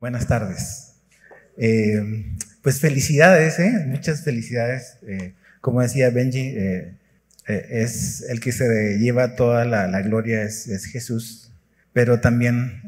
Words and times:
Buenas 0.00 0.26
tardes. 0.26 0.94
Eh, 1.58 2.24
pues 2.62 2.80
felicidades, 2.80 3.58
¿eh? 3.58 3.84
muchas 3.86 4.24
felicidades. 4.24 4.96
Eh, 5.06 5.34
como 5.60 5.82
decía 5.82 6.08
Benji, 6.08 6.56
es 7.46 8.22
el 8.30 8.40
que 8.40 8.50
se 8.50 8.96
lleva 8.98 9.36
toda 9.36 9.66
la, 9.66 10.00
gloria, 10.00 10.42
es, 10.42 10.86
Jesús, 10.86 11.52
pero 11.92 12.18
también 12.20 12.80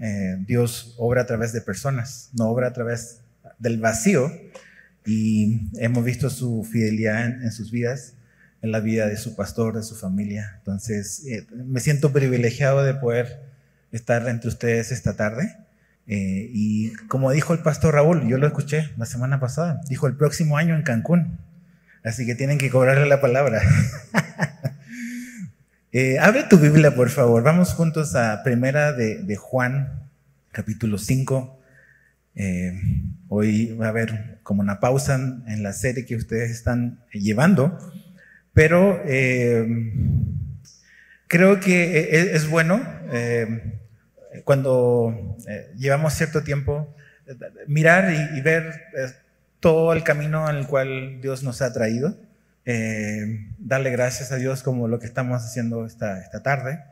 Dios 0.46 0.94
obra 0.96 1.22
a 1.22 1.26
través 1.26 1.52
de 1.52 1.60
personas, 1.60 2.30
no 2.32 2.48
obra 2.48 2.68
a 2.68 2.72
través 2.72 3.18
del 3.58 3.78
vacío. 3.78 4.32
Y 5.04 5.68
hemos 5.76 6.06
visto 6.06 6.30
su 6.30 6.64
fidelidad 6.64 7.26
en, 7.26 7.52
sus 7.52 7.70
vidas, 7.70 8.14
en 8.62 8.72
la 8.72 8.80
vida 8.80 9.06
de 9.06 9.18
su 9.18 9.36
pastor, 9.36 9.76
de 9.76 9.82
su 9.82 9.96
familia. 9.96 10.54
Entonces, 10.60 11.24
me 11.52 11.80
siento 11.80 12.10
privilegiado 12.10 12.82
de 12.82 12.94
poder 12.94 13.42
estar 13.90 14.26
entre 14.30 14.48
ustedes 14.48 14.92
esta 14.92 15.14
tarde. 15.14 15.58
Eh, 16.06 16.50
y 16.52 16.92
como 17.08 17.30
dijo 17.30 17.52
el 17.52 17.60
pastor 17.60 17.94
Raúl, 17.94 18.26
yo 18.28 18.36
lo 18.36 18.46
escuché 18.46 18.90
la 18.96 19.06
semana 19.06 19.38
pasada, 19.38 19.80
dijo 19.88 20.06
el 20.06 20.16
próximo 20.16 20.56
año 20.56 20.74
en 20.74 20.82
Cancún. 20.82 21.38
Así 22.04 22.26
que 22.26 22.34
tienen 22.34 22.58
que 22.58 22.70
cobrarle 22.70 23.06
la 23.06 23.20
palabra. 23.20 23.62
eh, 25.92 26.18
abre 26.18 26.44
tu 26.44 26.58
Biblia, 26.58 26.94
por 26.96 27.10
favor. 27.10 27.44
Vamos 27.44 27.74
juntos 27.74 28.16
a 28.16 28.42
Primera 28.42 28.92
de, 28.92 29.36
Juan, 29.36 30.08
capítulo 30.50 30.98
5. 30.98 31.60
Eh, 32.34 32.72
hoy 33.28 33.72
va 33.74 33.86
a 33.86 33.90
haber 33.90 34.40
como 34.42 34.62
una 34.62 34.80
pausa 34.80 35.14
en 35.14 35.62
la 35.62 35.72
serie 35.72 36.04
que 36.04 36.16
ustedes 36.16 36.50
están 36.50 37.04
llevando, 37.12 37.78
pero 38.52 39.00
creo 41.28 41.60
que 41.60 42.32
es, 42.34 42.48
bueno 42.50 42.82
cuando 44.44 45.36
eh, 45.46 45.70
llevamos 45.76 46.14
cierto 46.14 46.42
tiempo, 46.42 46.94
mirar 47.66 48.12
y, 48.34 48.40
ver 48.40 48.82
eh, 48.96 49.12
todo 49.60 49.92
el 49.92 50.02
camino 50.02 50.48
en 50.50 50.56
el 50.56 50.66
cual 50.66 51.20
Dios 51.20 51.42
nos 51.42 51.62
ha 51.62 51.72
traído, 51.72 52.16
eh, 52.64 53.46
darle 53.58 53.90
gracias 53.90 54.32
a 54.32 54.36
Dios 54.36 54.62
como 54.62 54.88
lo 54.88 54.98
que 54.98 55.06
estamos 55.06 55.42
haciendo 55.42 55.86
esta, 55.86 56.20
esta 56.20 56.42
tarde, 56.42 56.82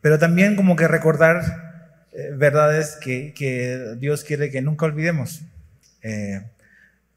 pero 0.00 0.18
también 0.18 0.56
como 0.56 0.74
que 0.74 0.88
recordar 0.88 2.06
verdades 2.34 2.96
que, 2.96 3.34
que, 3.34 3.94
Dios 3.98 4.24
quiere 4.24 4.50
que 4.50 4.62
nunca 4.62 4.86
olvidemos. 4.86 5.42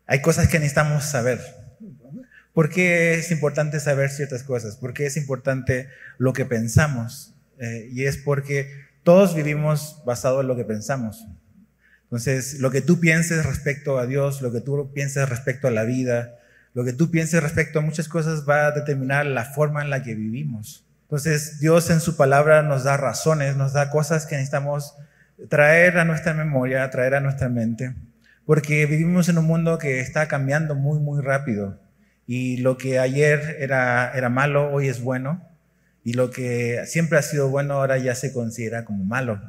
hay 0.06 0.22
cosas 0.22 0.50
que 0.50 0.60
necesitamos 0.60 1.06
saber. 1.06 1.40
¿Por 2.54 2.70
qué 2.70 3.14
es 3.14 3.32
importante 3.32 3.80
saber 3.80 4.10
ciertas 4.10 4.44
cosas? 4.44 4.76
¿Por 4.76 4.94
qué 4.94 5.06
es 5.06 5.16
importante 5.16 5.88
lo 6.18 6.34
que 6.34 6.46
pensamos? 6.46 7.34
y 7.92 8.04
es 8.06 8.18
porque 8.18 8.84
todos 9.04 9.36
vivimos 9.36 10.02
basado 10.06 10.42
en 10.42 10.48
lo 10.48 10.56
que 10.56 10.64
pensamos. 10.64 11.28
Entonces, 12.04 12.60
lo 12.60 12.72
que 12.72 12.82
tú 12.82 13.00
pienses 13.00 13.46
respecto 13.46 14.00
a 14.00 14.06
Dios, 14.06 14.42
lo 14.42 14.52
que 14.52 14.62
tú 14.62 14.92
pienses 14.94 15.28
respecto 15.28 15.68
a 15.68 15.72
la 15.72 15.84
vida, 15.84 16.36
lo 16.74 16.84
que 16.84 16.94
tú 16.94 17.12
pienses 17.12 17.44
respecto 17.44 17.80
a 17.80 17.82
muchas 17.82 18.08
cosas 18.08 18.48
va 18.48 18.68
a 18.68 18.72
determinar 18.72 19.26
la 19.26 19.46
forma 19.46 19.82
en 19.82 19.90
la 19.90 20.04
que 20.04 20.16
vivimos. 20.16 20.86
Entonces, 21.04 21.60
Dios 21.60 21.90
en 21.90 22.00
su 22.00 22.16
palabra 22.16 22.64
nos 22.64 22.84
da 22.84 22.98
razones, 22.98 23.58
nos 23.58 23.74
da 23.74 23.90
cosas 23.90 24.26
que 24.26 24.36
necesitamos 24.36 24.96
traer 25.50 25.98
a 25.98 26.06
nuestra 26.06 26.34
memoria, 26.34 26.90
traer 26.90 27.16
a 27.16 27.20
nuestra 27.20 27.50
mente, 27.50 27.94
porque 28.46 28.86
vivimos 28.86 29.28
en 29.30 29.38
un 29.38 29.46
mundo 29.46 29.78
que 29.78 30.00
está 30.00 30.28
cambiando 30.28 30.76
muy, 30.76 31.00
muy 31.00 31.22
rápido. 31.22 31.80
Y 32.26 32.58
lo 32.58 32.78
que 32.78 33.00
ayer 33.00 33.58
era, 33.60 34.12
era 34.14 34.30
malo, 34.30 34.72
hoy 34.72 34.88
es 34.88 35.02
bueno 35.02 35.53
y 36.04 36.14
lo 36.14 36.32
que 36.32 36.84
siempre 36.86 37.18
ha 37.18 37.22
sido 37.22 37.50
bueno 37.50 37.76
ahora 37.76 37.98
ya 37.98 38.16
se 38.16 38.34
considera 38.34 38.86
como 38.86 39.04
malo. 39.04 39.42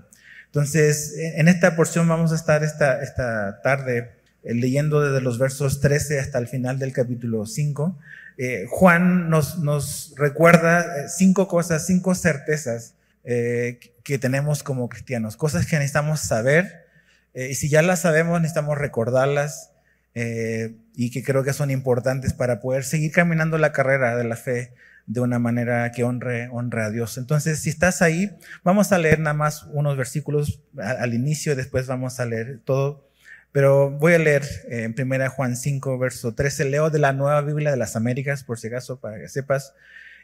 Entonces, 0.47 1.15
en 1.19 1.49
esta 1.49 1.75
porción 1.75 2.07
vamos 2.07 2.31
a 2.31 2.37
estar 2.37 2.63
esta, 2.63 3.03
esta 3.03 3.61
tarde 3.61 4.13
eh, 4.45 4.55
leyendo 4.55 5.01
desde 5.01 5.21
los 5.21 5.39
versos 5.39 5.81
13 5.81 6.21
hasta 6.21 6.39
el 6.39 6.47
final 6.47 6.79
del 6.79 6.93
capítulo 6.93 7.45
5. 7.45 7.99
Eh, 8.39 8.67
Juan 8.69 9.31
nos, 9.31 9.59
nos 9.59 10.15
recuerda 10.17 10.83
eh, 10.83 11.09
cinco 11.09 11.49
cosas, 11.49 11.87
cinco 11.87 12.15
certezas 12.15 12.95
que 13.25 14.19
tenemos 14.19 14.63
como 14.63 14.91
cristianos, 14.91 15.39
cosas 15.39 15.65
que 15.65 15.77
necesitamos 15.77 16.21
saber 16.21 16.85
y 17.33 17.55
si 17.55 17.71
ya 17.71 17.81
las 17.81 18.01
sabemos 18.03 18.39
necesitamos 18.39 18.77
recordarlas 18.77 19.71
y 20.15 21.11
que 21.11 21.25
creo 21.25 21.43
que 21.43 21.55
son 21.55 21.71
importantes 21.71 22.35
para 22.35 22.61
poder 22.61 22.85
seguir 22.85 23.13
caminando 23.13 23.57
la 23.57 23.73
carrera 23.73 24.15
de 24.15 24.25
la 24.25 24.37
fe 24.37 24.75
de 25.07 25.21
una 25.21 25.39
manera 25.39 25.91
que 25.93 26.05
honre, 26.05 26.49
honre 26.51 26.83
a 26.83 26.91
Dios. 26.91 27.19
Entonces, 27.19 27.61
si 27.61 27.71
estás 27.71 28.03
ahí, 28.03 28.31
vamos 28.63 28.93
a 28.93 28.99
leer 28.99 29.19
nada 29.19 29.35
más 29.35 29.65
unos 29.73 29.97
versículos 29.97 30.63
al, 30.79 31.15
inicio, 31.15 31.57
después 31.57 31.87
vamos 31.87 32.21
a 32.21 32.27
leer 32.27 32.61
todo. 32.65 33.09
Pero 33.53 33.91
voy 33.91 34.15
a 34.15 34.19
leer 34.19 34.43
eh, 34.69 34.83
en 34.83 34.95
primera 34.95 35.29
Juan 35.29 35.57
5, 35.57 35.99
verso 35.99 36.35
13. 36.35 36.65
Leo 36.67 36.91
de 36.91 36.99
la 36.99 37.13
Nueva 37.13 37.41
Biblia 37.43 37.71
de 37.71 37.77
las 37.77 37.97
Américas, 37.97 38.43
por 38.43 38.59
si 38.59 38.67
acaso, 38.69 38.99
para 38.99 39.19
que 39.19 39.29
sepas. 39.29 39.75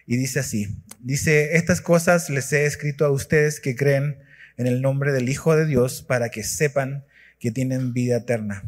Y 0.06 0.16
dice 0.16 0.40
así, 0.40 0.78
dice, 0.98 1.56
estas 1.56 1.80
cosas 1.80 2.30
les 2.30 2.52
he 2.52 2.64
escrito 2.64 3.04
a 3.04 3.10
ustedes 3.10 3.60
que 3.60 3.76
creen 3.76 4.18
en 4.56 4.66
el 4.66 4.82
nombre 4.82 5.12
del 5.12 5.28
Hijo 5.28 5.54
de 5.54 5.66
Dios 5.66 6.02
para 6.02 6.30
que 6.30 6.42
sepan 6.42 7.04
que 7.38 7.50
tienen 7.52 7.92
vida 7.92 8.16
eterna. 8.16 8.64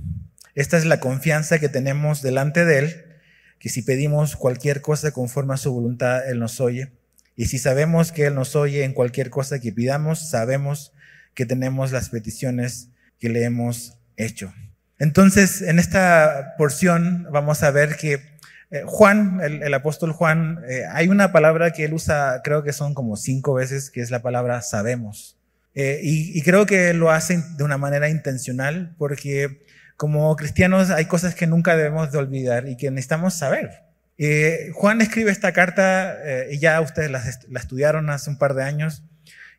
Esta 0.55 0.77
es 0.77 0.85
la 0.85 1.01
confianza 1.01 1.59
que 1.59 1.69
tenemos 1.69 2.23
delante 2.23 2.65
de 2.65 2.79
Él 2.79 3.12
que 3.63 3.69
si 3.69 3.83
pedimos 3.83 4.35
cualquier 4.35 4.81
cosa 4.81 5.13
conforme 5.13 5.55
a 5.55 5.57
su 5.57 5.73
voluntad, 5.73 6.29
Él 6.29 6.41
nos 6.41 6.61
oye. 6.61 6.91
Y 7.37 7.47
si 7.47 7.59
sabemos 7.59 8.11
que 8.11 8.27
Él 8.27 8.35
nos 8.35 8.57
oye 8.57 8.83
en 8.83 8.93
cualquier 8.93 9.31
cosa 9.31 9.61
que 9.61 9.71
pidamos, 9.71 10.29
sabemos 10.31 10.93
que 11.33 11.47
tenemos 11.47 11.93
las 11.93 12.09
peticiones 12.09 12.89
que 13.21 13.29
le 13.29 13.45
hemos 13.45 13.99
hecho. 14.17 14.53
Entonces, 14.99 15.63
en 15.63 15.79
esta 15.79 16.57
porción 16.59 17.29
vamos 17.31 17.63
a 17.63 17.71
ver 17.71 17.97
que 17.97 18.15
eh, 18.73 18.83
Juan, 18.85 19.41
el, 19.41 19.73
apóstol 19.73 20.11
Juan, 20.11 20.59
eh, 20.69 20.83
hay 20.91 21.07
una 21.07 21.31
palabra 21.31 21.71
que 21.71 21.85
él 21.85 21.95
usa, 21.95 22.41
creo 22.43 22.65
que 22.65 22.73
son 22.73 22.95
como 22.95 23.17
cinco 23.17 23.55
veces, 23.55 23.91
que 23.91 24.01
es 24.01 24.11
la 24.11 24.23
palabra 24.23 24.61
sabemos. 24.63 25.39
Eh, 25.77 26.01
y, 26.03 26.37
y, 26.37 26.43
creo 26.43 26.67
que 26.67 26.93
lo 26.95 27.13
hace 27.13 27.45
de 27.57 27.63
una 27.63 27.79
manera 27.79 28.09
intencional 28.09 28.93
porque 28.99 29.63
como 30.03 30.35
cristianos 30.35 30.91
hay 30.91 31.05
cosas 31.05 31.37
que 31.37 31.47
nunca 31.47 31.77
debemos 31.77 32.11
de 32.11 32.19
olvidar 32.19 32.69
y 32.69 32.77
que 32.77 32.91
necesitamos 32.91 33.35
saber. 33.35 33.85
Eh, 34.19 34.71
Juan 34.75 35.01
escribe 35.01 35.31
esta 35.31 35.53
carta, 35.53 36.17
eh, 36.25 36.49
y 36.51 36.59
ya 36.59 36.81
ustedes 36.81 37.09
la, 37.09 37.23
la, 37.49 37.61
estudiaron 37.61 38.11
hace 38.11 38.29
un 38.29 38.37
par 38.37 38.55
de 38.55 38.65
años, 38.65 39.05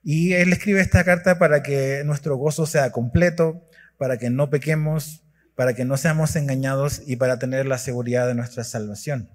y 0.03 0.33
él 0.33 0.51
escribe 0.51 0.81
esta 0.81 1.05
carta 1.05 1.39
para 1.39 1.63
que 1.63 2.03
nuestro 2.03 2.35
gozo 2.35 2.65
sea 2.65 2.91
completo, 2.91 3.69
para 3.97 4.17
que 4.17 4.29
no 4.29 4.49
pequemos, 4.49 5.23
para 5.55 5.75
que 5.75 5.85
no 5.85 5.95
seamos 5.95 6.35
engañados 6.35 7.01
y 7.07 7.15
para 7.15 7.39
tener 7.39 7.65
la 7.65 7.77
seguridad 7.77 8.27
de 8.27 8.35
nuestra 8.35 8.65
salvación. 8.65 9.29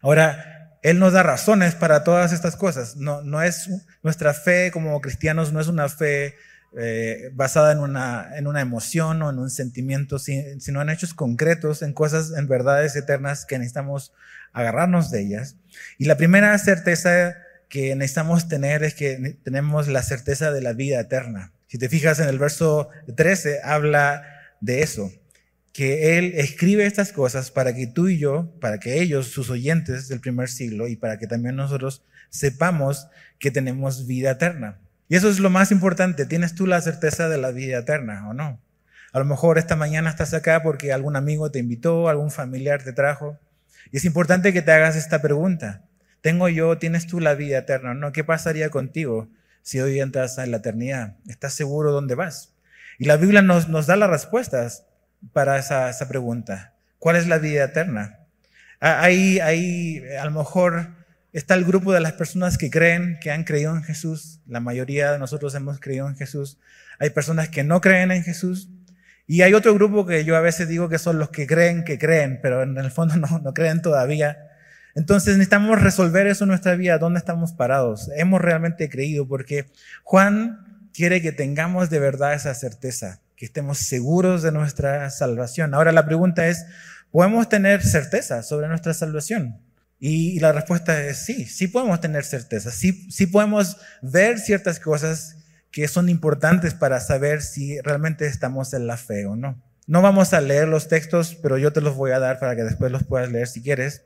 Ahora, 0.00 0.78
él 0.82 1.00
nos 1.00 1.12
da 1.12 1.24
razones 1.24 1.74
para 1.74 2.04
todas 2.04 2.32
estas 2.32 2.54
cosas. 2.54 2.94
No, 2.94 3.20
no 3.22 3.42
es 3.42 3.68
nuestra 4.04 4.32
fe 4.32 4.70
como 4.70 5.00
cristianos, 5.00 5.52
no 5.52 5.60
es 5.60 5.66
una 5.66 5.88
fe 5.88 6.36
eh, 6.76 7.30
basada 7.34 7.72
en 7.72 7.78
una, 7.80 8.36
en 8.36 8.46
una 8.46 8.60
emoción 8.60 9.20
o 9.22 9.30
en 9.30 9.38
un 9.38 9.50
sentimiento, 9.50 10.18
sino 10.18 10.80
en 10.80 10.88
hechos 10.88 11.12
concretos, 11.14 11.82
en 11.82 11.92
cosas, 11.92 12.32
en 12.36 12.48
verdades 12.48 12.96
eternas 12.96 13.44
que 13.44 13.58
necesitamos 13.58 14.12
agarrarnos 14.52 15.10
de 15.10 15.20
ellas. 15.20 15.56
Y 15.98 16.06
la 16.06 16.16
primera 16.16 16.56
certeza 16.58 17.36
que 17.68 17.94
necesitamos 17.96 18.48
tener 18.48 18.84
es 18.84 18.94
que 18.94 19.38
tenemos 19.42 19.88
la 19.88 20.02
certeza 20.02 20.52
de 20.52 20.60
la 20.60 20.72
vida 20.72 21.00
eterna. 21.00 21.52
Si 21.68 21.78
te 21.78 21.88
fijas 21.88 22.20
en 22.20 22.28
el 22.28 22.38
verso 22.38 22.88
13, 23.16 23.60
habla 23.64 24.24
de 24.60 24.82
eso, 24.82 25.10
que 25.72 26.18
Él 26.18 26.32
escribe 26.36 26.84
estas 26.84 27.12
cosas 27.12 27.50
para 27.50 27.74
que 27.74 27.86
tú 27.86 28.08
y 28.08 28.18
yo, 28.18 28.52
para 28.60 28.78
que 28.78 29.00
ellos, 29.00 29.28
sus 29.28 29.48
oyentes 29.48 30.08
del 30.08 30.20
primer 30.20 30.48
siglo, 30.48 30.86
y 30.86 30.96
para 30.96 31.18
que 31.18 31.26
también 31.26 31.56
nosotros 31.56 32.04
sepamos 32.28 33.08
que 33.38 33.50
tenemos 33.50 34.06
vida 34.06 34.32
eterna. 34.32 34.78
Y 35.08 35.16
eso 35.16 35.28
es 35.28 35.38
lo 35.38 35.50
más 35.50 35.70
importante. 35.72 36.26
¿Tienes 36.26 36.54
tú 36.54 36.66
la 36.66 36.80
certeza 36.80 37.28
de 37.28 37.38
la 37.38 37.50
vida 37.50 37.78
eterna 37.78 38.28
o 38.28 38.34
no? 38.34 38.60
A 39.12 39.18
lo 39.18 39.24
mejor 39.24 39.58
esta 39.58 39.76
mañana 39.76 40.08
estás 40.08 40.32
acá 40.32 40.62
porque 40.62 40.92
algún 40.92 41.16
amigo 41.16 41.50
te 41.50 41.58
invitó, 41.58 42.08
algún 42.08 42.30
familiar 42.30 42.82
te 42.82 42.92
trajo. 42.92 43.38
Y 43.90 43.98
es 43.98 44.04
importante 44.04 44.52
que 44.52 44.62
te 44.62 44.72
hagas 44.72 44.96
esta 44.96 45.20
pregunta. 45.20 45.82
¿Tengo 46.22 46.48
yo, 46.48 46.78
tienes 46.78 47.06
tú 47.06 47.20
la 47.20 47.34
vida 47.34 47.58
eterna 47.58 47.90
o 47.90 47.94
no? 47.94 48.12
¿Qué 48.12 48.24
pasaría 48.24 48.70
contigo 48.70 49.28
si 49.62 49.80
hoy 49.80 50.00
entras 50.00 50.38
en 50.38 50.50
la 50.50 50.58
eternidad? 50.58 51.16
¿Estás 51.28 51.52
seguro 51.52 51.92
dónde 51.92 52.14
vas? 52.14 52.54
Y 52.98 53.04
la 53.04 53.16
Biblia 53.16 53.42
nos, 53.42 53.68
nos 53.68 53.86
da 53.86 53.96
las 53.96 54.08
respuestas 54.08 54.86
para 55.32 55.58
esa, 55.58 55.90
esa 55.90 56.08
pregunta. 56.08 56.74
¿Cuál 56.98 57.16
es 57.16 57.26
la 57.26 57.38
vida 57.38 57.64
eterna? 57.64 58.20
Hay, 58.80 59.40
hay 59.40 60.02
a 60.20 60.24
lo 60.24 60.30
mejor 60.30 60.88
Está 61.32 61.54
el 61.54 61.64
grupo 61.64 61.94
de 61.94 62.00
las 62.00 62.12
personas 62.12 62.58
que 62.58 62.70
creen, 62.70 63.18
que 63.18 63.30
han 63.30 63.44
creído 63.44 63.74
en 63.74 63.82
Jesús. 63.82 64.40
La 64.46 64.60
mayoría 64.60 65.12
de 65.12 65.18
nosotros 65.18 65.54
hemos 65.54 65.80
creído 65.80 66.06
en 66.06 66.14
Jesús. 66.14 66.58
Hay 66.98 67.08
personas 67.08 67.48
que 67.48 67.64
no 67.64 67.80
creen 67.80 68.10
en 68.10 68.22
Jesús. 68.22 68.68
Y 69.26 69.40
hay 69.40 69.54
otro 69.54 69.72
grupo 69.72 70.04
que 70.04 70.26
yo 70.26 70.36
a 70.36 70.42
veces 70.42 70.68
digo 70.68 70.90
que 70.90 70.98
son 70.98 71.18
los 71.18 71.30
que 71.30 71.46
creen 71.46 71.84
que 71.84 71.98
creen, 71.98 72.38
pero 72.42 72.62
en 72.62 72.76
el 72.76 72.90
fondo 72.90 73.16
no, 73.16 73.38
no 73.38 73.54
creen 73.54 73.80
todavía. 73.80 74.36
Entonces 74.94 75.38
necesitamos 75.38 75.80
resolver 75.80 76.26
eso 76.26 76.44
en 76.44 76.48
nuestra 76.48 76.74
vida, 76.76 76.98
dónde 76.98 77.18
estamos 77.18 77.52
parados. 77.52 78.10
Hemos 78.14 78.42
realmente 78.42 78.90
creído 78.90 79.26
porque 79.26 79.70
Juan 80.02 80.88
quiere 80.92 81.22
que 81.22 81.32
tengamos 81.32 81.88
de 81.88 81.98
verdad 81.98 82.34
esa 82.34 82.52
certeza, 82.52 83.20
que 83.36 83.46
estemos 83.46 83.78
seguros 83.78 84.42
de 84.42 84.52
nuestra 84.52 85.08
salvación. 85.08 85.72
Ahora 85.72 85.92
la 85.92 86.04
pregunta 86.04 86.46
es, 86.48 86.66
¿podemos 87.10 87.48
tener 87.48 87.82
certeza 87.82 88.42
sobre 88.42 88.68
nuestra 88.68 88.92
salvación? 88.92 89.58
Y, 90.04 90.40
la 90.40 90.50
respuesta 90.50 91.00
es 91.00 91.18
sí, 91.18 91.44
sí 91.46 91.68
podemos 91.68 92.00
tener 92.00 92.24
certeza, 92.24 92.72
sí, 92.72 93.08
sí 93.08 93.28
podemos 93.28 93.76
ver 94.00 94.40
ciertas 94.40 94.80
cosas 94.80 95.36
que 95.70 95.86
son 95.86 96.08
importantes 96.08 96.74
para 96.74 96.98
saber 96.98 97.40
si 97.40 97.80
realmente 97.82 98.26
estamos 98.26 98.74
en 98.74 98.88
la 98.88 98.96
fe 98.96 99.26
o 99.26 99.36
no. 99.36 99.62
No 99.86 100.02
vamos 100.02 100.32
a 100.32 100.40
leer 100.40 100.66
los 100.66 100.88
textos, 100.88 101.38
pero 101.40 101.56
yo 101.56 101.72
te 101.72 101.80
los 101.80 101.94
voy 101.94 102.10
a 102.10 102.18
dar 102.18 102.40
para 102.40 102.56
que 102.56 102.64
después 102.64 102.90
los 102.90 103.04
puedas 103.04 103.30
leer 103.30 103.46
si 103.46 103.62
quieres. 103.62 104.02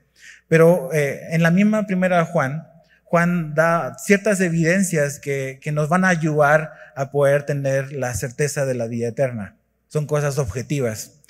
Pero 0.48 0.92
eh, 0.92 1.28
en 1.30 1.42
la 1.42 1.50
misma 1.50 1.86
primera 1.86 2.26
Juan, 2.26 2.68
Juan 3.04 3.54
da 3.54 3.96
ciertas 3.98 4.42
evidencias 4.42 5.18
que, 5.18 5.60
que 5.62 5.72
nos 5.72 5.88
van 5.88 6.04
a 6.04 6.08
ayudar 6.08 6.74
a 6.94 7.10
poder 7.10 7.44
tener 7.44 7.92
la 7.92 8.12
certeza 8.12 8.66
de 8.66 8.74
la 8.74 8.86
vida 8.86 9.08
eterna. 9.08 9.56
Son 9.88 10.04
cosas 10.04 10.36
objetivas. 10.36 11.22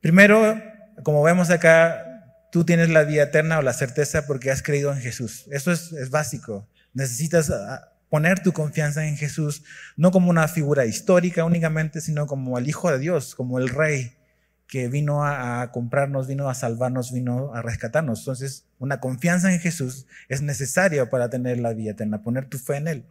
Primero, 0.00 0.62
como 1.02 1.24
vemos 1.24 1.50
acá, 1.50 2.11
tú 2.52 2.64
tienes 2.64 2.90
la 2.90 3.02
vida 3.02 3.24
eterna 3.24 3.58
o 3.58 3.62
la 3.62 3.72
certeza 3.72 4.26
porque 4.26 4.52
has 4.52 4.62
creído 4.62 4.92
en 4.92 5.00
Jesús. 5.00 5.46
Eso 5.50 5.72
es, 5.72 5.92
es 5.92 6.10
básico. 6.10 6.68
Necesitas 6.92 7.50
ah, 7.50 7.92
poner 8.08 8.42
tu 8.42 8.52
confianza 8.52 9.06
en 9.06 9.16
Jesús, 9.16 9.64
no 9.96 10.12
como 10.12 10.30
una 10.30 10.46
figura 10.46 10.84
histórica 10.84 11.44
únicamente, 11.44 12.00
sino 12.00 12.26
como 12.26 12.58
el 12.58 12.68
Hijo 12.68 12.90
de 12.92 12.98
Dios, 12.98 13.34
como 13.34 13.58
el 13.58 13.68
Rey 13.70 14.12
que 14.72 14.88
vino 14.88 15.22
a, 15.22 15.70
comprarnos, 15.70 16.28
vino 16.28 16.48
a 16.48 16.54
salvarnos, 16.54 17.12
vino 17.12 17.54
a 17.54 17.60
rescatarnos. 17.60 18.20
Entonces, 18.20 18.64
una 18.78 19.00
confianza 19.00 19.52
en 19.52 19.60
Jesús 19.60 20.06
es 20.30 20.40
necesaria 20.40 21.10
para 21.10 21.28
tener 21.28 21.58
la 21.60 21.74
vida 21.74 21.90
eterna, 21.90 22.22
poner 22.22 22.46
tu 22.46 22.56
fe 22.56 22.76
en 22.76 22.88
Él. 22.88 23.04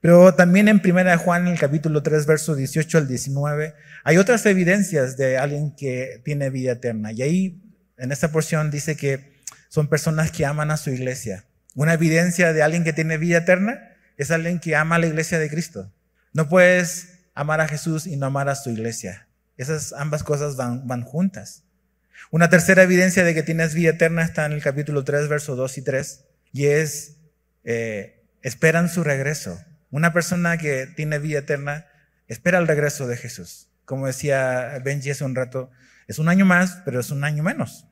Pero 0.00 0.34
también 0.34 0.66
en 0.66 0.82
1 0.84 1.18
Juan, 1.18 1.46
el 1.46 1.60
capítulo 1.60 2.02
3, 2.02 2.26
verso 2.26 2.56
18 2.56 2.98
al 2.98 3.06
19, 3.06 3.74
hay 4.02 4.16
otras 4.16 4.44
evidencias 4.46 5.16
de 5.16 5.38
alguien 5.38 5.76
que 5.76 6.20
tiene 6.24 6.50
vida 6.50 6.72
eterna. 6.72 7.12
Y 7.12 7.22
ahí, 7.22 7.60
en 8.00 8.12
esta 8.12 8.32
porción, 8.32 8.70
dice 8.70 8.96
que 8.96 9.40
son 9.68 9.88
personas 9.88 10.32
que 10.32 10.46
aman 10.46 10.70
a 10.70 10.76
su 10.76 10.90
iglesia. 10.90 11.44
Una 11.74 11.92
evidencia 11.92 12.52
de 12.52 12.62
alguien 12.62 12.82
que 12.82 12.92
tiene 12.92 13.18
vida 13.18 13.38
eterna 13.38 13.96
es 14.16 14.30
alguien 14.30 14.58
que 14.58 14.74
ama 14.74 14.96
a 14.96 14.98
la 14.98 15.06
iglesia 15.06 15.38
de 15.38 15.48
Cristo. 15.48 15.92
No 16.32 16.48
puedes 16.48 17.20
amar 17.34 17.60
a 17.60 17.68
Jesús 17.68 18.06
y 18.06 18.16
no 18.16 18.26
amar 18.26 18.48
a 18.48 18.56
su 18.56 18.70
iglesia. 18.70 19.28
Esas 19.56 19.92
ambas 19.92 20.22
cosas 20.22 20.56
van, 20.56 21.02
juntas. 21.02 21.64
Una 22.30 22.48
tercera 22.48 22.82
evidencia 22.82 23.22
de 23.24 23.34
que 23.34 23.42
tienes 23.42 23.74
vida 23.74 23.90
eterna 23.90 24.22
está 24.22 24.46
en 24.46 24.52
el 24.52 24.62
capítulo 24.62 25.04
3, 25.04 25.28
versos 25.28 25.56
2 25.56 25.78
y 25.78 25.82
3, 25.82 26.24
y 26.52 26.66
es, 26.66 27.16
eh, 27.64 28.24
esperan 28.42 28.88
su 28.88 29.04
regreso. 29.04 29.60
Una 29.90 30.12
persona 30.12 30.56
que 30.56 30.86
tiene 30.86 31.18
vida 31.18 31.40
eterna 31.40 31.86
espera 32.28 32.58
el 32.58 32.66
regreso 32.66 33.06
de 33.06 33.16
Jesús. 33.16 33.68
Como 33.84 34.06
decía 34.06 34.80
Benji 34.82 35.10
hace 35.10 35.24
un 35.24 35.34
rato, 35.34 35.70
es 36.08 36.18
un 36.18 36.28
año 36.28 36.44
más, 36.44 36.82
pero 36.84 37.00
es 37.00 37.10
un 37.10 37.24
año 37.24 37.42
menos. 37.42 37.86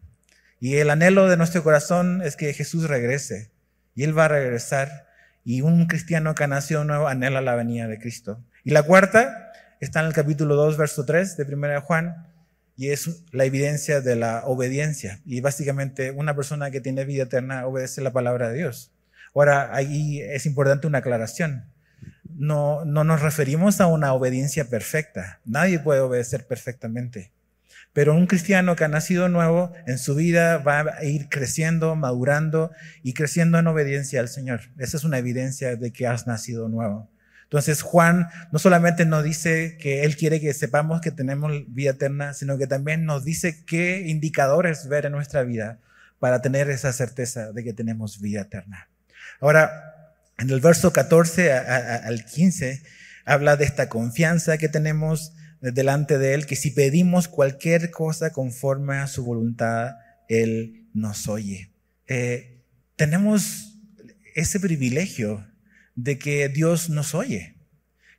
Y 0.61 0.77
el 0.77 0.91
anhelo 0.91 1.29
de 1.29 1.37
nuestro 1.37 1.63
corazón 1.63 2.23
es 2.23 2.37
que 2.37 2.53
Jesús 2.53 2.89
regrese. 2.89 3.51
Y 3.95 4.05
Él 4.05 4.17
va 4.17 4.27
a 4.27 4.29
regresar 4.29 5.09
y 5.45 5.63
un 5.63 5.87
cristiano 5.87 6.35
que 6.35 6.47
nació 6.47 6.85
nuevo 6.85 7.09
anhela 7.09 7.41
la 7.41 7.55
venida 7.55 7.89
de 7.89 7.99
Cristo. 7.99 8.45
Y 8.65 8.71
la 8.71 8.83
cuarta 8.83 9.51
está 9.81 10.01
en 10.01 10.07
el 10.07 10.13
capítulo 10.13 10.57
2, 10.57 10.77
verso 10.77 11.07
3 11.07 11.39
de 11.39 11.45
1 11.45 11.81
Juan, 11.81 12.27
y 12.77 12.91
es 12.91 13.25
la 13.33 13.45
evidencia 13.45 14.03
de 14.03 14.15
la 14.15 14.43
obediencia. 14.45 15.21
Y 15.25 15.41
básicamente 15.41 16.11
una 16.11 16.37
persona 16.37 16.71
que 16.71 16.83
tiene 16.83 17.07
vida 17.07 17.23
eterna 17.23 17.67
obedece 17.67 18.03
la 18.03 18.13
palabra 18.13 18.51
de 18.51 18.59
Dios. 18.59 18.93
Ahora, 19.35 19.75
ahí 19.75 20.21
es 20.21 20.45
importante 20.45 20.87
una 20.87 20.99
aclaración. 20.99 21.65
No, 22.29 22.85
no 22.85 23.05
nos 23.05 23.23
referimos 23.23 23.81
a 23.81 23.87
una 23.87 24.13
obediencia 24.13 24.69
perfecta. 24.69 25.41
Nadie 25.47 25.79
puede 25.79 26.01
obedecer 26.01 26.47
perfectamente. 26.47 27.33
Pero 27.93 28.15
un 28.15 28.27
cristiano 28.27 28.77
que 28.77 28.85
ha 28.85 28.89
nacido 28.89 29.29
nuevo 29.29 29.73
en 29.87 29.99
su 29.99 30.15
vida 30.15 30.59
va 30.59 30.81
a 30.99 31.05
ir 31.05 31.29
creciendo, 31.29 31.97
madurando 31.97 32.71
y 33.03 33.15
creciendo 33.15 33.59
en 33.59 33.67
obediencia 33.67 34.21
al 34.21 34.29
Señor. 34.29 34.61
Esa 34.79 34.97
es 34.97 35.05
una 35.05 35.19
evidencia 35.19 35.75
de 35.77 35.93
que 35.93 36.07
has 36.07 36.27
nacido 36.27 36.69
nuevo. 36.69 37.11
Entonces 37.45 37.81
Juan 37.81 38.29
no 38.53 38.59
solamente 38.59 39.07
nos 39.07 39.25
dice 39.25 39.79
que 39.81 40.05
Él 40.05 40.17
quiere 40.17 40.39
que 40.39 40.53
sepamos 40.53 41.01
que 41.01 41.11
tenemos 41.11 41.51
vida 41.69 41.93
eterna, 41.93 42.35
sino 42.35 42.59
que 42.59 42.67
también 42.67 43.07
nos 43.07 43.25
dice 43.25 43.65
qué 43.65 44.07
indicadores 44.07 44.87
ver 44.87 45.07
en 45.07 45.13
nuestra 45.13 45.43
vida 45.45 45.79
para 46.19 46.43
tener 46.43 46.69
esa 46.69 46.93
certeza 46.93 47.53
de 47.53 47.65
que 47.65 47.73
tenemos 47.73 48.21
vida 48.21 48.43
eterna. 48.43 48.89
Ahora, 49.41 50.15
en 50.37 50.51
el 50.51 50.61
verso 50.61 50.93
14 50.93 51.53
al 51.53 52.25
15 52.27 52.83
habla 53.25 53.57
de 53.57 53.65
esta 53.65 53.89
confianza 53.89 54.59
que 54.59 54.69
tenemos 54.69 55.33
delante 55.61 56.19
de 56.19 56.35
Él 56.35 56.47
que 56.47 56.57
si 56.57 56.71
pedimos 56.71 57.29
cualquier 57.29 57.91
cosa 57.91 58.31
conforme 58.31 58.97
a 58.97 59.07
su 59.07 59.25
voluntad, 59.25 59.97
Él 60.29 60.87
nos 60.95 61.29
oye. 61.29 61.71
Eh, 62.07 62.63
tenemos 62.97 63.79
ese 64.35 64.61
privilegio 64.61 65.47
de 65.95 66.19
que 66.19 66.49
Dios 66.49 66.91
nos 66.91 67.15
oye, 67.15 67.57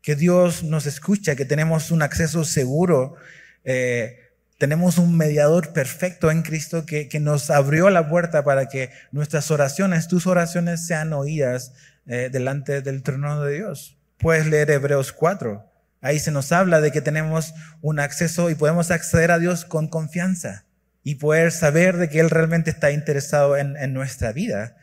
que 0.01 0.15
Dios 0.15 0.63
nos 0.63 0.85
escucha, 0.85 1.35
que 1.35 1.45
tenemos 1.45 1.91
un 1.91 2.01
acceso 2.01 2.43
seguro, 2.43 3.15
eh, 3.63 4.19
tenemos 4.57 4.97
un 4.97 5.15
mediador 5.15 5.71
perfecto 5.71 6.29
en 6.29 6.41
Cristo 6.41 6.85
que, 6.85 7.07
que, 7.07 7.21
nos 7.21 7.49
abrió 7.49 7.89
la 7.89 8.09
puerta 8.09 8.43
para 8.43 8.67
que 8.67 8.89
nuestras 9.11 9.51
oraciones, 9.51 10.09
tus 10.09 10.27
oraciones 10.27 10.85
sean 10.85 11.13
oídas 11.13 11.73
eh, 12.05 12.29
delante 12.31 12.81
del 12.81 13.03
trono 13.03 13.41
de 13.41 13.55
Dios. 13.55 13.97
Puedes 14.17 14.47
leer 14.47 14.69
Hebreos 14.71 15.13
4. 15.13 15.68
Ahí 16.01 16.19
se 16.19 16.31
nos 16.31 16.51
habla 16.51 16.79
de 16.81 16.91
que 16.91 17.01
tenemos 17.01 17.53
un 17.81 17.99
acceso 17.99 18.49
y 18.49 18.55
podemos 18.55 18.89
acceder 18.91 19.31
a 19.31 19.39
Dios 19.39 19.65
con 19.65 19.87
confianza 19.87 20.65
y 21.03 21.15
poder 21.15 21.51
saber 21.51 21.97
de 21.97 22.09
que 22.09 22.19
Él 22.19 22.29
realmente 22.29 22.69
está 22.69 22.91
interesado 22.91 23.57
en, 23.57 23.93
nuestra 23.93 24.31
vida. 24.31 24.77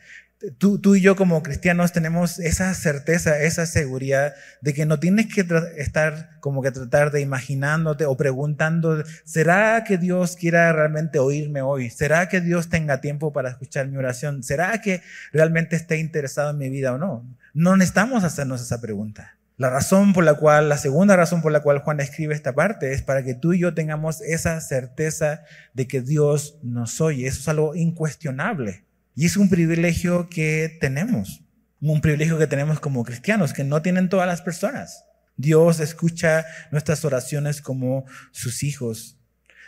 Tú, 0.59 0.79
tú, 0.79 0.95
y 0.95 1.01
yo 1.01 1.15
como 1.15 1.41
cristianos 1.41 1.91
tenemos 1.91 2.37
esa 2.37 2.71
certeza, 2.75 3.39
esa 3.39 3.65
seguridad 3.65 4.35
de 4.61 4.75
que 4.75 4.85
no 4.85 4.99
tienes 4.99 5.33
que 5.33 5.47
estar 5.77 6.39
como 6.39 6.61
que 6.61 6.69
tratar 6.69 7.09
de 7.09 7.21
imaginándote 7.21 8.05
o 8.05 8.15
preguntando, 8.15 9.03
¿será 9.25 9.83
que 9.83 9.97
Dios 9.97 10.35
quiera 10.35 10.71
realmente 10.73 11.17
oírme 11.17 11.63
hoy? 11.63 11.89
¿Será 11.89 12.29
que 12.29 12.41
Dios 12.41 12.69
tenga 12.69 13.01
tiempo 13.01 13.33
para 13.33 13.49
escuchar 13.49 13.87
mi 13.87 13.97
oración? 13.97 14.43
¿Será 14.43 14.79
que 14.81 15.01
realmente 15.33 15.75
esté 15.75 15.97
interesado 15.97 16.51
en 16.51 16.59
mi 16.59 16.69
vida 16.69 16.93
o 16.93 16.99
no? 16.99 17.25
No 17.55 17.75
necesitamos 17.75 18.23
hacernos 18.23 18.61
esa 18.61 18.79
pregunta. 18.79 19.37
La 19.57 19.71
razón 19.71 20.13
por 20.13 20.23
la 20.23 20.35
cual, 20.35 20.69
la 20.69 20.77
segunda 20.77 21.15
razón 21.15 21.41
por 21.41 21.51
la 21.51 21.61
cual 21.61 21.79
Juan 21.79 21.99
escribe 21.99 22.35
esta 22.35 22.53
parte 22.53 22.93
es 22.93 23.01
para 23.01 23.23
que 23.23 23.33
tú 23.33 23.53
y 23.53 23.59
yo 23.59 23.73
tengamos 23.73 24.21
esa 24.21 24.61
certeza 24.61 25.41
de 25.73 25.87
que 25.87 26.01
Dios 26.01 26.59
nos 26.61 27.01
oye. 27.01 27.25
Eso 27.25 27.39
es 27.39 27.47
algo 27.47 27.75
incuestionable. 27.75 28.85
Y 29.15 29.25
es 29.25 29.35
un 29.35 29.49
privilegio 29.49 30.29
que 30.29 30.77
tenemos. 30.79 31.41
Un 31.81 32.01
privilegio 32.01 32.37
que 32.37 32.45
tenemos 32.45 32.79
como 32.79 33.03
cristianos, 33.03 33.51
que 33.51 33.63
no 33.63 33.81
tienen 33.81 34.09
todas 34.09 34.27
las 34.27 34.43
personas. 34.43 35.05
Dios 35.37 35.79
escucha 35.79 36.45
nuestras 36.71 37.03
oraciones 37.03 37.59
como 37.59 38.05
sus 38.31 38.61
hijos. 38.61 39.17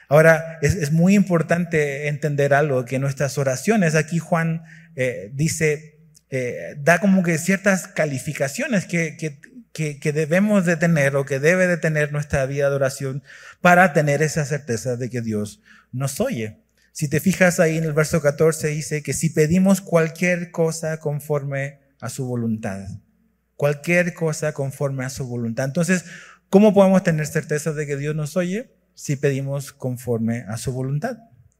Ahora, 0.07 0.59
es, 0.61 0.91
muy 0.91 1.15
importante 1.15 2.07
entender 2.07 2.53
algo, 2.53 2.85
que 2.85 2.99
nuestras 2.99 3.39
oraciones, 3.39 3.95
aquí 3.95 4.19
Juan 4.19 4.63
eh, 4.95 5.31
dice, 5.33 5.99
eh, 6.31 6.75
da 6.79 6.99
como 6.99 7.23
que 7.23 7.37
ciertas 7.39 7.87
calificaciones 7.87 8.85
que, 8.85 9.17
que, 9.17 9.39
que, 9.73 10.11
debemos 10.13 10.65
de 10.65 10.75
tener 10.75 11.15
o 11.15 11.25
que 11.25 11.39
debe 11.39 11.67
de 11.67 11.77
tener 11.77 12.11
nuestra 12.11 12.45
vida 12.45 12.69
de 12.69 12.75
oración 12.75 13.23
para 13.61 13.93
tener 13.93 14.21
esa 14.21 14.45
certeza 14.45 14.95
de 14.97 15.09
que 15.09 15.21
Dios 15.21 15.61
nos 15.91 16.19
oye. 16.19 16.59
Si 16.91 17.07
te 17.07 17.19
fijas 17.19 17.59
ahí 17.59 17.77
en 17.77 17.83
el 17.83 17.93
verso 17.93 18.21
14 18.21 18.67
dice 18.67 19.03
que 19.03 19.13
si 19.13 19.29
pedimos 19.29 19.81
cualquier 19.81 20.51
cosa 20.51 20.99
conforme 20.99 21.79
a 22.01 22.09
su 22.09 22.25
voluntad, 22.25 22.87
cualquier 23.55 24.13
cosa 24.13 24.53
conforme 24.53 25.05
a 25.05 25.09
su 25.09 25.25
voluntad. 25.27 25.65
Entonces, 25.65 26.05
¿cómo 26.49 26.73
podemos 26.73 27.03
tener 27.03 27.27
certeza 27.27 27.73
de 27.73 27.85
que 27.85 27.97
Dios 27.97 28.15
nos 28.15 28.35
oye? 28.35 28.75
Si 28.95 29.15
pedimos 29.15 29.71
conforme 29.71 30.43
a 30.47 30.57
su 30.57 30.73
voluntad. 30.73 31.17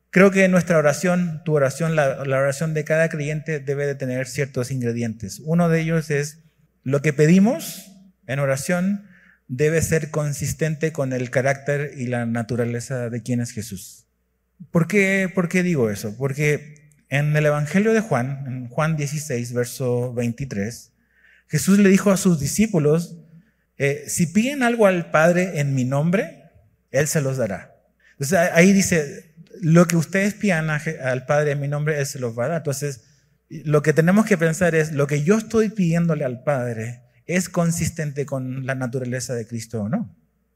Creo 0.10 0.32
que 0.32 0.48
nuestra 0.50 0.78
oración, 0.78 1.44
tu 1.46 1.54
oración, 1.54 1.96
la, 1.96 2.26
la 2.26 2.40
oración 2.40 2.74
de 2.74 2.84
cada 2.84 3.08
creyente 3.10 3.60
debe 3.60 3.86
de 3.86 3.96
tener 3.96 4.28
ciertos 4.28 4.72
ingredientes. 4.72 5.40
Uno 5.46 5.70
de 5.70 5.82
ellos 5.82 6.10
es 6.10 6.40
lo 6.84 7.02
que 7.02 7.14
pedimos 7.14 7.90
en 8.30 8.40
oración 8.40 9.08
debe 9.48 9.82
ser 9.82 10.12
consistente 10.12 10.94
con 10.94 11.12
el 11.14 11.32
carácter 11.32 11.94
y 11.98 12.06
la 12.06 12.28
naturaleza 12.28 13.10
de 13.10 13.24
quién 13.24 13.42
es 13.42 13.52
Jesús. 13.52 14.06
¿Por 14.70 14.88
qué, 14.88 15.32
¿Por 15.34 15.50
digo 15.50 15.90
eso? 15.90 16.16
Porque 16.16 16.92
en 17.10 17.36
el 17.36 17.48
Evangelio 17.48 17.92
de 17.92 18.02
Juan, 18.02 18.44
en 18.46 18.68
Juan 18.68 18.96
16, 18.96 19.54
verso 19.54 20.14
23, 20.14 20.92
Jesús 21.48 21.80
le 21.80 21.90
dijo 21.90 22.12
a 22.12 22.18
sus 22.18 22.40
discípulos, 22.40 23.18
eh, 23.80 24.04
si 24.08 24.28
piden 24.28 24.62
algo 24.62 24.86
al 24.86 25.10
Padre 25.10 25.60
en 25.60 25.74
mi 25.74 25.86
nombre, 25.86 26.44
Él 26.92 27.08
se 27.08 27.22
los 27.22 27.38
dará. 27.38 27.76
Entonces 28.12 28.38
ahí 28.54 28.74
dice, 28.74 29.34
lo 29.60 29.88
que 29.88 29.96
ustedes 29.96 30.36
pidan 30.36 30.70
al 30.70 31.26
Padre 31.26 31.54
en 31.54 31.62
mi 31.62 31.68
nombre, 31.68 32.00
Él 32.00 32.06
se 32.06 32.20
los 32.20 32.38
va. 32.38 32.56
Entonces, 32.56 33.06
lo 33.50 33.82
que 33.82 33.94
tenemos 33.94 34.28
que 34.28 34.38
pensar 34.38 34.76
es, 34.76 34.92
lo 34.92 35.08
que 35.08 35.24
yo 35.24 35.36
estoy 35.40 35.70
pidiéndole 35.70 36.26
al 36.26 36.44
Padre, 36.44 37.02
es 37.30 37.48
consistente 37.48 38.26
con 38.26 38.66
la 38.66 38.74
naturaleza 38.74 39.36
de 39.36 39.46
Cristo 39.46 39.84
o 39.84 39.90
no. 39.90 40.16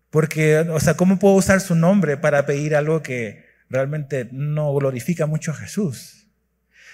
Porque, 0.09 0.57
o 0.57 0.79
sea, 0.79 0.95
¿cómo 0.95 1.19
puedo 1.19 1.35
usar 1.35 1.61
su 1.61 1.75
nombre 1.75 2.17
para 2.17 2.47
pedir 2.47 2.75
algo 2.75 3.03
que 3.03 3.45
realmente 3.69 4.27
no 4.31 4.73
glorifica 4.73 5.27
mucho 5.27 5.51
a 5.51 5.55
Jesús? 5.55 6.27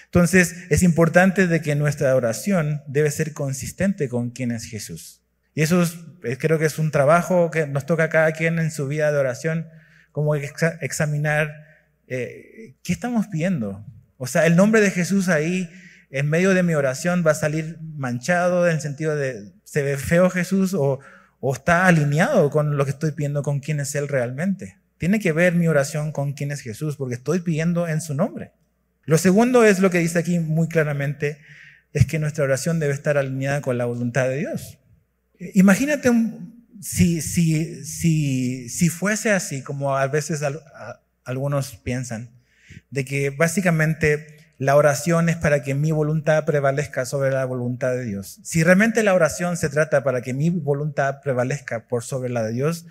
Entonces, 0.04 0.54
es 0.68 0.82
importante 0.82 1.46
de 1.46 1.62
que 1.62 1.76
nuestra 1.76 2.14
oración 2.14 2.82
debe 2.86 3.10
ser 3.10 3.32
consistente 3.32 4.10
con 4.10 4.30
quién 4.30 4.50
es 4.52 4.64
Jesús. 4.64 5.22
Y 5.54 5.62
eso 5.62 5.82
es, 5.82 5.96
creo 6.38 6.58
que 6.58 6.66
es 6.66 6.78
un 6.78 6.90
trabajo 6.90 7.50
que 7.50 7.66
nos 7.66 7.86
toca 7.86 8.04
a 8.04 8.08
cada 8.10 8.32
quien 8.32 8.58
en 8.58 8.70
su 8.70 8.86
vida 8.86 9.10
de 9.10 9.18
oración, 9.18 9.66
como 10.12 10.34
examinar 10.34 11.86
eh, 12.06 12.74
qué 12.82 12.92
estamos 12.92 13.28
pidiendo. 13.28 13.82
O 14.18 14.26
sea, 14.26 14.44
el 14.44 14.56
nombre 14.56 14.82
de 14.82 14.90
Jesús 14.90 15.30
ahí 15.30 15.70
en 16.10 16.28
medio 16.28 16.54
de 16.54 16.62
mi 16.62 16.74
oración 16.74 17.24
va 17.26 17.32
a 17.32 17.34
salir 17.34 17.78
manchado 17.80 18.66
en 18.66 18.74
el 18.74 18.80
sentido 18.80 19.14
de, 19.14 19.52
¿se 19.64 19.82
ve 19.82 19.96
feo 19.96 20.28
Jesús 20.28 20.74
o, 20.74 20.98
o 21.38 21.54
está 21.54 21.86
alineado 21.86 22.50
con 22.50 22.76
lo 22.76 22.84
que 22.84 22.90
estoy 22.90 23.12
pidiendo, 23.12 23.42
con 23.42 23.60
quién 23.60 23.80
es 23.80 23.94
Él 23.94 24.08
realmente? 24.08 24.78
Tiene 24.98 25.20
que 25.20 25.32
ver 25.32 25.54
mi 25.54 25.68
oración 25.68 26.12
con 26.12 26.32
quién 26.32 26.50
es 26.50 26.60
Jesús, 26.60 26.96
porque 26.96 27.14
estoy 27.14 27.40
pidiendo 27.40 27.88
en 27.88 28.00
su 28.00 28.14
nombre. 28.14 28.52
Lo 29.04 29.18
segundo 29.18 29.64
es 29.64 29.78
lo 29.78 29.90
que 29.90 29.98
dice 29.98 30.18
aquí 30.18 30.38
muy 30.38 30.68
claramente, 30.68 31.38
es 31.92 32.06
que 32.06 32.18
nuestra 32.18 32.44
oración 32.44 32.80
debe 32.80 32.92
estar 32.92 33.16
alineada 33.16 33.62
con 33.62 33.78
la 33.78 33.84
voluntad 33.84 34.28
de 34.28 34.36
Dios. 34.36 34.78
Imagínate 35.54 36.10
si, 36.80 37.22
si, 37.22 37.84
si, 37.84 38.68
si 38.68 38.88
fuese 38.88 39.30
así, 39.30 39.62
como 39.62 39.96
a 39.96 40.06
veces 40.06 40.42
algunos 41.24 41.76
piensan, 41.76 42.30
de 42.90 43.04
que 43.04 43.30
básicamente 43.30 44.39
la 44.60 44.76
oración 44.76 45.30
es 45.30 45.36
para 45.38 45.62
que 45.62 45.74
mi 45.74 45.90
voluntad 45.90 46.44
prevalezca 46.44 47.06
sobre 47.06 47.30
la 47.30 47.46
voluntad 47.46 47.92
de 47.92 48.04
Dios. 48.04 48.40
Si 48.44 48.62
realmente 48.62 49.02
la 49.02 49.14
oración 49.14 49.56
se 49.56 49.70
trata 49.70 50.04
para 50.04 50.20
que 50.20 50.34
mi 50.34 50.50
voluntad 50.50 51.22
prevalezca 51.22 51.88
por 51.88 52.04
sobre 52.04 52.28
la 52.28 52.42
de 52.42 52.52
Dios, 52.52 52.84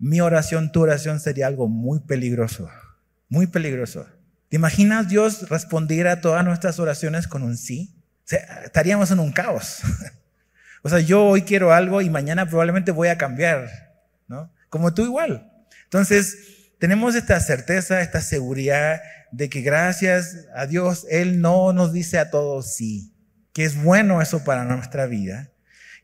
mi 0.00 0.20
oración, 0.20 0.72
tu 0.72 0.82
oración 0.82 1.20
sería 1.20 1.46
algo 1.46 1.68
muy 1.68 2.00
peligroso, 2.00 2.68
muy 3.28 3.46
peligroso. 3.46 4.08
¿Te 4.48 4.56
imaginas 4.56 5.08
Dios 5.08 5.48
respondiera 5.48 6.10
a 6.10 6.20
todas 6.20 6.44
nuestras 6.44 6.80
oraciones 6.80 7.28
con 7.28 7.44
un 7.44 7.56
sí? 7.56 7.94
estaríamos 8.64 9.12
en 9.12 9.20
un 9.20 9.30
caos. 9.30 9.82
o 10.82 10.88
sea, 10.88 10.98
yo 10.98 11.26
hoy 11.26 11.42
quiero 11.42 11.72
algo 11.72 12.02
y 12.02 12.10
mañana 12.10 12.46
probablemente 12.46 12.90
voy 12.90 13.06
a 13.06 13.18
cambiar, 13.18 13.68
¿no? 14.26 14.52
Como 14.68 14.92
tú 14.92 15.04
igual. 15.04 15.48
Entonces, 15.84 16.63
tenemos 16.84 17.14
esta 17.14 17.40
certeza, 17.40 18.02
esta 18.02 18.20
seguridad 18.20 19.00
de 19.32 19.48
que 19.48 19.62
gracias 19.62 20.48
a 20.54 20.66
Dios 20.66 21.06
Él 21.08 21.40
no 21.40 21.72
nos 21.72 21.94
dice 21.94 22.18
a 22.18 22.28
todos 22.28 22.74
sí, 22.74 23.10
que 23.54 23.64
es 23.64 23.82
bueno 23.82 24.20
eso 24.20 24.44
para 24.44 24.64
nuestra 24.64 25.06
vida, 25.06 25.50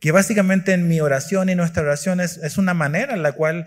que 0.00 0.10
básicamente 0.10 0.72
en 0.72 0.88
mi 0.88 0.98
oración 1.02 1.50
y 1.50 1.54
nuestra 1.54 1.82
oración 1.82 2.18
es, 2.22 2.56
una 2.56 2.72
manera 2.72 3.12
en 3.12 3.22
la 3.22 3.32
cual 3.32 3.66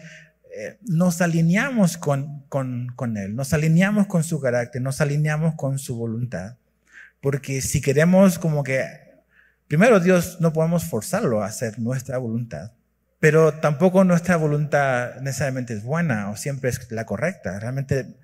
eh, 0.58 0.79
nos 0.82 1.22
alineamos 1.22 1.98
con, 1.98 2.48
con, 2.50 2.88
con 2.96 3.15
Él, 3.15 3.36
nos 3.36 3.53
alineamos 3.53 4.08
con 4.08 4.24
su 4.24 4.41
carácter, 4.41 4.82
nos 4.82 5.00
alineamos 5.00 5.53
con 5.53 5.77
su 5.77 5.96
voluntad, 5.96 6.58
porque 7.22 7.62
si 7.62 7.79
queremos 7.79 8.39
como 8.39 8.63
que, 8.63 8.88
primero 9.67 10.00
Dios 10.00 10.41
no 10.41 10.51
podemos 10.51 10.86
forzarlo 10.86 11.43
a 11.43 11.46
hacer 11.46 11.77
nuestra 11.77 12.17
voluntad, 12.17 12.72
pero 13.24 13.53
tampoco 13.53 14.03
nuestra 14.03 14.36
voluntad 14.36 15.15
necesariamente 15.22 15.74
es 15.74 15.82
buena 15.82 16.30
o 16.30 16.36
siempre 16.36 16.70
es 16.70 16.92
la 16.92 17.06
correcta. 17.06 17.58
Realmente 17.58 18.18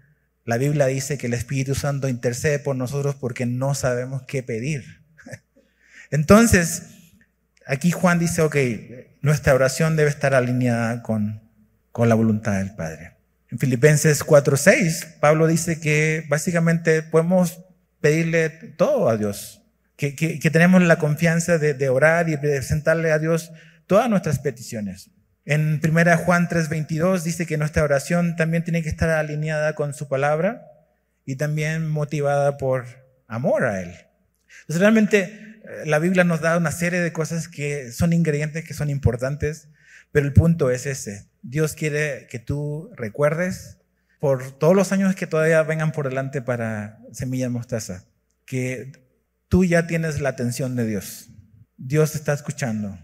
la 0.43 0.57
Biblia 0.57 0.87
dice 0.87 1.17
que 1.17 1.27
el 1.27 1.33
Espíritu 1.35 1.73
Santo 1.73 2.09
intercede 2.09 2.59
por 2.59 2.75
nosotros 2.75 3.15
porque 3.15 3.45
no 3.45 3.75
sabemos 3.75 4.23
qué 4.23 4.43
pedir. 4.43 5.01
Entonces, 6.11 6.83
aquí 7.65 7.91
Juan 7.91 8.19
dice, 8.19 8.41
ok, 8.41 8.57
nuestra 9.21 9.53
oración 9.53 9.95
debe 9.95 10.09
estar 10.09 10.33
alineada 10.33 11.01
con, 11.01 11.49
con 11.93 12.09
la 12.09 12.15
voluntad 12.15 12.57
del 12.57 12.75
Padre. 12.75 13.13
En 13.51 13.57
Filipenses 13.57 14.25
4.6, 14.25 15.19
Pablo 15.21 15.47
dice 15.47 15.79
que 15.79 16.25
básicamente 16.27 17.03
podemos 17.03 17.63
pedirle 18.01 18.49
todo 18.49 19.07
a 19.07 19.15
Dios, 19.15 19.61
que, 19.95 20.13
que, 20.13 20.51
tenemos 20.51 20.81
la 20.81 20.97
confianza 20.97 21.57
de, 21.57 21.73
de 21.73 21.87
orar 21.87 22.27
y 22.27 22.35
presentarle 22.35 23.13
a 23.13 23.19
Dios 23.19 23.53
todas 23.89 24.07
nuestras 24.07 24.37
peticiones. 24.37 25.09
En 25.45 25.81
1 25.83 26.17
Juan 26.19 26.47
3:22 26.47 27.23
dice 27.23 27.47
que 27.47 27.57
nuestra 27.57 27.83
oración 27.83 28.35
también 28.35 28.63
tiene 28.63 28.83
que 28.83 28.89
estar 28.89 29.09
alineada 29.09 29.73
con 29.73 29.95
su 29.95 30.07
palabra 30.07 30.61
y 31.25 31.37
también 31.37 31.89
motivada 31.89 32.57
por 32.57 32.85
amor 33.27 33.65
a 33.65 33.81
Él. 33.81 33.91
Entonces 34.61 34.79
realmente 34.79 35.21
eh, 35.23 35.85
la 35.85 35.97
Biblia 35.97 36.23
nos 36.23 36.39
da 36.39 36.55
una 36.55 36.71
serie 36.71 36.99
de 36.99 37.11
cosas 37.11 37.47
que 37.47 37.91
son 37.91 38.13
ingredientes, 38.13 38.63
que 38.63 38.75
son 38.75 38.91
importantes, 38.91 39.69
pero 40.11 40.27
el 40.27 40.33
punto 40.33 40.69
es 40.69 40.85
ese. 40.85 41.27
Dios 41.41 41.73
quiere 41.73 42.27
que 42.29 42.37
tú 42.37 42.91
recuerdes 42.95 43.79
por 44.19 44.51
todos 44.51 44.75
los 44.75 44.91
años 44.91 45.15
que 45.15 45.25
todavía 45.25 45.63
vengan 45.63 45.91
por 45.91 46.07
delante 46.07 46.43
para 46.43 46.99
Semilla 47.11 47.49
Mostaza, 47.49 48.05
que 48.45 48.91
tú 49.47 49.65
ya 49.65 49.87
tienes 49.87 50.21
la 50.21 50.29
atención 50.29 50.75
de 50.75 50.85
Dios. 50.85 51.29
Dios 51.75 52.11
te 52.11 52.19
está 52.19 52.33
escuchando. 52.33 52.99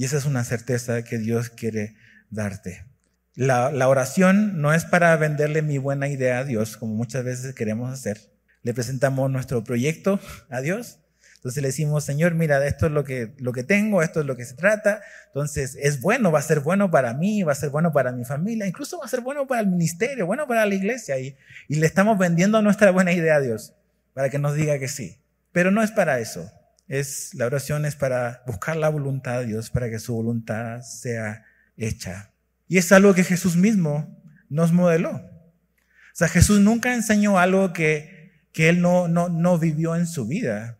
Y 0.00 0.04
esa 0.04 0.16
es 0.16 0.24
una 0.24 0.44
certeza 0.44 1.04
que 1.04 1.18
Dios 1.18 1.50
quiere 1.50 1.94
darte. 2.30 2.86
La, 3.34 3.86
oración 3.86 4.62
no 4.62 4.72
es 4.72 4.86
para 4.86 5.14
venderle 5.16 5.60
mi 5.60 5.76
buena 5.76 6.08
idea 6.08 6.38
a 6.38 6.44
Dios, 6.44 6.78
como 6.78 6.94
muchas 6.94 7.22
veces 7.22 7.54
queremos 7.54 7.92
hacer. 7.92 8.32
Le 8.62 8.72
presentamos 8.72 9.30
nuestro 9.30 9.62
proyecto 9.62 10.18
a 10.48 10.62
Dios. 10.62 11.00
Entonces 11.36 11.62
le 11.62 11.68
decimos, 11.68 12.02
Señor, 12.02 12.34
mira, 12.34 12.66
esto 12.66 12.86
es 12.86 12.92
lo 12.92 13.04
que, 13.04 13.34
lo 13.40 13.52
que 13.52 13.62
tengo, 13.62 14.00
esto 14.00 14.20
es 14.20 14.26
lo 14.26 14.38
que 14.38 14.46
se 14.46 14.54
trata. 14.54 15.02
Entonces 15.26 15.76
es 15.78 16.00
bueno, 16.00 16.32
va 16.32 16.38
a 16.38 16.44
ser 16.44 16.60
bueno 16.60 16.90
para 16.90 17.12
mí, 17.12 17.42
va 17.42 17.52
a 17.52 17.54
ser 17.54 17.68
bueno 17.68 17.92
para 17.92 18.10
mi 18.10 18.24
familia, 18.24 18.66
incluso 18.66 18.98
va 19.00 19.04
a 19.04 19.08
ser 19.08 19.20
bueno 19.20 19.46
para 19.46 19.60
el 19.60 19.66
ministerio, 19.66 20.24
bueno 20.24 20.48
para 20.48 20.64
la 20.64 20.74
iglesia. 20.74 21.18
Y, 21.18 21.36
y 21.68 21.74
le 21.74 21.86
estamos 21.86 22.16
vendiendo 22.16 22.62
nuestra 22.62 22.90
buena 22.90 23.12
idea 23.12 23.36
a 23.36 23.40
Dios 23.42 23.74
para 24.14 24.30
que 24.30 24.38
nos 24.38 24.54
diga 24.54 24.78
que 24.78 24.88
sí. 24.88 25.20
Pero 25.52 25.70
no 25.70 25.82
es 25.82 25.90
para 25.90 26.20
eso 26.20 26.50
es, 26.90 27.34
la 27.34 27.46
oración 27.46 27.86
es 27.86 27.94
para 27.94 28.42
buscar 28.48 28.76
la 28.76 28.88
voluntad 28.88 29.38
de 29.38 29.46
Dios, 29.46 29.70
para 29.70 29.88
que 29.88 30.00
su 30.00 30.12
voluntad 30.12 30.82
sea 30.82 31.44
hecha. 31.76 32.32
Y 32.66 32.78
es 32.78 32.90
algo 32.90 33.14
que 33.14 33.22
Jesús 33.22 33.56
mismo 33.56 34.20
nos 34.48 34.72
modeló. 34.72 35.12
O 35.12 36.14
sea, 36.14 36.26
Jesús 36.26 36.58
nunca 36.58 36.92
enseñó 36.92 37.38
algo 37.38 37.72
que, 37.72 38.32
que 38.52 38.68
él 38.68 38.80
no, 38.80 39.06
no, 39.06 39.28
no 39.28 39.56
vivió 39.56 39.94
en 39.94 40.08
su 40.08 40.26
vida. 40.26 40.78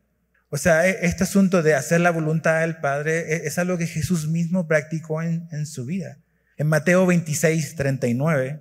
O 0.49 0.59
sea, 0.59 0.89
e, 0.89 0.99
este 1.07 1.23
asunto 1.23 1.63
de 1.63 1.75
hacer 1.75 2.01
la 2.01 2.11
voluntad 2.11 2.61
del 2.63 2.79
Padre 2.79 3.33
e, 3.33 3.47
es, 3.47 3.57
algo 3.59 3.79
que 3.79 3.87
Jesús 3.87 4.27
mismo 4.27 4.67
practicó 4.67 5.23
en, 5.23 5.47
en, 5.53 5.65
su 5.65 5.87
vida. 5.87 6.19
En 6.57 6.67
Mateo 6.67 7.07
26, 7.07 7.77
39, 7.77 8.61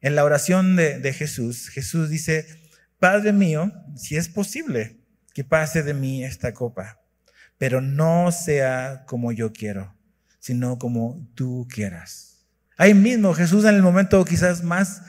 en 0.00 0.16
la 0.16 0.24
oración 0.24 0.74
de, 0.74 0.98
de 0.98 1.12
Jesús, 1.12 1.68
Jesús 1.68 2.10
dice, 2.10 2.44
Padre 2.98 3.32
mío, 3.32 3.72
si 3.94 4.16
es 4.16 4.28
posible, 4.28 4.97
que 5.38 5.44
pase 5.44 5.84
de 5.84 5.94
mí 5.94 6.24
esta 6.24 6.52
copa, 6.52 7.00
pero 7.58 7.80
no 7.80 8.32
sea 8.32 9.04
como 9.06 9.30
yo 9.30 9.52
quiero, 9.52 9.94
sino 10.40 10.80
como 10.80 11.30
tú 11.36 11.68
quieras. 11.70 12.44
Ahí 12.76 12.92
mismo 12.92 13.32
Jesús 13.34 13.64
en 13.64 13.76
el 13.76 13.82
momento 13.82 14.24
quizás 14.24 14.64
más 14.64 15.00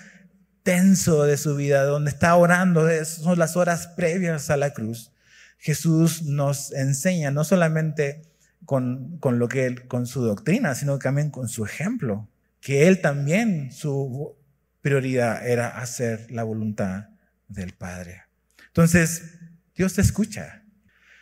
tenso 0.62 1.24
de 1.24 1.36
su 1.36 1.56
vida, 1.56 1.84
donde 1.84 2.12
está 2.12 2.36
orando, 2.36 2.88
son 3.06 3.40
las 3.40 3.56
horas 3.56 3.88
previas 3.88 4.52
a 4.52 4.58
la 4.58 4.72
cruz. 4.72 5.12
Jesús 5.58 6.22
nos 6.22 6.74
enseña 6.74 7.32
no 7.32 7.44
solamente 7.44 8.22
con, 8.66 9.18
con 9.18 9.40
lo 9.40 9.48
que 9.48 9.88
con 9.88 10.06
su 10.06 10.22
doctrina, 10.22 10.76
sino 10.76 11.00
también 11.00 11.32
con 11.32 11.48
su 11.48 11.66
ejemplo, 11.66 12.30
que 12.62 12.88
él 12.88 13.02
también 13.02 13.72
su 13.72 14.38
prioridad 14.82 15.48
era 15.48 15.70
hacer 15.70 16.30
la 16.30 16.44
voluntad 16.44 17.06
del 17.48 17.74
Padre. 17.74 18.26
Entonces, 18.68 19.40
Dios 19.80 19.94
te 19.94 20.02
escucha. 20.02 20.62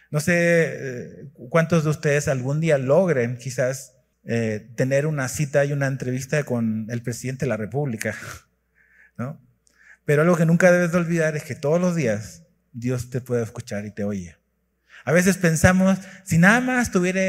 No 0.10 0.20
sé 0.20 0.34
eh, 0.34 1.30
cuántos 1.52 1.84
de 1.84 1.92
ustedes 1.92 2.28
algún 2.28 2.60
día 2.60 2.80
logren 2.80 3.38
quizás 3.38 3.94
eh, 4.24 4.72
tener 4.76 5.06
una 5.06 5.28
cita 5.28 5.64
y 5.64 5.74
una 5.74 5.86
entrevista 5.86 6.44
con 6.44 6.88
el 6.90 7.04
presidente 7.04 7.46
de 7.46 7.50
la 7.50 7.58
República, 7.58 8.16
¿no? 9.18 9.40
Pero 10.06 10.24
algo 10.24 10.36
que 10.36 10.48
nunca 10.48 10.72
debes 10.72 10.92
de 10.92 10.98
olvidar 10.98 11.38
es 11.38 11.44
que 11.44 11.54
todos 11.54 11.80
los 11.80 11.96
días 11.96 12.46
Dios 12.72 13.12
te 13.12 13.22
puede 13.22 13.44
escuchar 13.44 13.86
y 13.86 13.92
te 13.92 14.04
oye. 14.04 14.38
A 15.06 15.12
veces 15.12 15.38
pensamos, 15.38 16.00
si 16.24 16.40
nada 16.40 16.60
más 16.60 16.90
tuviera 16.90 17.22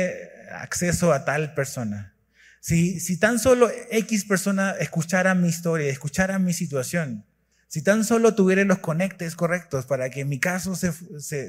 acceso 0.52 1.12
a 1.12 1.26
tal 1.26 1.52
persona, 1.52 2.14
si, 2.60 3.00
si 3.00 3.18
tan 3.18 3.38
solo 3.38 3.70
X 3.90 4.24
persona 4.24 4.70
escuchara 4.80 5.34
mi 5.34 5.48
historia, 5.48 5.90
escuchara 5.90 6.38
mi 6.38 6.54
situación, 6.54 7.26
si 7.68 7.82
tan 7.82 8.04
solo 8.04 8.34
tuviera 8.34 8.64
los 8.64 8.78
conectes 8.78 9.36
correctos 9.36 9.84
para 9.86 10.10
que 10.10 10.20
en 10.20 10.28
mi 10.28 10.40
caso 10.40 10.74
se, 10.74 10.92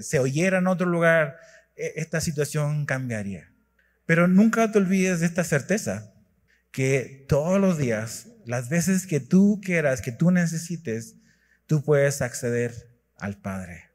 se, 0.04 0.20
oyera 0.20 0.60
en 0.60 0.68
otro 0.68 0.86
lugar, 0.86 1.38
e, 1.76 1.94
esta 1.96 2.20
situación 2.22 2.86
cambiaría. 2.86 3.52
Pero 4.06 4.28
nunca 4.28 4.72
te 4.72 4.80
olvides 4.80 5.22
de 5.22 5.26
esta 5.26 5.44
certeza, 5.44 6.14
que 6.72 7.26
todos 7.28 7.60
los 7.60 7.78
días, 7.78 8.28
las 8.46 8.70
veces 8.70 9.08
que 9.08 9.20
tú 9.20 9.62
quieras, 9.64 10.02
que 10.02 10.12
tú 10.12 10.30
necesites, 10.30 11.16
tú 11.66 11.84
puedes 11.84 12.22
acceder 12.22 13.00
al 13.18 13.38
Padre. 13.38 13.90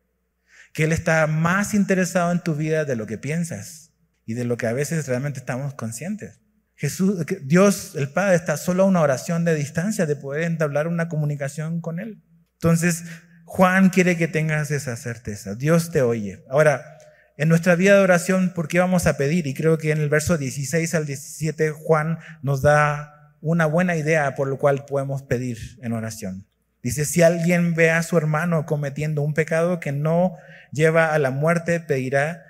Que 0.73 0.85
Él 0.85 0.93
está 0.93 1.27
más 1.27 1.75
interesado 1.75 2.33
en 2.33 2.43
tu 2.43 2.55
vida 2.55 2.85
de 2.85 2.97
lo 2.97 3.07
que 3.07 3.19
piensas 3.19 3.93
y 4.25 4.35
de 4.35 4.45
lo 4.45 4.57
que 4.57 4.67
a 4.67 4.73
veces 4.73 5.07
realmente 5.07 5.41
estamos 5.41 5.75
conscientes. 5.75 6.41
Jesús, 6.77 7.25
Dios, 7.43 7.95
el 7.95 8.09
Padre, 8.09 8.37
está 8.37 8.57
solo 8.57 8.83
a 8.83 8.87
una 8.87 9.01
oración 9.01 9.45
de 9.45 9.55
distancia 9.55 10.07
de 10.07 10.17
poder 10.17 10.43
entablar 10.43 10.89
una 10.89 11.09
comunicación 11.09 11.81
con 11.81 12.01
Él. 12.01 12.23
Entonces, 12.55 13.05
Juan 13.45 13.91
quiere 13.91 14.17
que 14.17 14.27
tengas 14.27 14.71
esa 14.71 14.97
certeza. 14.97 15.55
Dios 15.55 15.91
te 15.91 16.03
oye. 16.03 16.45
Ahora, 16.49 16.99
en 17.37 17.49
nuestra 17.49 17.77
vida 17.77 17.95
de 17.95 18.01
oración, 18.01 18.53
¿por 18.55 18.69
qué 18.69 18.81
vamos 18.81 19.07
a 19.07 19.17
pedir? 19.17 19.47
Y 19.47 19.55
creo 19.55 19.79
que 19.79 19.93
en 19.93 19.99
el 19.99 20.09
verso 20.09 20.37
16 20.37 20.95
al 20.95 21.07
17 21.07 21.71
Juan 21.71 22.19
nos 22.43 22.63
da 22.63 23.37
una 23.41 23.67
buena 23.67 23.97
idea 23.97 24.35
por 24.35 24.49
lo 24.49 24.59
cual 24.59 24.85
podemos 24.87 25.23
pedir 25.23 25.59
en 25.83 25.93
oración. 25.93 26.47
Dice, 26.83 27.05
si 27.05 27.23
alguien 27.23 27.75
ve 27.75 27.91
a 27.91 28.03
su 28.03 28.19
hermano 28.19 28.67
cometiendo 28.67 29.23
un 29.23 29.35
pecado 29.35 29.81
que 29.81 29.93
no 29.93 30.37
lleva 30.73 31.15
a 31.15 31.19
la 31.19 31.31
muerte, 31.31 31.81
pedirá, 31.81 32.45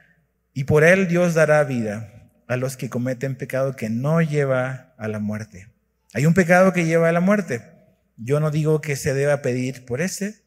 y 0.52 0.64
por 0.64 0.85
él 0.85 1.09
Dios 1.09 1.35
dará 1.35 1.62
vida 1.64 2.13
a 2.46 2.56
los 2.56 2.76
que 2.76 2.90
cometen 2.90 3.36
pecado 3.36 3.76
que 3.76 3.90
no 3.90 4.20
lleva 4.20 4.94
a 4.98 5.08
la 5.08 5.18
muerte. 5.18 5.68
Hay 6.12 6.26
un 6.26 6.34
pecado 6.34 6.72
que 6.72 6.84
lleva 6.84 7.08
a 7.08 7.12
la 7.12 7.20
muerte. 7.20 7.62
Yo 8.16 8.40
no 8.40 8.50
digo 8.50 8.80
que 8.80 8.96
se 8.96 9.14
deba 9.14 9.42
pedir 9.42 9.84
por 9.84 10.00
ese. 10.00 10.42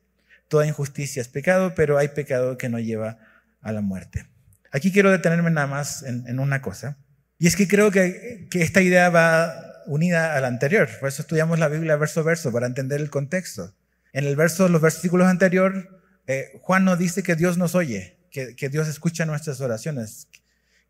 Toda 0.47 0.67
injusticia 0.67 1.21
es 1.21 1.27
pecado, 1.27 1.73
pero 1.75 1.97
hay 1.97 2.09
pecado 2.09 2.57
que 2.57 2.69
no 2.69 2.79
lleva 2.79 3.17
a 3.61 3.71
la 3.71 3.81
muerte. 3.81 4.27
Aquí 4.71 4.91
quiero 4.91 5.11
detenerme 5.11 5.51
nada 5.51 5.67
más 5.67 6.03
en, 6.03 6.39
una 6.39 6.61
cosa. 6.61 6.97
Y 7.39 7.47
es 7.47 7.55
que 7.55 7.67
creo 7.67 7.91
que, 7.91 8.47
que, 8.49 8.61
esta 8.61 8.81
idea 8.81 9.09
va 9.09 9.53
unida 9.85 10.35
a 10.35 10.41
la 10.41 10.47
anterior. 10.47 10.89
Por 10.99 11.09
eso 11.09 11.21
estudiamos 11.21 11.59
la 11.59 11.67
Biblia 11.67 11.95
verso 11.95 12.21
a 12.21 12.23
verso, 12.23 12.51
para 12.51 12.67
entender 12.67 13.01
el 13.01 13.09
contexto. 13.09 13.73
En 14.13 14.25
el 14.25 14.35
verso, 14.35 14.69
los 14.69 14.81
versículos 14.81 15.27
anteriores, 15.27 15.85
eh, 16.27 16.59
Juan 16.61 16.85
nos 16.85 16.97
dice 16.97 17.23
que 17.23 17.35
Dios 17.35 17.57
nos 17.57 17.75
oye, 17.75 18.17
que, 18.31 18.55
que 18.55 18.69
Dios 18.69 18.87
escucha 18.87 19.25
nuestras 19.25 19.61
oraciones, 19.61 20.27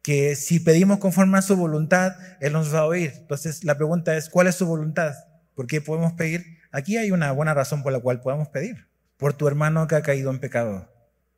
que 0.07 0.37
si 0.37 0.61
pedimos 0.61 0.99
conforme 0.99 1.37
a 1.37 1.41
su 1.41 1.57
voluntad, 1.57 2.15
Él 2.39 2.53
nos 2.53 2.73
va 2.73 2.79
a 2.79 2.85
oír. 2.85 3.11
Entonces, 3.17 3.65
la 3.65 3.75
pregunta 3.75 4.15
es, 4.15 4.29
¿cuál 4.29 4.47
es 4.47 4.55
su 4.55 4.65
voluntad? 4.65 5.13
¿Por 5.53 5.67
qué 5.67 5.81
podemos 5.81 6.13
pedir? 6.13 6.59
Aquí 6.71 6.95
hay 6.95 7.11
una 7.11 7.33
buena 7.33 7.53
razón 7.53 7.83
por 7.83 7.91
la 7.91 7.99
cual 7.99 8.21
podemos 8.21 8.47
pedir. 8.47 8.87
Por 9.17 9.33
tu 9.33 9.49
hermano 9.49 9.85
que 9.89 9.95
ha 9.95 10.01
caído 10.01 10.31
en 10.31 10.39
pecado. 10.39 10.89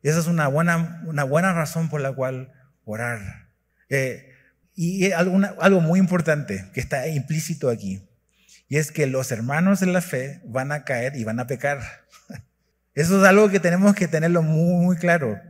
Esa 0.04 0.20
es 0.20 0.28
una 0.28 0.46
buena, 0.46 1.02
una 1.08 1.24
buena 1.24 1.52
razón 1.52 1.88
por 1.88 2.00
la 2.00 2.12
cual 2.12 2.52
orar. 2.84 3.48
Eh, 3.88 4.30
y 4.76 5.10
algo 5.10 5.80
muy 5.80 5.98
importante 5.98 6.70
que 6.72 6.78
está 6.78 7.08
implícito 7.08 7.70
aquí, 7.70 8.08
y 8.68 8.76
es 8.76 8.92
que 8.92 9.08
los 9.08 9.32
hermanos 9.32 9.80
de 9.80 9.86
la 9.86 10.00
fe 10.00 10.42
van 10.44 10.70
a 10.70 10.84
caer 10.84 11.16
y 11.16 11.24
van 11.24 11.40
a 11.40 11.48
pecar. 11.48 11.80
Eso 12.94 13.20
es 13.20 13.28
algo 13.28 13.48
que 13.48 13.58
tenemos 13.58 13.96
que 13.96 14.06
tenerlo 14.06 14.42
muy 14.42 14.96
claro, 14.96 15.40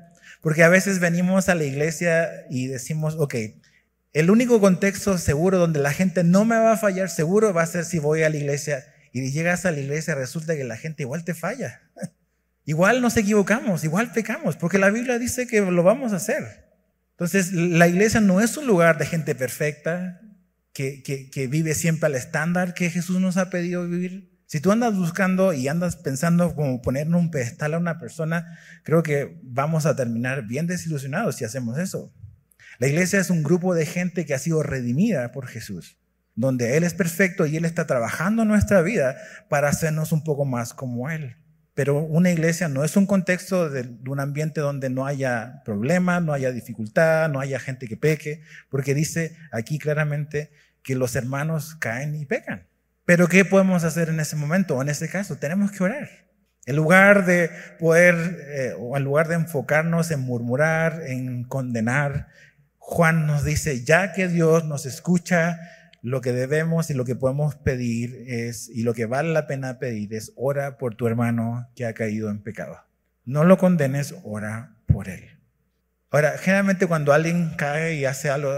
porque 0.41 0.63
a 0.63 0.69
veces 0.69 1.01
venimos 1.01 1.49
a 1.49 1.55
la 1.55 1.65
iglesia 1.65 2.47
y 2.51 2.67
decimos, 2.67 3.17
ok, 3.19 3.35
el 4.13 4.31
único 4.31 4.61
contexto 4.61 5.19
seguro 5.19 5.59
donde 5.59 5.81
la 5.81 5.93
gente 5.93 6.25
no 6.25 6.45
me 6.45 6.59
va 6.59 6.73
a 6.73 6.77
fallar 6.77 7.09
seguro 7.09 7.55
va 7.55 7.63
a 7.63 7.67
ser 7.67 7.85
si 7.85 7.99
voy 7.99 8.23
a 8.23 8.31
la 8.31 8.37
iglesia 8.37 8.85
y 9.13 9.31
llegas 9.31 9.67
a 9.67 9.73
la 9.73 9.81
iglesia 9.81 10.15
resulta 10.15 10.57
que 10.57 10.65
la 10.65 10.77
gente 10.77 11.03
igual 11.03 11.25
te 11.25 11.35
falla. 11.35 11.83
Igual 12.67 13.01
nos 13.01 13.17
equivocamos, 13.17 13.83
igual 13.83 14.13
pecamos, 14.13 14.57
porque 14.57 14.79
la 14.79 14.91
Biblia 14.91 15.19
dice 15.19 15.49
que 15.49 15.61
lo 15.61 15.83
vamos 15.83 16.13
a 16.13 16.17
hacer. 16.17 16.69
Entonces, 17.13 17.53
la 17.53 17.89
iglesia 17.89 18.21
no 18.21 18.41
es 18.41 18.57
un 18.57 18.67
lugar 18.67 18.97
de 18.97 19.07
gente 19.07 19.35
perfecta, 19.35 20.21
que, 20.73 21.03
que, 21.03 21.47
vive 21.49 21.75
siempre 21.75 22.07
al 22.07 22.15
estándar 22.15 22.75
que 22.75 22.91
Jesús 22.91 23.21
nos 23.21 23.37
ha 23.37 23.51
pedido 23.51 23.87
vivir. 23.89 24.30
Si 24.51 24.59
tú 24.59 24.73
andas 24.73 24.97
buscando 24.97 25.53
y 25.53 25.69
andas 25.69 25.95
pensando 25.95 26.57
como 26.57 26.83
poner 26.83 27.07
un 27.07 27.31
pedestal 27.31 27.73
a 27.75 27.79
una 27.79 28.01
persona, 28.01 28.59
creo 28.83 29.05
que 29.05 29.39
vamos 29.45 29.87
a 29.87 29.95
terminar 29.95 30.45
bien 30.49 30.67
desilusionados 30.67 31.37
si 31.37 31.45
hacemos 31.45 31.79
eso. 31.79 32.13
La 32.81 32.89
iglesia 32.89 33.21
es 33.21 33.31
un 33.31 33.45
grupo 33.45 33.77
de 33.77 33.87
gente 33.87 34.27
que 34.27 34.35
ha 34.35 34.41
sido 34.41 34.65
redimida 34.65 35.31
por 35.31 35.47
Jesús, 35.47 36.01
donde 36.35 36.77
Él 36.77 36.83
es 36.83 36.95
perfecto 36.95 37.47
y 37.47 37.59
Él 37.59 37.65
está 37.65 37.87
trabajando 37.87 38.45
nuestra 38.45 38.83
vida 38.83 39.15
para 39.49 39.69
hacernos 39.69 40.11
un 40.11 40.25
poco 40.25 40.45
más 40.45 40.75
como 40.75 41.09
Él. 41.11 41.37
Pero 41.75 42.01
una 42.01 42.33
iglesia 42.33 42.67
no 42.67 42.83
es 42.83 42.97
un 42.97 43.07
contexto 43.07 43.71
de, 43.71 43.89
un 44.09 44.19
ambiente 44.19 44.61
donde 44.61 44.91
no 44.91 45.07
haya 45.07 45.63
problemas, 45.65 46.25
no 46.25 46.33
haya 46.33 46.51
dificultad, 46.51 47.29
no 47.29 47.39
haya 47.39 47.61
gente 47.61 47.87
que 47.87 47.97
peque, 47.97 48.43
porque 48.69 48.95
dice 48.95 49.37
aquí 49.53 49.79
claramente 49.79 50.51
que 50.83 50.97
los 50.97 51.15
hermanos 51.15 51.77
caen 51.77 52.17
y 52.17 52.27
pecan. 52.27 52.67
Pero 53.11 53.27
¿qué 53.27 53.45
podemos 53.45 53.83
hacer 53.83 54.09
en 54.09 54.21
ese 54.21 54.37
momento 54.37 54.77
o 54.77 54.83
en 54.83 54.89
ese 54.89 55.09
caso? 55.09 55.35
Tenemos 55.35 55.73
que 55.73 55.83
orar. 55.83 56.09
En 56.65 56.77
lugar 56.77 57.27
de 57.27 57.51
poder, 57.81 58.15
eh, 58.15 58.73
o 58.79 58.97
en 58.97 59.03
lugar 59.03 59.27
de 59.27 59.35
enfocarnos 59.35 60.13
en 60.13 60.21
murmurar, 60.21 61.03
en 61.05 61.43
condenar, 61.43 62.29
Juan 62.79 63.27
nos 63.27 63.43
dice, 63.43 63.83
ya 63.83 64.13
que 64.13 64.29
Dios 64.29 64.65
nos 64.65 64.87
escucha, 64.87 65.59
lo 66.03 66.21
que 66.21 66.33
debemos 66.33 66.89
y 66.91 66.95
lo 66.95 67.05
que 67.05 67.17
podemos 67.17 67.57
pedir 67.57 68.27
es, 68.29 68.69
y 68.69 68.85
lo 68.85 68.95
que 68.95 69.07
vale 69.07 69.33
la 69.33 69.49
pena 69.49 69.81
pedir 69.81 70.15
es, 70.15 70.33
ora 70.37 70.79
por 70.79 70.95
tu 70.95 71.09
hermano 71.09 71.69
que 71.75 71.87
ha 71.87 71.95
caído 71.95 72.31
en 72.31 72.41
pecado. 72.41 72.79
No 73.25 73.43
lo 73.43 73.59
condenes, 73.59 74.15
ora 74.23 74.77
por 74.87 75.09
él. 75.09 75.41
Ahora, 76.13 76.39
generalmente 76.39 76.87
cuando 76.87 77.13
alguien 77.13 77.55
cae 77.57 77.95
y 77.95 78.05
hace 78.05 78.31
algo, 78.31 78.53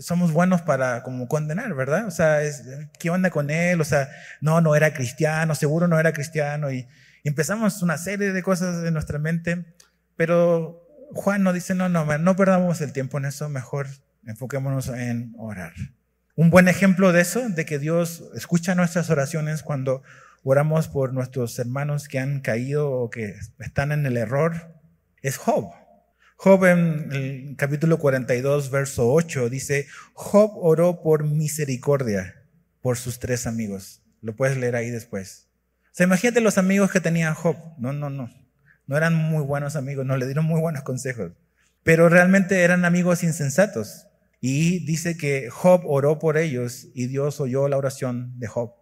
somos 0.00 0.32
buenos 0.32 0.62
para 0.62 1.02
como 1.02 1.28
condenar, 1.28 1.74
¿verdad? 1.74 2.06
O 2.06 2.10
sea, 2.10 2.40
¿qué 2.98 3.10
onda 3.10 3.30
con 3.30 3.50
él? 3.50 3.80
O 3.80 3.84
sea, 3.84 4.08
no, 4.40 4.60
no 4.60 4.74
era 4.74 4.92
cristiano, 4.92 5.54
seguro 5.54 5.88
no 5.88 5.98
era 5.98 6.12
cristiano. 6.12 6.70
Y, 6.70 6.86
y 7.22 7.28
empezamos 7.28 7.82
una 7.82 7.98
serie 7.98 8.32
de 8.32 8.42
cosas 8.42 8.84
en 8.84 8.94
nuestra 8.94 9.18
mente, 9.18 9.64
pero 10.16 10.86
Juan 11.12 11.42
nos 11.42 11.54
dice, 11.54 11.74
no, 11.74 11.88
no, 11.88 12.18
no 12.18 12.36
perdamos 12.36 12.80
el 12.80 12.92
tiempo 12.92 13.18
en 13.18 13.26
eso, 13.26 13.48
mejor 13.48 13.88
enfoquémonos 14.26 14.88
en 14.88 15.34
orar. 15.38 15.72
Un 16.36 16.50
buen 16.50 16.68
ejemplo 16.68 17.12
de 17.12 17.20
eso, 17.20 17.48
de 17.48 17.64
que 17.64 17.78
Dios 17.78 18.24
escucha 18.34 18.74
nuestras 18.74 19.10
oraciones 19.10 19.62
cuando 19.62 20.02
oramos 20.42 20.88
por 20.88 21.12
nuestros 21.12 21.58
hermanos 21.58 22.08
que 22.08 22.18
han 22.18 22.40
caído 22.40 22.90
o 22.90 23.10
que 23.10 23.34
están 23.58 23.92
en 23.92 24.06
el 24.06 24.16
error, 24.16 24.74
es 25.22 25.36
Job. 25.36 25.72
Job 26.42 26.64
en 26.64 27.12
el 27.12 27.54
capítulo 27.58 27.98
42, 27.98 28.70
verso 28.70 29.12
8 29.12 29.50
dice, 29.50 29.86
Job 30.14 30.52
oró 30.54 31.02
por 31.02 31.24
misericordia 31.24 32.34
por 32.80 32.96
sus 32.96 33.18
tres 33.18 33.46
amigos. 33.46 34.00
Lo 34.22 34.34
puedes 34.34 34.56
leer 34.56 34.74
ahí 34.74 34.88
después. 34.88 35.48
O 35.84 35.88
sea, 35.92 36.06
imagínate 36.06 36.40
los 36.40 36.56
amigos 36.56 36.90
que 36.90 37.02
tenía 37.02 37.34
Job. 37.34 37.56
No, 37.76 37.92
no, 37.92 38.08
no. 38.08 38.30
No 38.86 38.96
eran 38.96 39.14
muy 39.14 39.42
buenos 39.44 39.76
amigos, 39.76 40.06
no 40.06 40.16
le 40.16 40.24
dieron 40.24 40.46
muy 40.46 40.62
buenos 40.62 40.82
consejos. 40.82 41.32
Pero 41.82 42.08
realmente 42.08 42.62
eran 42.62 42.86
amigos 42.86 43.22
insensatos. 43.22 44.06
Y 44.40 44.86
dice 44.86 45.18
que 45.18 45.50
Job 45.50 45.82
oró 45.84 46.18
por 46.18 46.38
ellos 46.38 46.88
y 46.94 47.08
Dios 47.08 47.38
oyó 47.40 47.68
la 47.68 47.76
oración 47.76 48.32
de 48.38 48.46
Job. 48.46 48.72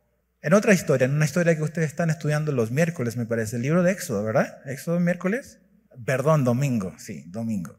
En 0.43 0.53
otra 0.53 0.75
historia, 0.75 1.07
en 1.07 1.15
una 1.15 1.25
historia 1.25 1.57
que 1.57 1.65
ustedes 1.65 1.89
están 1.89 2.09
estudiando 2.09 2.53
los 2.53 2.71
miércoles, 2.71 3.17
me 3.17 3.27
parece, 3.27 3.57
el 3.57 3.63
libro 3.63 3.83
de 3.83 3.91
Éxodo, 3.91 4.23
¿verdad? 4.23 4.59
Éxodo 4.65 5.01
miércoles. 5.01 5.59
Perdón, 6.05 6.45
domingo, 6.45 6.95
sí, 6.99 7.25
domingo. 7.27 7.79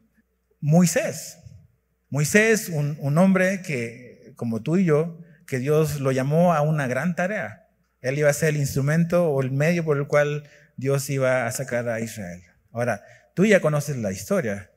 Moisés. 0.60 1.38
Moisés, 2.08 2.68
un, 2.68 2.96
un 3.00 3.18
hombre 3.18 3.62
que, 3.62 4.32
como 4.36 4.62
tú 4.62 4.76
y 4.76 4.84
yo, 4.84 5.18
que 5.46 5.58
Dios 5.58 6.00
lo 6.00 6.12
llamó 6.12 6.54
a 6.54 6.62
una 6.62 6.86
gran 6.86 7.14
tarea. 7.16 7.68
Él 8.00 8.18
iba 8.18 8.30
a 8.30 8.34
ser 8.34 8.50
el 8.50 8.56
instrumento 8.56 9.28
o 9.28 9.42
el 9.42 9.50
medio 9.50 9.84
por 9.84 9.98
el 9.98 10.06
cual 10.06 10.48
Dios 10.76 11.08
iba 11.10 11.46
a 11.46 11.52
sacar 11.52 11.88
a 11.88 12.00
Israel. 12.00 12.42
Ahora, 12.72 13.02
tú 13.34 13.44
ya 13.44 13.60
conoces 13.60 13.96
la 13.96 14.12
historia. 14.12 14.70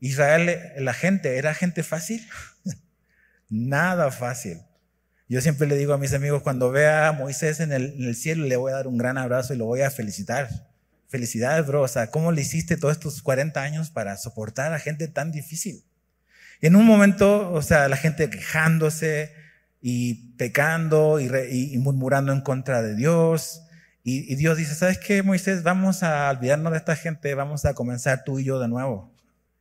Israel, 0.00 0.58
la 0.78 0.92
gente, 0.92 1.38
¿era 1.38 1.54
gente 1.54 1.82
fácil? 1.82 2.26
Nada 3.48 4.10
fácil. 4.10 4.60
Yo 5.28 5.40
siempre 5.40 5.66
le 5.66 5.76
digo 5.76 5.92
a 5.92 5.98
mis 5.98 6.14
amigos, 6.14 6.42
cuando 6.42 6.70
vea 6.70 7.08
a 7.08 7.12
Moisés 7.12 7.60
en 7.60 7.72
el, 7.72 8.14
cielo, 8.14 8.46
le 8.46 8.56
voy 8.56 8.72
a 8.72 8.76
dar 8.76 8.86
un 8.86 8.96
gran 8.96 9.18
abrazo 9.18 9.54
y 9.54 9.56
lo 9.56 9.66
voy 9.66 9.82
a 9.82 9.90
felicitar. 9.90 10.48
Felicidades, 11.08 11.66
bro. 11.66 11.82
O 11.82 11.88
sea, 11.88 12.10
¿cómo 12.10 12.32
le 12.32 12.42
hiciste 12.42 12.76
todos 12.76 12.92
estos 12.92 13.22
40 13.22 13.60
años 13.60 13.90
para 13.90 14.16
soportar 14.16 14.72
a 14.72 14.78
gente 14.78 15.08
tan 15.08 15.32
difícil? 15.32 15.84
Y 16.60 16.66
en 16.66 16.76
un 16.76 16.84
momento, 16.84 17.50
o 17.52 17.62
sea, 17.62 17.88
la 17.88 17.96
gente 17.96 18.28
quejándose 18.28 19.32
y 19.80 20.32
pecando 20.36 21.20
y, 21.20 21.78
murmurando 21.78 22.32
en 22.32 22.40
contra 22.40 22.82
de 22.82 22.94
Dios. 22.94 23.62
Y, 24.02 24.34
Dios 24.36 24.56
dice, 24.56 24.74
¿sabes 24.74 24.98
qué, 24.98 25.22
Moisés? 25.22 25.62
Vamos 25.62 26.02
a 26.02 26.30
olvidarnos 26.30 26.72
de 26.72 26.78
esta 26.78 26.96
gente, 26.96 27.34
vamos 27.34 27.64
a 27.64 27.74
comenzar 27.74 28.24
tú 28.24 28.38
y 28.38 28.44
yo 28.44 28.58
de 28.58 28.68
nuevo. 28.68 29.14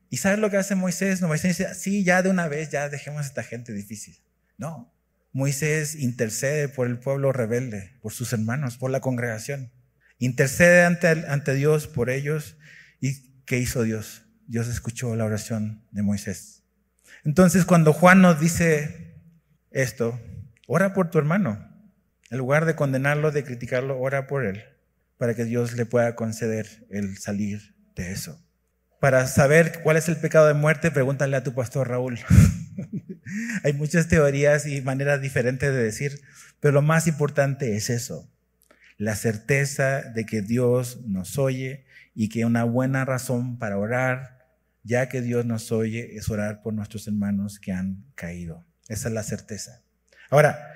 ¿Y 0.09 0.17
sabes 0.17 0.39
lo 0.39 0.49
que 0.49 0.57
hace 0.57 0.75
Moisés? 0.75 1.21
No, 1.21 1.27
Moisés 1.27 1.57
dice, 1.57 1.73
sí, 1.75 2.03
ya 2.03 2.21
de 2.21 2.29
una 2.29 2.47
vez, 2.47 2.69
ya 2.69 2.87
dejemos 2.89 3.23
a 3.23 3.27
esta 3.27 3.43
gente 3.43 3.73
difícil. 3.73 4.17
No, 4.57 4.91
Moisés 5.33 5.95
intercede 5.95 6.69
por 6.69 6.87
el 6.87 6.97
pueblo 6.97 7.31
rebelde, 7.33 7.93
por 8.01 8.13
sus 8.13 8.31
hermanos, 8.33 8.77
por 8.77 8.89
la 8.89 9.01
congregación. 9.01 9.69
Intercede 10.19 10.83
ante, 10.83 11.07
ante 11.07 11.53
Dios 11.53 11.87
por 11.87 12.09
ellos. 12.09 12.57
¿Y 12.99 13.43
qué 13.45 13.57
hizo 13.57 13.83
Dios? 13.83 14.23
Dios 14.47 14.67
escuchó 14.67 15.15
la 15.15 15.25
oración 15.25 15.83
de 15.91 16.03
Moisés. 16.03 16.63
Entonces, 17.23 17.65
cuando 17.65 17.93
Juan 17.93 18.21
nos 18.21 18.39
dice 18.39 19.21
esto, 19.71 20.19
ora 20.67 20.93
por 20.93 21.09
tu 21.09 21.17
hermano. 21.17 21.67
En 22.29 22.37
lugar 22.37 22.65
de 22.65 22.75
condenarlo, 22.75 23.31
de 23.31 23.43
criticarlo, 23.43 23.99
ora 23.99 24.27
por 24.27 24.45
él, 24.45 24.63
para 25.17 25.33
que 25.33 25.45
Dios 25.45 25.73
le 25.73 25.85
pueda 25.85 26.15
conceder 26.15 26.85
el 26.89 27.17
salir 27.17 27.75
de 27.95 28.11
eso. 28.11 28.41
Para 28.99 29.27
saber 29.27 29.81
cuál 29.83 29.97
es 29.97 30.09
el 30.09 30.17
pecado 30.17 30.47
de 30.47 30.53
muerte, 30.53 30.91
pregúntale 30.91 31.37
a 31.37 31.43
tu 31.43 31.53
pastor 31.53 31.89
Raúl. 31.89 32.19
Hay 33.63 33.73
muchas 33.73 34.07
teorías 34.07 34.65
y 34.65 34.81
maneras 34.81 35.21
diferentes 35.21 35.71
de 35.71 35.83
decir, 35.83 36.21
pero 36.59 36.73
lo 36.73 36.81
más 36.81 37.07
importante 37.07 37.75
es 37.75 37.89
eso, 37.89 38.29
la 38.97 39.15
certeza 39.15 40.01
de 40.01 40.25
que 40.25 40.41
Dios 40.41 41.01
nos 41.05 41.37
oye 41.37 41.85
y 42.15 42.29
que 42.29 42.45
una 42.45 42.63
buena 42.63 43.05
razón 43.05 43.59
para 43.59 43.77
orar, 43.77 44.37
ya 44.83 45.07
que 45.07 45.21
Dios 45.21 45.45
nos 45.45 45.71
oye, 45.71 46.15
es 46.17 46.29
orar 46.29 46.61
por 46.61 46.73
nuestros 46.73 47.07
hermanos 47.07 47.59
que 47.59 47.71
han 47.71 48.03
caído. 48.15 48.65
Esa 48.87 49.09
es 49.09 49.13
la 49.13 49.23
certeza. 49.23 49.83
Ahora, 50.29 50.73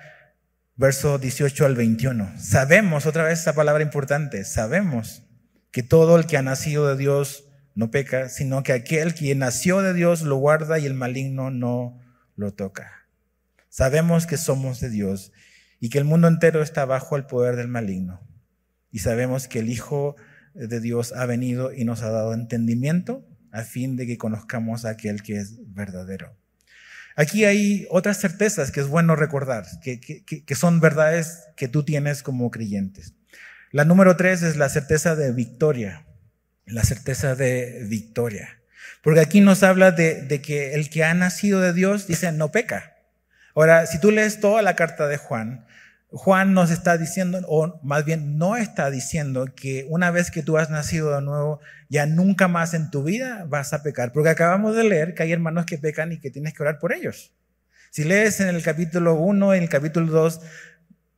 verso 0.76 1.18
18 1.18 1.66
al 1.66 1.76
21. 1.76 2.34
Sabemos, 2.38 3.06
otra 3.06 3.24
vez 3.24 3.40
esa 3.40 3.54
palabra 3.54 3.84
importante, 3.84 4.44
sabemos 4.46 5.24
que 5.72 5.84
todo 5.84 6.18
el 6.18 6.26
que 6.26 6.38
ha 6.38 6.42
nacido 6.42 6.88
de 6.88 6.98
Dios 6.98 7.46
no 7.74 7.90
peca, 7.90 8.30
sino 8.30 8.64
que 8.64 8.74
aquel 8.74 9.16
que 9.16 9.34
nació 9.34 9.82
de 9.82 9.94
Dios 9.94 10.22
lo 10.22 10.36
guarda 10.36 10.78
y 10.78 10.86
el 10.86 10.94
maligno 10.94 11.50
no 11.50 12.00
lo 12.36 12.54
toca. 12.54 13.08
Sabemos 13.70 14.28
que 14.28 14.38
somos 14.38 14.80
de 14.82 14.90
Dios 14.90 15.32
y 15.82 15.90
que 15.90 15.98
el 15.98 16.06
mundo 16.06 16.30
entero 16.30 16.64
está 16.64 16.86
bajo 16.86 17.18
el 17.18 17.26
poder 17.26 17.58
del 17.58 17.68
maligno. 17.68 18.22
Y 18.90 19.00
sabemos 19.00 19.50
que 19.50 19.60
el 19.60 19.68
Hijo 19.70 20.16
de 20.54 20.80
Dios 20.80 21.12
ha 21.12 21.26
venido 21.26 21.74
y 21.74 21.84
nos 21.84 22.02
ha 22.04 22.10
dado 22.10 22.34
entendimiento 22.34 23.28
a 23.52 23.64
fin 23.64 23.98
de 23.98 24.08
que 24.08 24.18
conozcamos 24.18 24.86
a 24.86 24.92
aquel 24.92 25.22
que 25.22 25.36
es 25.36 25.58
verdadero. 25.74 26.38
Aquí 27.18 27.44
hay 27.44 27.86
otras 27.90 28.20
certezas 28.20 28.72
que 28.72 28.80
es 28.80 28.88
bueno 28.88 29.18
recordar, 29.18 29.66
que, 29.84 30.00
que 30.00 30.56
son 30.56 30.80
verdades 30.80 31.50
que 31.58 31.68
tú 31.68 31.84
tienes 31.84 32.24
como 32.24 32.50
creyentes. 32.52 33.16
La 33.72 33.84
número 33.84 34.16
tres 34.16 34.44
es 34.44 34.56
la 34.56 34.70
certeza 34.70 35.16
de 35.16 35.34
victoria, 35.34 36.06
la 36.66 36.84
certeza 36.84 37.36
de 37.36 37.86
victoria. 37.90 38.62
Porque 39.02 39.20
aquí 39.20 39.42
nos 39.42 39.64
habla 39.64 39.92
de, 39.92 40.42
que 40.42 40.74
el 40.74 40.90
que 40.90 41.04
ha 41.04 41.14
nacido 41.14 41.60
de 41.60 41.74
Dios, 41.74 42.08
dice, 42.08 42.32
no 42.32 42.52
peca. 42.52 42.98
Ahora, 43.56 43.86
si 43.86 44.00
tú 44.00 44.12
lees 44.12 44.40
toda 44.40 44.62
la 44.62 44.76
carta 44.76 45.08
de 45.08 45.18
Juan, 45.18 45.66
Juan 46.14 46.54
nos 46.54 46.72
está 46.72 46.98
diciendo, 46.98 47.40
o 47.48 47.80
más 47.84 48.04
bien 48.04 48.38
no 48.38 48.58
está 48.58 48.92
diciendo 48.92 49.46
que 49.56 49.86
una 49.90 50.12
vez 50.12 50.30
que 50.30 50.44
tú 50.44 50.58
has 50.58 50.70
nacido 50.70 51.16
de 51.16 51.22
nuevo, 51.22 51.62
ya 51.88 52.06
nunca 52.06 52.50
más 52.50 52.74
en 52.74 52.92
tu 52.92 53.04
vida 53.04 53.46
vas 53.48 53.72
a 53.72 53.82
pecar. 53.82 54.12
Porque 54.12 54.30
acabamos 54.30 54.76
de 54.76 54.84
leer 54.84 55.14
que 55.14 55.24
hay 55.24 55.32
hermanos 55.32 55.66
que 55.66 55.78
pecan 55.78 56.12
y 56.12 56.20
que 56.20 56.30
tienes 56.30 56.54
que 56.54 56.64
orar 56.64 56.80
por 56.80 56.92
ellos. 56.92 57.34
Si 57.92 58.04
lees 58.04 58.40
en 58.42 58.50
el 58.50 58.62
capítulo 58.62 59.16
1 59.16 59.54
y 59.54 59.58
en 59.58 59.64
el 59.64 59.70
capítulo 59.70 60.12
2, 60.12 60.42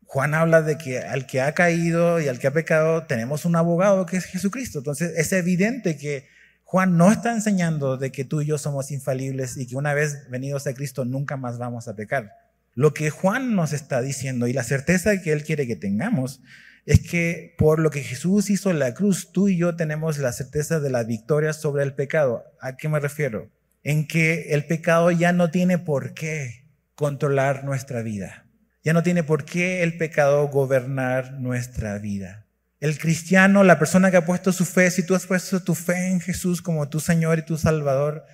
Juan 0.06 0.36
habla 0.36 0.62
de 0.62 0.78
que 0.78 1.00
al 1.00 1.26
que 1.26 1.42
ha 1.42 1.54
caído 1.54 2.22
y 2.22 2.28
al 2.28 2.38
que 2.38 2.46
ha 2.46 2.54
pecado 2.54 3.08
tenemos 3.08 3.46
un 3.46 3.56
abogado 3.56 4.06
que 4.06 4.18
es 4.18 4.26
Jesucristo. 4.26 4.78
Entonces 4.78 5.14
es 5.18 5.34
evidente 5.34 5.98
que 5.98 6.28
Juan 6.74 6.98
no 6.98 7.12
está 7.12 7.32
enseñando 7.32 7.98
de 7.98 8.12
que 8.12 8.26
tú 8.26 8.42
y 8.42 8.48
yo 8.48 8.58
somos 8.58 8.90
infalibles 8.90 9.58
y 9.58 9.68
que 9.68 9.76
una 9.76 9.94
vez 9.94 10.28
venidos 10.32 10.66
a 10.66 10.74
Cristo 10.74 11.06
nunca 11.06 11.38
más 11.38 11.60
vamos 11.60 11.88
a 11.88 11.96
pecar. 11.96 12.32
Lo 12.74 12.96
que 12.96 13.12
Juan 13.12 13.56
nos 13.56 13.74
está 13.74 14.02
diciendo 14.02 14.48
y 14.48 14.54
la 14.54 14.64
certeza 14.64 15.22
que 15.22 15.34
él 15.34 15.44
quiere 15.44 15.68
que 15.68 15.76
tengamos 15.76 16.42
es 16.88 17.08
que 17.08 17.54
por 17.60 17.78
lo 17.78 17.92
que 17.92 18.02
Jesús 18.02 18.50
hizo 18.50 18.72
en 18.72 18.80
la 18.80 18.96
cruz, 18.96 19.32
tú 19.32 19.50
y 19.50 19.58
yo 19.58 19.76
tenemos 19.76 20.18
la 20.18 20.32
certeza 20.32 20.80
de 20.80 20.90
la 20.90 21.04
victoria 21.04 21.54
sobre 21.54 21.84
el 21.84 21.94
pecado. 21.94 22.44
¿A 22.60 22.76
qué 22.76 22.90
me 22.90 23.00
refiero? 23.00 23.52
En 23.84 24.08
que 24.08 24.56
el 24.56 24.66
pecado 24.66 25.12
ya 25.12 25.32
no 25.32 25.52
tiene 25.52 25.78
por 25.78 26.16
qué 26.16 26.66
controlar 26.96 27.66
nuestra 27.66 28.02
vida. 28.02 28.48
Ya 28.84 28.94
no 28.94 29.04
tiene 29.04 29.22
por 29.22 29.46
qué 29.46 29.84
el 29.84 29.96
pecado 30.00 30.48
gobernar 30.48 31.34
nuestra 31.34 32.00
vida. 32.00 32.43
El 32.84 33.00
cristiano, 33.00 33.64
la 33.64 33.80
persona 33.80 34.12
que 34.12 34.18
ha 34.18 34.26
puesto 34.26 34.52
su 34.52 34.66
fe, 34.66 34.92
si 34.92 35.06
tú 35.06 35.16
has 35.16 35.26
puesto 35.26 35.64
tu 35.64 35.74
fe 35.74 36.08
en 36.10 36.20
Jesús 36.20 36.62
como 36.62 36.90
tu 36.90 37.00
Señor 37.00 37.40
y 37.40 37.46
tu 37.46 37.58
Salvador, 37.58 38.26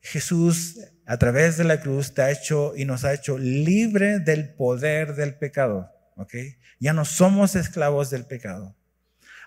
Jesús 0.00 0.78
a 1.06 1.16
través 1.16 1.56
de 1.56 1.64
la 1.64 1.80
cruz 1.80 2.14
te 2.14 2.22
ha 2.22 2.30
hecho 2.30 2.74
y 2.76 2.84
nos 2.84 3.04
ha 3.04 3.12
hecho 3.12 3.36
libre 3.36 4.20
del 4.20 4.54
poder 4.54 5.16
del 5.16 5.34
pecado. 5.34 5.90
¿ok? 6.14 6.34
Ya 6.78 6.92
no 6.92 7.04
somos 7.04 7.56
esclavos 7.56 8.08
del 8.08 8.24
pecado. 8.24 8.76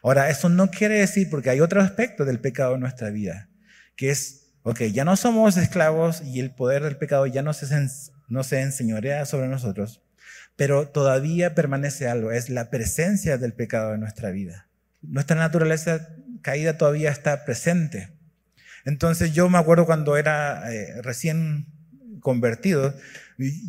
Ahora, 0.03 0.29
eso 0.29 0.49
no 0.49 0.69
quiere 0.69 0.99
decir, 0.99 1.29
porque 1.29 1.51
hay 1.51 1.61
otro 1.61 1.79
aspecto 1.79 2.25
del 2.25 2.41
pecado 2.41 2.75
en 2.75 2.81
nuestra 2.81 3.11
vida, 3.11 3.47
que 3.95 4.09
es, 4.09 4.51
ok, 4.63 4.81
ya 4.91 5.05
no 5.05 5.15
somos 5.15 5.55
esclavos 5.55 6.21
y 6.21 6.41
el 6.41 6.53
poder 6.53 6.83
del 6.83 6.97
pecado 6.97 7.25
ya 7.27 7.43
no 7.43 7.53
se, 7.53 7.65
no 8.27 8.43
se 8.43 8.59
enseñorea 8.59 9.25
sobre 9.25 9.47
nosotros, 9.47 10.01
pero 10.59 10.89
todavía 10.89 11.55
permanece 11.55 12.09
algo, 12.09 12.33
es 12.33 12.49
la 12.49 12.69
presencia 12.69 13.37
del 13.37 13.53
pecado 13.53 13.93
en 13.93 14.01
nuestra 14.01 14.29
vida. 14.31 14.67
Nuestra 15.01 15.37
naturaleza 15.37 16.09
caída 16.41 16.77
todavía 16.77 17.11
está 17.11 17.45
presente. 17.45 18.09
Entonces 18.83 19.31
yo 19.31 19.47
me 19.47 19.57
acuerdo 19.57 19.85
cuando 19.85 20.17
era 20.17 20.69
eh, 20.73 21.01
recién 21.01 21.67
convertido, 22.19 22.93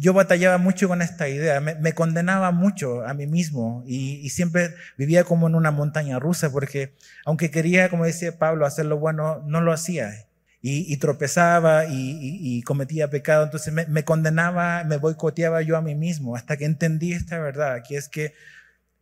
yo 0.01 0.15
batallaba 0.15 0.59
mucho 0.59 0.89
con 0.89 1.01
esta 1.01 1.29
idea, 1.29 1.61
me, 1.61 1.93
condenaba 1.93 2.51
mucho 2.51 3.07
a 3.07 3.15
mí 3.15 3.29
mismo 3.29 3.85
y, 3.87 4.17
y, 4.27 4.31
siempre 4.31 4.75
vivía 4.99 5.23
como 5.23 5.47
en 5.47 5.55
una 5.55 5.71
montaña 5.71 6.19
rusa 6.19 6.51
porque 6.51 6.97
aunque 7.25 7.53
quería, 7.53 7.89
como 7.89 8.05
decía 8.05 8.37
Pablo, 8.37 8.67
hacer 8.67 8.87
lo 8.87 8.99
bueno, 8.99 9.45
no 9.47 9.61
lo 9.61 9.73
hacía 9.73 10.27
y, 10.63 10.97
tropezaba 10.99 11.87
y, 11.89 12.63
cometía 12.63 13.09
pecado. 13.09 13.45
Entonces 13.45 13.73
me, 13.73 14.05
condenaba, 14.05 14.85
me 14.85 14.99
boicoteaba 14.99 15.63
yo 15.63 15.77
a 15.77 15.83
mí 15.83 15.95
mismo 15.95 16.37
hasta 16.37 16.57
que 16.57 16.67
entendí 16.67 17.13
esta 17.13 17.39
verdad, 17.39 17.83
que 17.87 17.97
es 17.97 18.09
que 18.09 18.35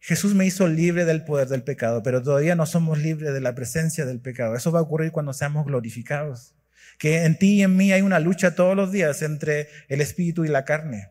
Jesús 0.01 0.35
me 0.35 0.47
hizo 0.47 0.69
libre 0.69 1.05
del 1.05 1.25
poder 1.25 1.49
del 1.49 1.65
pecado, 1.65 2.03
pero 2.03 2.23
todavía 2.23 2.55
no 2.55 2.67
somos 2.67 2.99
libres 2.99 3.33
de 3.35 3.41
la 3.41 3.55
presencia 3.55 4.07
del 4.07 4.21
pecado. 4.21 4.55
Eso 4.55 4.71
va 4.71 4.79
a 4.79 4.83
ocurrir 4.83 5.11
cuando 5.11 5.33
seamos 5.33 5.67
glorificados. 5.67 6.55
Que 6.99 7.25
en 7.25 7.37
ti 7.39 7.55
y 7.55 7.63
en 7.63 7.77
mí 7.77 7.93
hay 7.93 8.03
una 8.03 8.21
lucha 8.21 8.55
todos 8.55 8.77
los 8.77 8.93
días 8.93 9.23
entre 9.23 9.69
el 9.89 10.01
espíritu 10.01 10.45
y 10.45 10.49
la 10.49 10.65
carne. 10.65 11.11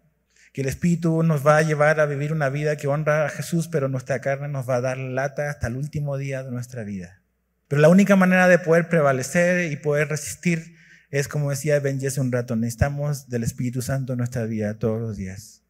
Que 0.54 0.62
el 0.62 0.68
espíritu 0.68 1.24
nos 1.24 1.46
va 1.46 1.58
a 1.58 1.62
llevar 1.62 2.00
a 2.00 2.06
vivir 2.06 2.32
una 2.32 2.50
vida 2.50 2.78
que 2.78 2.88
honra 2.88 3.26
a 3.26 3.30
Jesús, 3.30 3.68
pero 3.68 3.90
nuestra 3.90 4.22
carne 4.22 4.48
nos 4.48 4.68
va 4.68 4.78
a 4.78 4.82
dar 4.82 4.98
lata 4.98 5.50
hasta 5.50 5.68
el 5.68 5.76
último 5.76 6.18
día 6.18 6.44
de 6.44 6.52
nuestra 6.52 6.84
vida. 6.84 7.22
Pero 7.68 7.82
la 7.82 7.90
única 7.90 8.16
manera 8.16 8.48
de 8.48 8.60
poder 8.60 8.90
prevalecer 8.90 9.72
y 9.72 9.76
poder 9.76 10.10
resistir 10.10 10.76
es, 11.10 11.28
como 11.28 11.50
decía 11.50 11.80
Ben 11.80 12.06
hace 12.06 12.22
un 12.22 12.32
rato, 12.32 12.56
necesitamos 12.56 13.30
del 13.30 13.44
Espíritu 13.44 13.82
Santo 13.82 14.14
en 14.14 14.20
nuestra 14.20 14.46
vida 14.46 14.78
todos 14.78 15.00
los 15.00 15.18
días. 15.18 15.64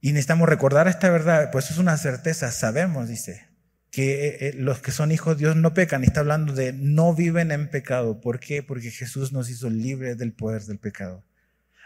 Y 0.00 0.12
necesitamos 0.12 0.48
recordar 0.48 0.88
esta 0.88 1.10
verdad, 1.10 1.50
pues 1.52 1.70
es 1.70 1.78
una 1.78 1.96
certeza, 1.96 2.50
sabemos, 2.50 3.08
dice, 3.08 3.48
que 3.90 4.26
eh, 4.26 4.36
eh, 4.40 4.54
los 4.56 4.80
que 4.80 4.90
son 4.90 5.12
hijos 5.12 5.36
de 5.36 5.40
Dios 5.40 5.56
no 5.56 5.74
pecan, 5.74 6.02
y 6.02 6.06
está 6.06 6.20
hablando 6.20 6.54
de 6.54 6.72
no 6.72 7.14
viven 7.14 7.52
en 7.52 7.70
pecado. 7.70 8.20
¿Por 8.20 8.40
qué? 8.40 8.62
Porque 8.62 8.90
Jesús 8.90 9.32
nos 9.32 9.48
hizo 9.50 9.70
libres 9.70 10.18
del 10.18 10.32
poder 10.32 10.62
del 10.62 10.78
pecado. 10.78 11.24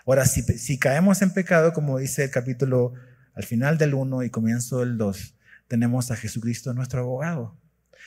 Ahora, 0.06 0.24
si, 0.24 0.42
si 0.42 0.78
caemos 0.78 1.20
en 1.22 1.32
pecado, 1.32 1.72
como 1.72 1.98
dice 1.98 2.24
el 2.24 2.30
capítulo 2.30 2.94
al 3.34 3.44
final 3.44 3.76
del 3.76 3.94
1 3.94 4.22
y 4.22 4.30
comienzo 4.30 4.80
del 4.80 4.96
2, 4.96 5.34
tenemos 5.68 6.10
a 6.10 6.16
Jesucristo 6.16 6.72
nuestro 6.72 7.00
abogado. 7.00 7.58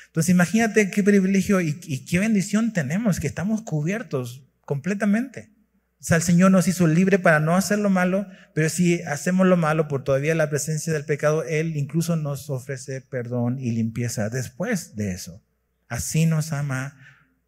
Entonces 0.09 0.29
imagínate 0.29 0.89
qué 0.89 1.03
privilegio 1.03 1.61
y, 1.61 2.05
qué 2.05 2.17
bendición 2.17 2.73
tenemos, 2.73 3.19
que 3.19 3.27
estamos 3.27 3.61
cubiertos 3.61 4.43
completamente. 4.65 5.51
O 5.99 6.03
sea, 6.03 6.17
el 6.17 6.23
Señor 6.23 6.49
nos 6.49 6.67
hizo 6.67 6.87
libre 6.87 7.19
para 7.19 7.39
no 7.39 7.55
hacer 7.55 7.77
lo 7.77 7.91
malo, 7.91 8.25
pero 8.55 8.69
si 8.69 9.03
hacemos 9.03 9.45
lo 9.45 9.55
malo 9.55 9.87
por 9.87 10.03
todavía 10.03 10.33
la 10.33 10.49
presencia 10.49 10.91
del 10.93 11.05
pecado, 11.05 11.43
Él 11.43 11.77
incluso 11.77 12.15
nos 12.15 12.49
ofrece 12.49 13.01
perdón 13.01 13.59
y 13.59 13.71
limpieza 13.71 14.29
después 14.29 14.95
de 14.95 15.11
eso. 15.11 15.43
Así 15.89 16.25
nos 16.25 16.53
ama 16.53 16.97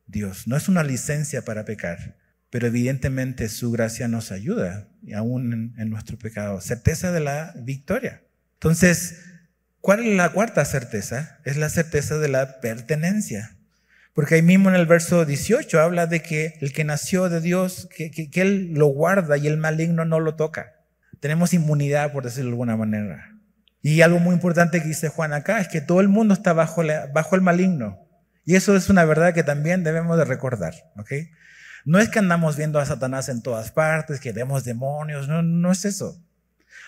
Dios. 0.06 0.47
No 0.47 0.56
es 0.56 0.67
una 0.69 0.84
licencia 0.84 1.43
para 1.43 1.65
pecar, 1.65 2.17
pero 2.52 2.67
evidentemente 2.67 3.50
su 3.50 3.71
gracia 3.71 4.08
nos 4.08 4.32
ayuda, 4.32 4.88
aún 5.15 5.52
en, 5.52 5.74
en 5.80 5.89
nuestro 5.89 6.19
pecado. 6.19 6.62
Certeza 6.62 7.12
de 7.12 7.21
la 7.21 7.56
victoria. 7.58 8.21
Entonces, 8.54 9.31
¿Cuál 9.82 10.06
es 10.06 10.15
la 10.15 10.30
cuarta 10.30 10.63
certeza? 10.63 11.39
Es 11.44 11.58
la 11.58 11.67
certeza 11.67 12.20
de 12.20 12.30
la 12.30 12.62
pertenencia. 12.62 13.58
Porque 14.13 14.36
ahí 14.36 14.41
mismo 14.44 14.70
en 14.70 14.76
el 14.76 14.86
verso 14.86 15.26
18 15.26 15.82
habla 15.82 16.06
de 16.06 16.22
que 16.22 16.56
el 16.62 16.72
que 16.72 16.84
nació 16.84 17.30
de 17.30 17.41
Dios, 17.41 17.89
que, 17.96 18.30
Él 18.34 18.74
lo 18.74 18.88
guarda 18.88 19.38
y 19.38 19.48
el 19.48 19.58
maligno 19.58 20.06
no 20.06 20.20
lo 20.20 20.36
toca. 20.36 20.74
Tenemos 21.20 21.54
inmunidad, 21.54 22.12
por 22.12 22.24
decirlo 22.24 22.50
de 22.50 22.54
alguna 22.54 22.78
manera. 22.78 23.36
Y 23.82 24.02
algo 24.02 24.20
muy 24.20 24.36
importante 24.36 24.82
que 24.82 24.88
dice 24.88 25.10
Juan 25.10 25.34
acá 25.34 25.60
es 25.60 25.67
que 25.67 25.82
todo 25.82 26.00
el 26.00 26.10
mundo 26.10 26.36
está 26.36 26.54
bajo, 26.54 26.84
bajo 27.13 27.36
el 27.36 27.41
maligno. 27.41 28.08
Y 28.46 28.56
eso 28.56 28.76
es 28.76 28.89
una 28.89 29.06
verdad 29.06 29.34
que 29.34 29.44
también 29.44 29.84
debemos 29.84 30.17
de 30.17 30.26
recordar. 30.26 30.76
¿okay? 30.98 31.32
No 31.86 31.98
es 31.98 32.10
que 32.10 32.20
andamos 32.20 32.56
viendo 32.56 32.80
a 32.80 32.86
Satanás 32.86 33.30
en 33.30 33.41
todas 33.41 33.72
partes, 33.72 34.20
que 34.20 34.32
vemos 34.32 34.63
demonios, 34.63 35.28
no, 35.28 35.41
no 35.41 35.72
es 35.72 35.86
eso. 35.86 36.22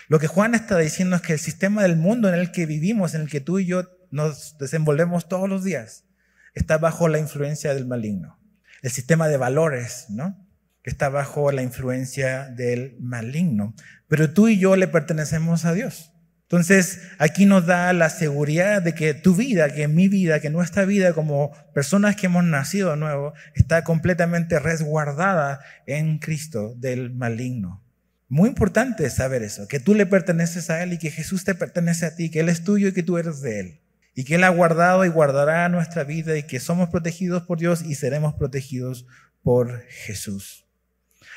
Lo 0.08 0.20
que 0.20 0.28
Juan 0.28 0.56
está 0.56 0.78
diciendo 0.78 1.16
es 1.16 1.22
que 1.22 1.34
el 1.34 1.40
sistema 1.40 1.84
del 1.84 1.96
mundo 1.96 2.30
en 2.30 2.36
el 2.36 2.52
que 2.52 2.66
vivimos, 2.66 3.14
en 3.14 3.22
el 3.22 3.30
que 3.30 3.42
tú 3.42 3.60
y 3.60 3.66
yo 3.66 3.90
nos 4.12 4.58
desenvolvemos 4.58 5.28
todos 5.28 5.50
los 5.50 5.64
días, 5.64 6.06
está 6.54 6.78
bajo 6.78 7.08
la 7.08 7.20
influencia 7.20 7.74
del 7.74 7.86
maligno. 7.86 8.40
El 8.82 8.92
sistema 8.92 9.28
de 9.28 9.38
valores, 9.38 10.08
¿no? 10.10 10.38
Está 10.84 11.10
bajo 11.10 11.52
la 11.52 11.64
influencia 11.64 12.50
del 12.50 12.98
maligno. 13.00 13.74
Pero 14.08 14.34
tú 14.34 14.50
y 14.50 14.60
yo 14.60 14.76
le 14.76 14.88
pertenecemos 14.88 15.66
a 15.66 15.74
Dios. 15.74 16.14
Entonces, 16.54 17.02
aquí 17.18 17.46
nos 17.46 17.66
da 17.66 17.94
la 17.94 18.10
seguridad 18.10 18.82
de 18.82 18.94
que 18.94 19.14
tu 19.14 19.36
vida, 19.36 19.74
que 19.74 19.88
mi 19.88 20.08
vida, 20.08 20.40
que 20.40 20.52
nuestra 20.52 20.86
vida 20.86 21.14
como 21.14 21.52
personas 21.74 22.16
que 22.16 22.28
hemos 22.28 22.44
nacido 22.44 22.92
de 22.92 22.98
nuevo, 22.98 23.34
está 23.56 23.84
completamente 23.84 24.60
resguardada 24.60 25.62
en 25.88 26.20
Cristo 26.20 26.76
del 26.76 27.12
maligno. 27.12 27.83
Muy 28.34 28.50
importante 28.50 29.08
saber 29.12 29.44
eso, 29.44 29.68
que 29.68 29.80
tú 29.80 29.94
le 29.94 30.08
perteneces 30.08 30.72
a 30.72 30.82
Él 30.82 30.94
y 30.94 30.98
que 30.98 31.12
Jesús 31.12 31.44
te 31.44 31.54
pertenece 31.54 32.08
a 32.08 32.16
ti, 32.16 32.32
que 32.32 32.40
Él 32.40 32.50
es 32.50 32.64
tuyo 32.64 32.88
y 32.88 32.92
que 32.92 33.04
tú 33.04 33.20
eres 33.20 33.42
de 33.42 33.60
Él. 33.60 33.82
Y 34.16 34.24
que 34.24 34.34
Él 34.34 34.44
ha 34.44 34.50
guardado 34.50 35.06
y 35.06 35.10
guardará 35.10 35.70
nuestra 35.70 36.04
vida 36.04 36.36
y 36.36 36.42
que 36.42 36.60
somos 36.60 36.90
protegidos 36.90 37.44
por 37.44 37.60
Dios 37.60 37.84
y 37.84 37.94
seremos 37.94 38.34
protegidos 38.34 39.06
por 39.44 39.84
Jesús. 39.84 40.66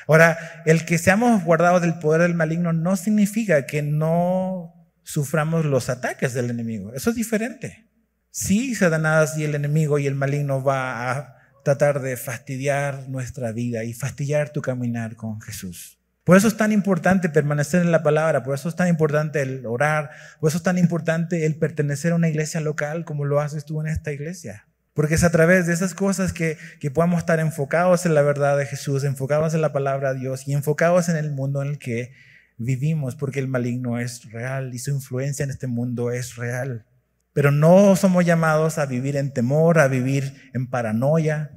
Ahora, 0.07 0.39
el 0.65 0.85
que 0.85 0.97
seamos 0.97 1.43
guardados 1.43 1.83
del 1.83 1.99
poder 1.99 2.23
del 2.23 2.33
maligno 2.33 2.73
no 2.73 2.95
significa 2.95 3.67
que 3.67 3.83
no 3.83 4.73
suframos 5.03 5.65
los 5.65 5.89
ataques 5.89 6.33
del 6.33 6.49
enemigo. 6.49 6.95
Eso 6.95 7.11
es 7.11 7.15
diferente. 7.15 7.91
Sí, 8.31 8.73
Satanás 8.73 9.37
y 9.37 9.43
el 9.43 9.53
enemigo 9.53 9.99
y 9.99 10.07
el 10.07 10.15
maligno 10.15 10.63
va 10.63 11.11
a 11.11 11.35
tratar 11.63 12.01
de 12.01 12.17
fastidiar 12.17 13.07
nuestra 13.07 13.51
vida 13.51 13.83
y 13.83 13.93
fastidiar 13.93 14.49
tu 14.49 14.63
caminar 14.63 15.15
con 15.15 15.39
Jesús. 15.41 15.96
Por 16.27 16.35
eso 16.35 16.49
es 16.49 16.57
tan 16.57 16.73
importante 16.73 17.29
permanecer 17.29 17.81
en 17.81 17.93
la 17.93 18.03
palabra, 18.03 18.43
por 18.43 18.53
eso 18.53 18.67
es 18.67 18.75
tan 18.75 18.89
importante 18.89 19.41
el 19.41 19.65
orar, 19.65 20.09
por 20.41 20.49
eso 20.49 20.57
es 20.57 20.63
tan 20.63 20.77
importante 20.77 21.45
el 21.45 21.55
pertenecer 21.55 22.11
a 22.11 22.15
una 22.15 22.27
iglesia 22.27 22.59
local 22.59 23.05
como 23.05 23.23
lo 23.23 23.39
haces 23.39 23.63
tú 23.63 23.79
en 23.79 23.87
esta 23.87 24.11
iglesia. 24.11 24.67
Porque 24.93 25.15
es 25.15 25.23
a 25.23 25.31
través 25.31 25.67
de 25.67 25.73
esas 25.73 25.93
cosas 25.93 26.33
que, 26.33 26.57
que 26.81 26.91
podamos 26.91 27.19
estar 27.19 27.39
enfocados 27.39 28.05
en 28.05 28.13
la 28.13 28.23
verdad 28.23 28.57
de 28.57 28.65
Jesús, 28.65 29.05
enfocados 29.05 29.53
en 29.53 29.61
la 29.61 29.71
palabra 29.71 30.13
de 30.13 30.19
Dios 30.19 30.45
y 30.49 30.53
enfocados 30.53 31.07
en 31.07 31.15
el 31.15 31.31
mundo 31.31 31.61
en 31.61 31.69
el 31.69 31.79
que 31.79 32.11
vivimos, 32.57 33.15
porque 33.15 33.39
el 33.39 33.47
maligno 33.47 33.97
es 33.97 34.29
real 34.29 34.75
y 34.75 34.79
su 34.79 34.91
influencia 34.91 35.45
en 35.45 35.49
este 35.49 35.67
mundo 35.67 36.11
es 36.11 36.35
real. 36.35 36.85
Pero 37.31 37.51
no 37.51 37.95
somos 37.95 38.25
llamados 38.25 38.79
a 38.79 38.85
vivir 38.85 39.15
en 39.15 39.31
temor, 39.31 39.79
a 39.79 39.87
vivir 39.87 40.51
en 40.53 40.67
paranoia, 40.67 41.51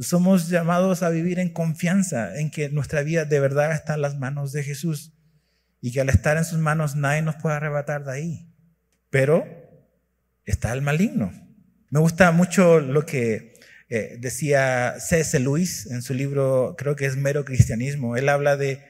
somos 0.00 0.48
llamados 0.48 1.02
a 1.02 1.10
vivir 1.10 1.38
en 1.38 1.52
confianza, 1.52 2.38
en 2.38 2.50
que 2.50 2.68
nuestra 2.68 3.02
vida 3.02 3.24
de 3.24 3.40
verdad 3.40 3.72
está 3.72 3.94
en 3.94 4.02
las 4.02 4.18
manos 4.18 4.52
de 4.52 4.62
Jesús 4.62 5.12
y 5.80 5.92
que 5.92 6.00
al 6.00 6.08
estar 6.08 6.36
en 6.36 6.44
sus 6.44 6.58
manos 6.58 6.96
nadie 6.96 7.22
nos 7.22 7.36
puede 7.36 7.56
arrebatar 7.56 8.04
de 8.04 8.12
ahí. 8.12 8.54
Pero 9.10 9.46
está 10.44 10.72
el 10.72 10.82
maligno. 10.82 11.32
Me 11.90 12.00
gusta 12.00 12.30
mucho 12.32 12.80
lo 12.80 13.06
que 13.06 13.54
eh, 13.88 14.16
decía 14.20 14.96
C.S. 15.00 15.38
Lewis 15.40 15.86
en 15.90 16.02
su 16.02 16.14
libro, 16.14 16.74
creo 16.76 16.96
que 16.96 17.06
es 17.06 17.16
Mero 17.16 17.44
Cristianismo. 17.44 18.16
Él 18.16 18.28
habla 18.28 18.56
de, 18.56 18.84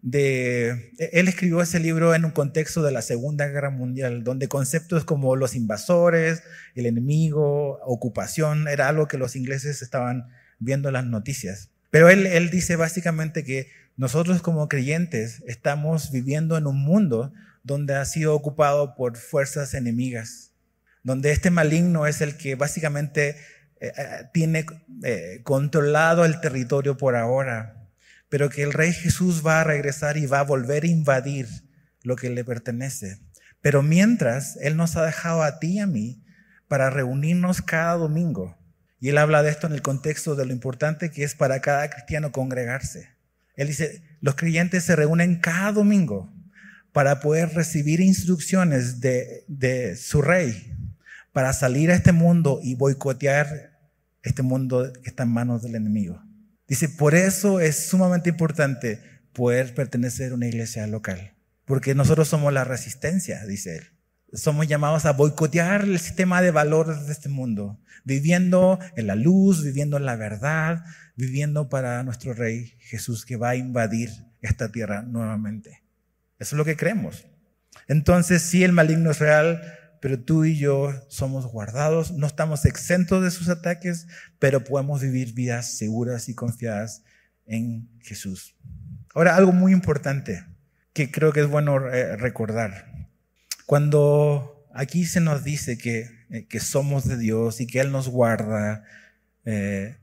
de, 0.00 0.92
él 1.12 1.28
escribió 1.28 1.60
ese 1.60 1.80
libro 1.80 2.14
en 2.14 2.24
un 2.24 2.30
contexto 2.30 2.82
de 2.82 2.92
la 2.92 3.02
Segunda 3.02 3.46
Guerra 3.48 3.70
Mundial, 3.70 4.24
donde 4.24 4.48
conceptos 4.48 5.04
como 5.04 5.36
los 5.36 5.54
invasores, 5.54 6.42
el 6.74 6.86
enemigo, 6.86 7.78
ocupación, 7.84 8.68
era 8.68 8.88
algo 8.88 9.08
que 9.08 9.18
los 9.18 9.36
ingleses 9.36 9.82
estaban 9.82 10.28
viendo 10.58 10.90
las 10.90 11.04
noticias. 11.04 11.70
Pero 11.90 12.08
él, 12.10 12.26
él 12.26 12.50
dice 12.50 12.76
básicamente 12.76 13.44
que 13.44 13.68
nosotros 13.96 14.42
como 14.42 14.68
creyentes 14.68 15.42
estamos 15.46 16.12
viviendo 16.12 16.56
en 16.56 16.66
un 16.66 16.78
mundo 16.78 17.32
donde 17.64 17.96
ha 17.96 18.04
sido 18.04 18.34
ocupado 18.34 18.94
por 18.94 19.16
fuerzas 19.16 19.74
enemigas, 19.74 20.52
donde 21.02 21.32
este 21.32 21.50
maligno 21.50 22.06
es 22.06 22.20
el 22.20 22.36
que 22.36 22.54
básicamente 22.54 23.36
eh, 23.80 23.92
eh, 23.96 24.24
tiene 24.32 24.66
eh, 25.04 25.40
controlado 25.44 26.24
el 26.24 26.40
territorio 26.40 26.96
por 26.96 27.16
ahora, 27.16 27.88
pero 28.28 28.50
que 28.50 28.62
el 28.62 28.72
Rey 28.72 28.92
Jesús 28.92 29.46
va 29.46 29.60
a 29.60 29.64
regresar 29.64 30.16
y 30.16 30.26
va 30.26 30.40
a 30.40 30.44
volver 30.44 30.84
a 30.84 30.88
invadir 30.88 31.46
lo 32.02 32.16
que 32.16 32.30
le 32.30 32.44
pertenece. 32.44 33.20
Pero 33.60 33.82
mientras, 33.82 34.56
Él 34.60 34.76
nos 34.76 34.96
ha 34.96 35.04
dejado 35.04 35.42
a 35.42 35.58
ti 35.58 35.74
y 35.74 35.78
a 35.78 35.86
mí 35.86 36.24
para 36.68 36.90
reunirnos 36.90 37.62
cada 37.62 37.94
domingo 37.94 38.57
y 39.00 39.10
él 39.10 39.18
habla 39.18 39.42
de 39.42 39.50
esto 39.50 39.66
en 39.66 39.72
el 39.72 39.82
contexto 39.82 40.34
de 40.34 40.46
lo 40.46 40.52
importante 40.52 41.10
que 41.10 41.22
es 41.22 41.34
para 41.34 41.60
cada 41.60 41.88
cristiano 41.88 42.32
congregarse. 42.32 43.10
Él 43.54 43.68
dice, 43.68 44.02
los 44.20 44.34
creyentes 44.34 44.84
se 44.84 44.96
reúnen 44.96 45.40
cada 45.40 45.72
domingo 45.72 46.32
para 46.92 47.20
poder 47.20 47.54
recibir 47.54 48.00
instrucciones 48.00 49.00
de, 49.00 49.96
su 49.96 50.22
rey, 50.22 50.74
para 51.32 51.52
salir 51.52 51.90
a 51.90 51.94
este 51.94 52.12
mundo 52.12 52.60
y 52.62 52.74
boicotear 52.74 53.78
este 54.22 54.42
mundo 54.42 54.92
que 54.92 55.08
está 55.08 55.22
en 55.22 55.30
manos 55.30 55.62
del 55.62 55.76
enemigo. 55.76 56.22
Dice, 56.66 56.88
por 56.88 57.14
eso 57.14 57.60
es 57.60 57.88
sumamente 57.88 58.30
importante 58.30 59.00
poder 59.32 59.74
pertenecer 59.74 60.32
a 60.32 60.34
una 60.34 60.48
iglesia 60.48 60.86
local, 60.86 61.34
porque 61.64 61.94
nosotros 61.94 62.28
somos 62.28 62.52
la 62.52 62.64
resistencia, 62.64 63.44
dice 63.46 63.76
él. 63.76 63.97
Somos 64.32 64.66
llamados 64.66 65.06
a 65.06 65.12
boicotear 65.12 65.82
el 65.82 65.98
sistema 65.98 66.42
de 66.42 66.50
valores 66.50 67.06
de 67.06 67.12
este 67.12 67.28
mundo, 67.28 67.78
viviendo 68.04 68.78
en 68.96 69.06
la 69.06 69.14
luz, 69.14 69.64
viviendo 69.64 69.96
en 69.96 70.04
la 70.04 70.16
verdad, 70.16 70.84
viviendo 71.16 71.68
para 71.68 72.02
nuestro 72.02 72.34
Rey 72.34 72.74
Jesús 72.78 73.24
que 73.24 73.36
va 73.36 73.50
a 73.50 73.56
invadir 73.56 74.10
esta 74.40 74.70
tierra 74.70 75.02
nuevamente. 75.02 75.82
Eso 76.38 76.54
es 76.54 76.58
lo 76.58 76.64
que 76.64 76.76
creemos. 76.76 77.26
Entonces, 77.88 78.42
sí, 78.42 78.64
el 78.64 78.72
maligno 78.72 79.10
es 79.10 79.18
real, 79.18 79.60
pero 80.00 80.20
tú 80.20 80.44
y 80.44 80.56
yo 80.56 80.92
somos 81.08 81.46
guardados, 81.46 82.12
no 82.12 82.26
estamos 82.26 82.64
exentos 82.64 83.22
de 83.22 83.30
sus 83.30 83.48
ataques, 83.48 84.06
pero 84.38 84.62
podemos 84.62 85.00
vivir 85.00 85.32
vidas 85.32 85.76
seguras 85.76 86.28
y 86.28 86.34
confiadas 86.34 87.02
en 87.46 87.88
Jesús. 88.00 88.56
Ahora, 89.14 89.36
algo 89.36 89.52
muy 89.52 89.72
importante 89.72 90.44
que 90.92 91.10
creo 91.10 91.32
que 91.32 91.40
es 91.40 91.48
bueno 91.48 91.88
eh, 91.88 92.16
recordar. 92.16 92.87
Cuando 93.68 94.66
aquí 94.72 95.04
se 95.04 95.20
nos 95.20 95.44
dice 95.44 95.76
que, 95.76 96.08
eh, 96.30 96.46
que 96.48 96.58
somos 96.58 97.06
de 97.06 97.18
Dios 97.18 97.60
y 97.60 97.66
que 97.66 97.80
Él 97.80 97.92
nos 97.92 98.08
guarda, 98.08 98.82
eh, 99.44 99.98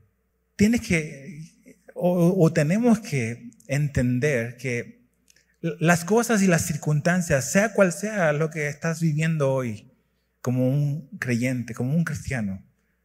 tienes 0.54 0.82
que, 0.82 1.74
o, 1.92 2.52
tenemos 2.52 3.00
que 3.00 3.50
entender 3.66 4.56
que 4.56 5.00
las 5.60 6.04
cosas 6.04 6.42
y 6.42 6.46
las 6.46 6.62
circunstancias, 6.62 7.50
sea 7.50 7.72
cual 7.72 7.92
sea 7.92 8.32
lo 8.32 8.50
que 8.50 8.68
estás 8.68 9.00
viviendo 9.00 9.52
hoy, 9.52 9.90
como 10.42 10.68
un 10.68 11.08
creyente, 11.18 11.74
como 11.74 11.92
un 11.92 12.04
cristiano, 12.04 12.62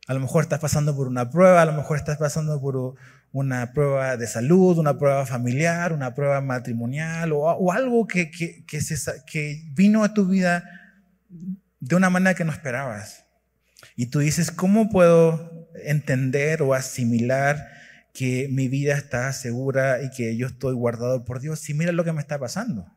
a 0.07 0.13
lo 0.13 0.19
mejor 0.19 0.43
estás 0.43 0.59
pasando 0.59 0.95
por 0.95 1.07
una 1.07 1.29
prueba, 1.29 1.61
a 1.61 1.65
lo 1.65 1.73
mejor 1.73 1.97
estás 1.97 2.17
pasando 2.17 2.59
por 2.59 2.95
una 3.31 3.71
prueba 3.71 4.17
de 4.17 4.27
salud, 4.27 4.77
una 4.77 4.97
prueba 4.97 5.25
familiar, 5.25 5.93
una 5.93 6.15
prueba 6.15 6.41
matrimonial 6.41 7.31
o, 7.33 7.71
algo 7.71 8.07
que, 8.07 8.31
que, 8.31 8.65
que, 8.65 9.63
vino 9.73 10.03
a 10.03 10.13
tu 10.13 10.25
vida 10.25 10.63
de 11.79 11.95
una 11.95 12.09
manera 12.09 12.35
que 12.35 12.43
no 12.43 12.51
esperabas. 12.51 13.25
Y 13.95 14.07
tú 14.07 14.19
dices, 14.19 14.51
¿cómo 14.51 14.89
puedo 14.89 15.69
entender 15.83 16.61
o 16.61 16.73
asimilar 16.73 17.67
que 18.13 18.49
mi 18.51 18.67
vida 18.67 18.95
está 18.95 19.31
segura 19.33 20.01
y 20.03 20.09
que 20.09 20.35
yo 20.35 20.47
estoy 20.47 20.73
guardado 20.73 21.23
por 21.23 21.39
Dios? 21.39 21.59
Si 21.59 21.73
mira 21.73 21.91
lo 21.91 22.03
que 22.03 22.13
me 22.13 22.21
está 22.21 22.39
pasando. 22.39 22.90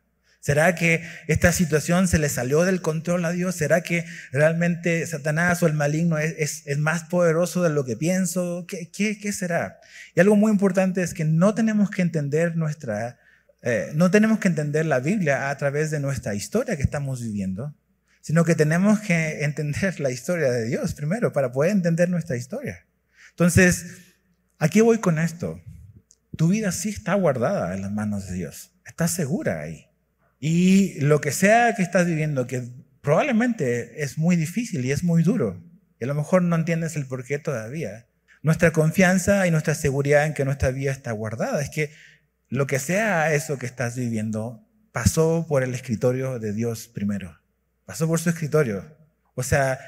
¿Será 0.44 0.74
que 0.74 1.02
esta 1.26 1.52
situación 1.52 2.07
se 2.07 2.18
le 2.18 2.28
salió 2.28 2.64
del 2.64 2.83
control 2.83 3.24
a 3.24 3.33
Dios? 3.33 3.54
¿Será 3.54 3.80
que 3.80 4.04
realmente 4.30 5.07
Satanás 5.07 5.62
o 5.62 5.66
el 5.66 5.72
maligno 5.72 6.18
es, 6.18 6.66
más 6.76 7.04
poderoso 7.04 7.62
de 7.62 7.70
lo 7.70 7.87
que 7.87 7.96
pienso? 7.96 8.66
¿Qué, 8.68 8.90
qué, 8.90 9.33
será? 9.33 9.80
Y 10.14 10.20
algo 10.20 10.37
muy 10.37 10.52
importante 10.52 11.02
es 11.02 11.14
que 11.14 11.24
no 11.24 11.54
tenemos 11.54 11.88
que 11.88 12.02
entender 12.02 12.57
nuestra, 12.57 13.18
eh, 13.62 13.90
no 13.94 14.11
tenemos 14.11 14.38
que 14.38 14.48
entender 14.48 14.85
la 14.85 15.00
Biblia 15.00 15.48
a 15.48 15.57
través 15.57 15.90
de 15.90 15.98
nuestra 15.98 16.35
historia 16.35 16.76
que 16.76 16.83
estamos 16.83 17.22
viviendo, 17.22 17.74
sino 18.20 18.44
que 18.44 18.54
tenemos 18.54 19.00
que 19.00 19.44
entender 19.44 19.98
la 19.98 20.11
historia 20.11 20.50
de 20.50 20.66
Dios 20.66 20.92
primero 20.92 21.33
para 21.33 21.52
poder 21.52 21.70
entender 21.72 22.11
nuestra 22.11 22.37
historia. 22.37 22.85
Entonces, 23.30 23.87
aquí 24.59 24.83
voy 24.83 24.98
con 24.98 25.18
esto. 25.18 25.59
Tu 26.37 26.48
vida 26.48 26.70
sí 26.70 26.90
está 26.90 27.14
guardada 27.14 27.74
en 27.74 27.80
las 27.80 27.92
manos 27.92 28.28
de 28.28 28.35
Dios. 28.35 28.72
Está 28.85 29.09
segura 29.09 29.61
ahí. 29.61 29.87
Y 30.46 31.00
lo 31.00 31.22
que 31.22 31.33
sea 31.33 31.74
que 31.74 31.83
estás 31.83 32.04
viviendo, 32.04 32.46
que 32.46 32.68
probablemente 33.00 34.02
es 34.02 34.18
muy 34.18 34.37
difícil 34.37 34.85
y 34.85 34.92
es 34.92 35.02
muy 35.02 35.22
duro, 35.22 35.64
y 35.98 36.04
a 36.04 36.07
lo 36.07 36.14
mejor 36.14 36.42
no 36.42 36.54
entiendes 36.54 36.96
el 36.96 37.07
porqué 37.07 37.38
todavía, 37.38 38.09
nuestra 38.42 38.70
confianza 38.70 39.46
y 39.46 39.50
nuestra 39.50 39.74
seguridad 39.74 40.26
en 40.26 40.35
que 40.35 40.44
nuestra 40.44 40.70
vida 40.70 40.92
está 40.92 41.12
guardada 41.12 41.62
es 41.62 41.70
que 41.70 41.92
lo 42.50 42.66
que 42.66 42.78
sea 42.78 43.33
eso 43.33 43.57
que 43.57 43.64
estás 43.64 43.96
viviendo 43.96 44.68
pasó 44.92 45.46
por 45.48 45.62
el 45.62 45.72
escritorio 45.72 46.38
de 46.38 46.52
Dios 46.52 46.88
primero, 46.88 47.40
pasó 47.87 48.07
por 48.07 48.20
su 48.20 48.28
escritorio. 48.28 48.85
O 49.35 49.42
sea, 49.42 49.78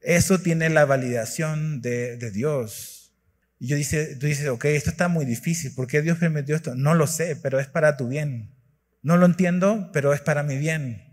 eso 0.00 0.40
tiene 0.40 0.70
la 0.70 0.86
validación 0.86 1.82
de, 1.82 2.16
de 2.16 2.30
Dios. 2.30 3.12
Y 3.58 3.66
yo 3.66 3.76
dice, 3.76 4.16
tú 4.16 4.26
dices, 4.26 4.48
ok, 4.48 4.64
esto 4.64 4.88
está 4.88 5.08
muy 5.08 5.26
difícil, 5.26 5.74
¿por 5.74 5.86
qué 5.86 6.00
Dios 6.00 6.16
permitió 6.16 6.56
esto? 6.56 6.74
No 6.74 6.94
lo 6.94 7.06
sé, 7.06 7.36
pero 7.36 7.60
es 7.60 7.66
para 7.66 7.98
tu 7.98 8.08
bien. 8.08 8.54
No 9.02 9.16
lo 9.16 9.26
entiendo, 9.26 9.90
pero 9.92 10.12
es 10.12 10.20
para 10.20 10.42
mi 10.42 10.56
bien. 10.56 11.08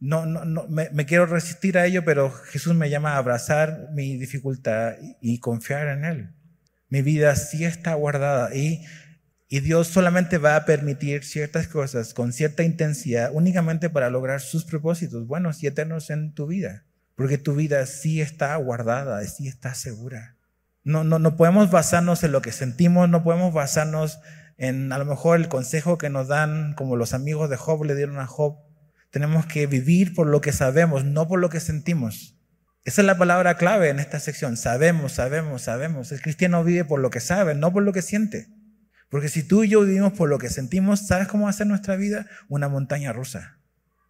No, 0.00 0.26
no, 0.26 0.44
no 0.44 0.66
me, 0.68 1.06
quiero 1.06 1.26
resistir 1.26 1.78
a 1.78 1.86
ello, 1.86 2.04
pero 2.04 2.30
Jesús 2.30 2.74
me 2.74 2.90
llama 2.90 3.12
a 3.12 3.18
abrazar 3.18 3.88
mi 3.92 4.16
dificultad 4.16 4.94
y, 5.20 5.38
confiar 5.40 5.88
en 5.88 6.04
Él. 6.04 6.34
Mi 6.88 7.00
vida 7.00 7.34
sí 7.36 7.64
está 7.64 7.94
guardada 7.94 8.54
y, 8.54 8.84
y 9.48 9.60
Dios 9.60 9.88
solamente 9.88 10.38
va 10.38 10.56
a 10.56 10.64
permitir 10.66 11.24
ciertas 11.24 11.68
cosas 11.68 12.12
con 12.12 12.32
cierta 12.32 12.62
intensidad 12.64 13.30
únicamente 13.32 13.88
para 13.88 14.10
lograr 14.10 14.40
sus 14.40 14.64
propósitos 14.64 15.26
buenos 15.26 15.62
y 15.62 15.68
eternos 15.68 16.10
en 16.10 16.34
tu 16.34 16.46
vida. 16.46 16.84
Porque 17.16 17.38
tu 17.38 17.54
vida 17.54 17.86
sí 17.86 18.20
está 18.20 18.54
guardada, 18.56 19.24
sí 19.24 19.48
está 19.48 19.74
segura. 19.74 20.36
No, 20.82 21.02
no, 21.02 21.18
no 21.18 21.36
podemos 21.36 21.70
basarnos 21.70 22.22
en 22.24 22.32
lo 22.32 22.42
que 22.42 22.52
sentimos, 22.52 23.08
no 23.08 23.24
podemos 23.24 23.54
basarnos 23.54 24.18
en 24.56 24.92
a 24.92 24.98
lo 24.98 25.04
mejor 25.04 25.38
el 25.38 25.48
consejo 25.48 25.98
que 25.98 26.10
nos 26.10 26.28
dan, 26.28 26.74
como 26.74 26.96
los 26.96 27.14
amigos 27.14 27.50
de 27.50 27.56
Job 27.56 27.84
le 27.84 27.94
dieron 27.94 28.18
a 28.18 28.26
Job. 28.26 28.56
Tenemos 29.10 29.46
que 29.46 29.66
vivir 29.66 30.14
por 30.14 30.26
lo 30.26 30.40
que 30.40 30.52
sabemos, 30.52 31.04
no 31.04 31.28
por 31.28 31.40
lo 31.40 31.48
que 31.48 31.60
sentimos. 31.60 32.36
Esa 32.84 33.00
es 33.00 33.06
la 33.06 33.16
palabra 33.16 33.56
clave 33.56 33.88
en 33.88 33.98
esta 33.98 34.20
sección. 34.20 34.56
Sabemos, 34.56 35.12
sabemos, 35.12 35.62
sabemos. 35.62 36.12
El 36.12 36.20
cristiano 36.20 36.62
vive 36.62 36.84
por 36.84 37.00
lo 37.00 37.10
que 37.10 37.20
sabe, 37.20 37.54
no 37.54 37.72
por 37.72 37.82
lo 37.82 37.92
que 37.92 38.02
siente. 38.02 38.48
Porque 39.08 39.28
si 39.28 39.42
tú 39.42 39.64
y 39.64 39.68
yo 39.68 39.80
vivimos 39.80 40.12
por 40.12 40.28
lo 40.28 40.38
que 40.38 40.50
sentimos, 40.50 41.06
¿sabes 41.06 41.28
cómo 41.28 41.44
va 41.44 41.50
a 41.50 41.54
ser 41.54 41.66
nuestra 41.66 41.96
vida? 41.96 42.26
Una 42.48 42.68
montaña 42.68 43.12
rusa, 43.12 43.58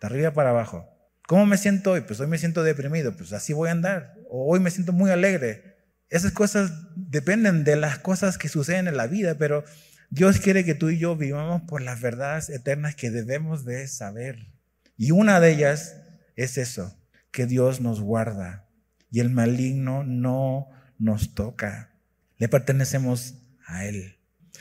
de 0.00 0.06
arriba 0.06 0.32
para 0.32 0.50
abajo. 0.50 0.88
¿Cómo 1.26 1.46
me 1.46 1.56
siento 1.56 1.92
hoy? 1.92 2.00
Pues 2.00 2.20
hoy 2.20 2.26
me 2.26 2.38
siento 2.38 2.62
deprimido, 2.62 3.16
pues 3.16 3.32
así 3.32 3.52
voy 3.52 3.68
a 3.68 3.72
andar. 3.72 4.14
O 4.28 4.50
hoy 4.52 4.60
me 4.60 4.70
siento 4.70 4.92
muy 4.92 5.10
alegre. 5.10 5.76
Esas 6.10 6.32
cosas 6.32 6.72
dependen 6.96 7.64
de 7.64 7.76
las 7.76 7.98
cosas 7.98 8.38
que 8.38 8.48
suceden 8.48 8.88
en 8.88 8.96
la 8.96 9.06
vida, 9.06 9.36
pero 9.38 9.64
Dios 10.10 10.38
quiere 10.38 10.64
que 10.64 10.74
tú 10.74 10.90
y 10.90 10.98
yo 10.98 11.16
vivamos 11.16 11.62
por 11.62 11.82
las 11.82 12.00
verdades 12.00 12.50
eternas 12.50 12.94
que 12.94 13.10
debemos 13.10 13.64
de 13.64 13.86
saber. 13.88 14.52
Y 14.96 15.10
una 15.10 15.40
de 15.40 15.52
ellas 15.52 15.96
es 16.36 16.58
eso, 16.58 16.96
que 17.30 17.46
Dios 17.46 17.80
nos 17.80 18.00
guarda 18.00 18.68
y 19.10 19.20
el 19.20 19.30
maligno 19.30 20.04
no 20.04 20.68
nos 20.98 21.34
toca. 21.34 21.94
Le 22.36 22.48
pertenecemos 22.48 23.34
a 23.66 23.84
Él. 23.84 24.18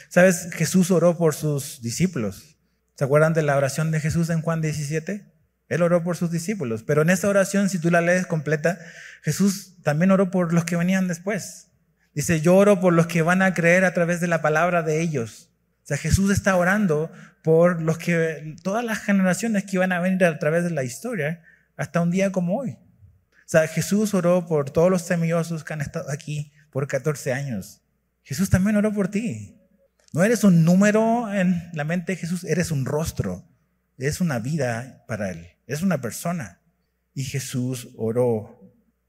¿Sabes? 0.10 0.50
Jesús 0.54 0.92
oró 0.92 1.18
por 1.18 1.34
sus 1.34 1.82
discípulos. 1.82 2.58
¿Se 2.96 3.04
acuerdan 3.04 3.34
de 3.34 3.42
la 3.42 3.58
oración 3.58 3.92
de 3.92 4.00
Jesús 4.00 4.30
en 4.30 4.42
Juan 4.42 4.62
17? 4.62 5.34
Él 5.70 5.82
oró 5.82 6.04
por 6.04 6.18
sus 6.18 6.30
discípulos, 6.30 6.84
pero 6.84 7.02
en 7.02 7.10
esa 7.10 7.30
oración, 7.30 7.70
si 7.70 7.80
tú 7.80 7.90
la 7.90 8.02
lees 8.02 8.28
completa, 8.28 8.78
Jesús 9.24 9.82
también 9.82 10.12
oró 10.12 10.30
por 10.30 10.54
los 10.54 10.66
que 10.66 10.76
venían 10.76 11.08
después. 11.08 11.72
Dice, 12.14 12.42
yo 12.42 12.56
oro 12.56 12.80
por 12.80 12.94
los 12.94 13.08
que 13.08 13.22
van 13.22 13.42
a 13.42 13.54
creer 13.54 13.86
a 13.86 13.94
través 13.94 14.22
de 14.22 14.28
la 14.28 14.42
palabra 14.42 14.84
de 14.84 15.02
ellos. 15.02 15.50
O 15.84 15.88
sea, 15.88 15.98
Jesús 15.98 16.32
está 16.32 16.56
orando 16.56 17.12
por 17.44 17.82
los 17.82 17.98
que, 17.98 18.56
todas 18.64 18.86
las 18.86 19.00
generaciones 19.00 19.64
que 19.64 19.78
iban 19.78 19.92
a 19.92 20.00
venir 20.00 20.24
a 20.24 20.40
través 20.40 20.64
de 20.64 20.70
la 20.70 20.84
historia, 20.84 21.42
hasta 21.76 22.02
un 22.02 22.12
día 22.12 22.32
como 22.32 22.60
hoy. 22.60 22.72
O 22.72 23.48
sea, 23.54 23.68
Jesús 23.68 24.14
oró 24.14 24.46
por 24.46 24.70
todos 24.70 24.90
los 24.90 25.02
semillosos 25.02 25.64
que 25.64 25.74
han 25.74 25.82
estado 25.82 26.10
aquí 26.10 26.54
por 26.72 26.88
14 26.88 27.34
años. 27.34 27.82
Jesús 28.24 28.50
también 28.50 28.78
oró 28.78 28.94
por 28.94 29.10
ti. 29.10 29.58
No 30.14 30.24
eres 30.24 30.44
un 30.44 30.64
número 30.64 31.34
en 31.34 31.70
la 31.74 31.84
mente 31.84 32.14
de 32.14 32.18
Jesús, 32.18 32.44
eres 32.44 32.72
un 32.72 32.86
rostro. 32.86 33.44
Es 33.98 34.22
una 34.22 34.40
vida 34.40 35.04
para 35.08 35.32
Él, 35.32 35.50
es 35.68 35.82
una 35.82 36.00
persona. 36.02 36.62
Y 37.14 37.24
Jesús 37.24 37.90
oró 37.98 38.63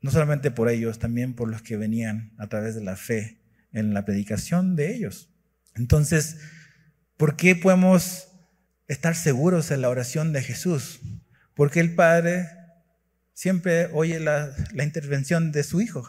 no 0.05 0.11
solamente 0.11 0.51
por 0.51 0.69
ellos, 0.69 0.99
también 0.99 1.33
por 1.33 1.49
los 1.49 1.63
que 1.63 1.79
venían 1.79 2.35
a 2.37 2.47
través 2.47 2.75
de 2.75 2.83
la 2.83 2.95
fe 2.95 3.41
en 3.73 3.95
la 3.95 4.05
predicación 4.05 4.77
de 4.77 4.95
ellos. 4.95 5.31
Entonces, 5.77 6.37
¿por 7.17 7.37
qué 7.37 7.57
podemos 7.57 8.29
estar 8.87 9.17
seguros 9.17 9.71
en 9.71 9.81
la 9.81 9.89
oración 9.89 10.35
de 10.35 10.43
Jesús? 10.43 11.01
Porque 11.55 11.81
el 11.81 11.95
Padre 11.95 12.51
siempre 13.33 13.89
oye 13.95 14.21
la, 14.21 14.55
intervención 14.75 15.53
de 15.53 15.63
su 15.63 15.81
Hijo. 15.81 16.07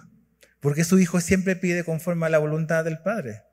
Porque 0.59 0.83
su 0.83 0.99
Hijo 0.99 1.21
siempre 1.21 1.55
pide 1.55 1.85
conforme 1.85 2.25
a 2.25 2.29
la 2.29 2.39
voluntad 2.39 2.83
del 2.83 2.99
Padre. 2.99 3.43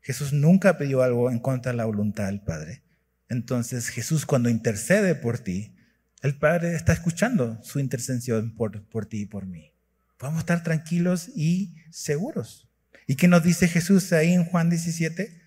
Jesús 0.00 0.32
nunca 0.32 0.78
pidió 0.78 1.04
algo 1.04 1.30
en 1.30 1.38
contra 1.38 1.70
de 1.70 1.78
la 1.78 1.84
voluntad 1.84 2.26
del 2.26 2.40
Padre. 2.40 2.82
Entonces 3.28 3.90
Jesús 3.90 4.26
cuando 4.26 4.48
intercede 4.48 5.14
por 5.14 5.38
ti, 5.38 5.76
el 6.22 6.36
Padre 6.36 6.74
está 6.74 6.92
escuchando 6.92 7.62
su 7.62 7.78
intercesión 7.78 8.56
por 8.56 9.06
ti 9.06 9.20
y 9.20 9.26
por 9.26 9.46
mí. 9.46 9.75
Podemos 10.18 10.40
estar 10.40 10.62
tranquilos 10.62 11.28
y 11.34 11.76
seguros. 11.90 12.68
¿Y 13.06 13.16
qué 13.16 13.28
nos 13.28 13.42
dice 13.42 13.68
Jesús 13.68 14.12
ahí 14.12 14.32
en 14.32 14.44
Juan 14.44 14.70
17? 14.70 15.42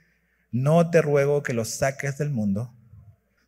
No 0.52 0.90
te 0.90 1.02
ruego 1.02 1.44
que 1.44 1.54
los 1.54 1.70
saques 1.70 2.18
del 2.18 2.30
mundo, 2.30 2.74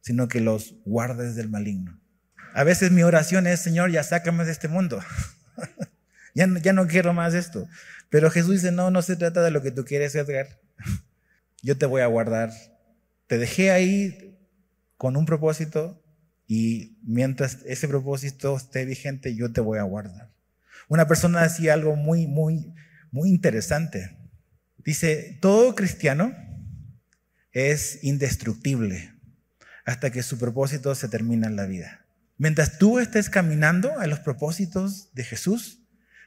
sino 0.01 0.27
que 0.27 0.41
los 0.41 0.75
guardes 0.85 1.35
del 1.35 1.49
maligno. 1.49 1.99
A 2.53 2.63
veces 2.63 2.91
mi 2.91 3.03
oración 3.03 3.47
es, 3.47 3.61
Señor, 3.61 3.91
ya 3.91 4.03
sácame 4.03 4.45
de 4.45 4.51
este 4.51 4.67
mundo. 4.67 4.99
ya, 6.35 6.47
no, 6.47 6.87
quiero 6.87 7.13
más 7.13 7.33
esto. 7.33 7.67
Pero 8.09 8.29
Jesús 8.29 8.55
dice, 8.55 8.71
no, 8.71 8.91
no 8.91 9.01
se 9.01 9.15
trata 9.15 9.41
de 9.41 9.51
lo 9.51 9.61
que 9.61 9.71
tú 9.71 9.85
quieres, 9.85 10.15
Edgar. 10.15 10.59
Yo 11.61 11.77
te 11.77 11.85
voy 11.85 12.01
a 12.01 12.07
guardar 12.07 12.51
te 13.31 13.37
dejé 13.37 13.71
ahí 13.71 14.37
con 14.97 15.15
un 15.15 15.25
propósito 15.25 16.03
y 16.47 16.97
mientras 17.01 17.59
ese 17.65 17.87
propósito 17.87 18.57
esté 18.57 18.83
vigente, 18.83 19.33
yo 19.37 19.53
te 19.53 19.61
voy 19.61 19.79
a 19.79 19.83
guardar. 19.83 20.30
Una 20.91 21.07
persona 21.07 21.43
decía 21.43 21.73
algo 21.73 21.95
muy, 21.95 22.27
muy, 22.27 22.75
muy 23.11 23.29
interesante. 23.29 24.17
Dice, 24.79 25.37
todo 25.39 25.73
cristiano 25.73 26.35
es 27.53 28.03
indestructible 28.03 29.13
hasta 29.85 30.09
que 30.09 30.21
su 30.21 30.37
propósito 30.37 30.93
se 30.93 31.07
termina 31.07 31.47
en 31.47 31.55
la 31.55 31.65
vida. 31.65 32.05
Mientras 32.37 32.77
tú 32.77 32.99
estés 32.99 33.29
caminando 33.29 34.01
a 34.01 34.07
los 34.07 34.19
propósitos 34.19 35.13
de 35.13 35.23
Jesús, 35.23 35.79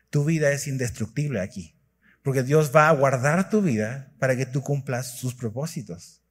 tu 0.08 0.24
vida 0.24 0.50
es 0.50 0.66
indestructible 0.66 1.42
aquí. 1.42 1.78
Porque 2.22 2.42
Dios 2.42 2.72
va 2.74 2.88
a 2.88 2.94
guardar 2.94 3.50
tu 3.50 3.60
vida 3.60 4.14
para 4.18 4.34
que 4.34 4.46
tú 4.46 4.62
cumplas 4.62 5.18
sus 5.18 5.34
propósitos. 5.34 6.22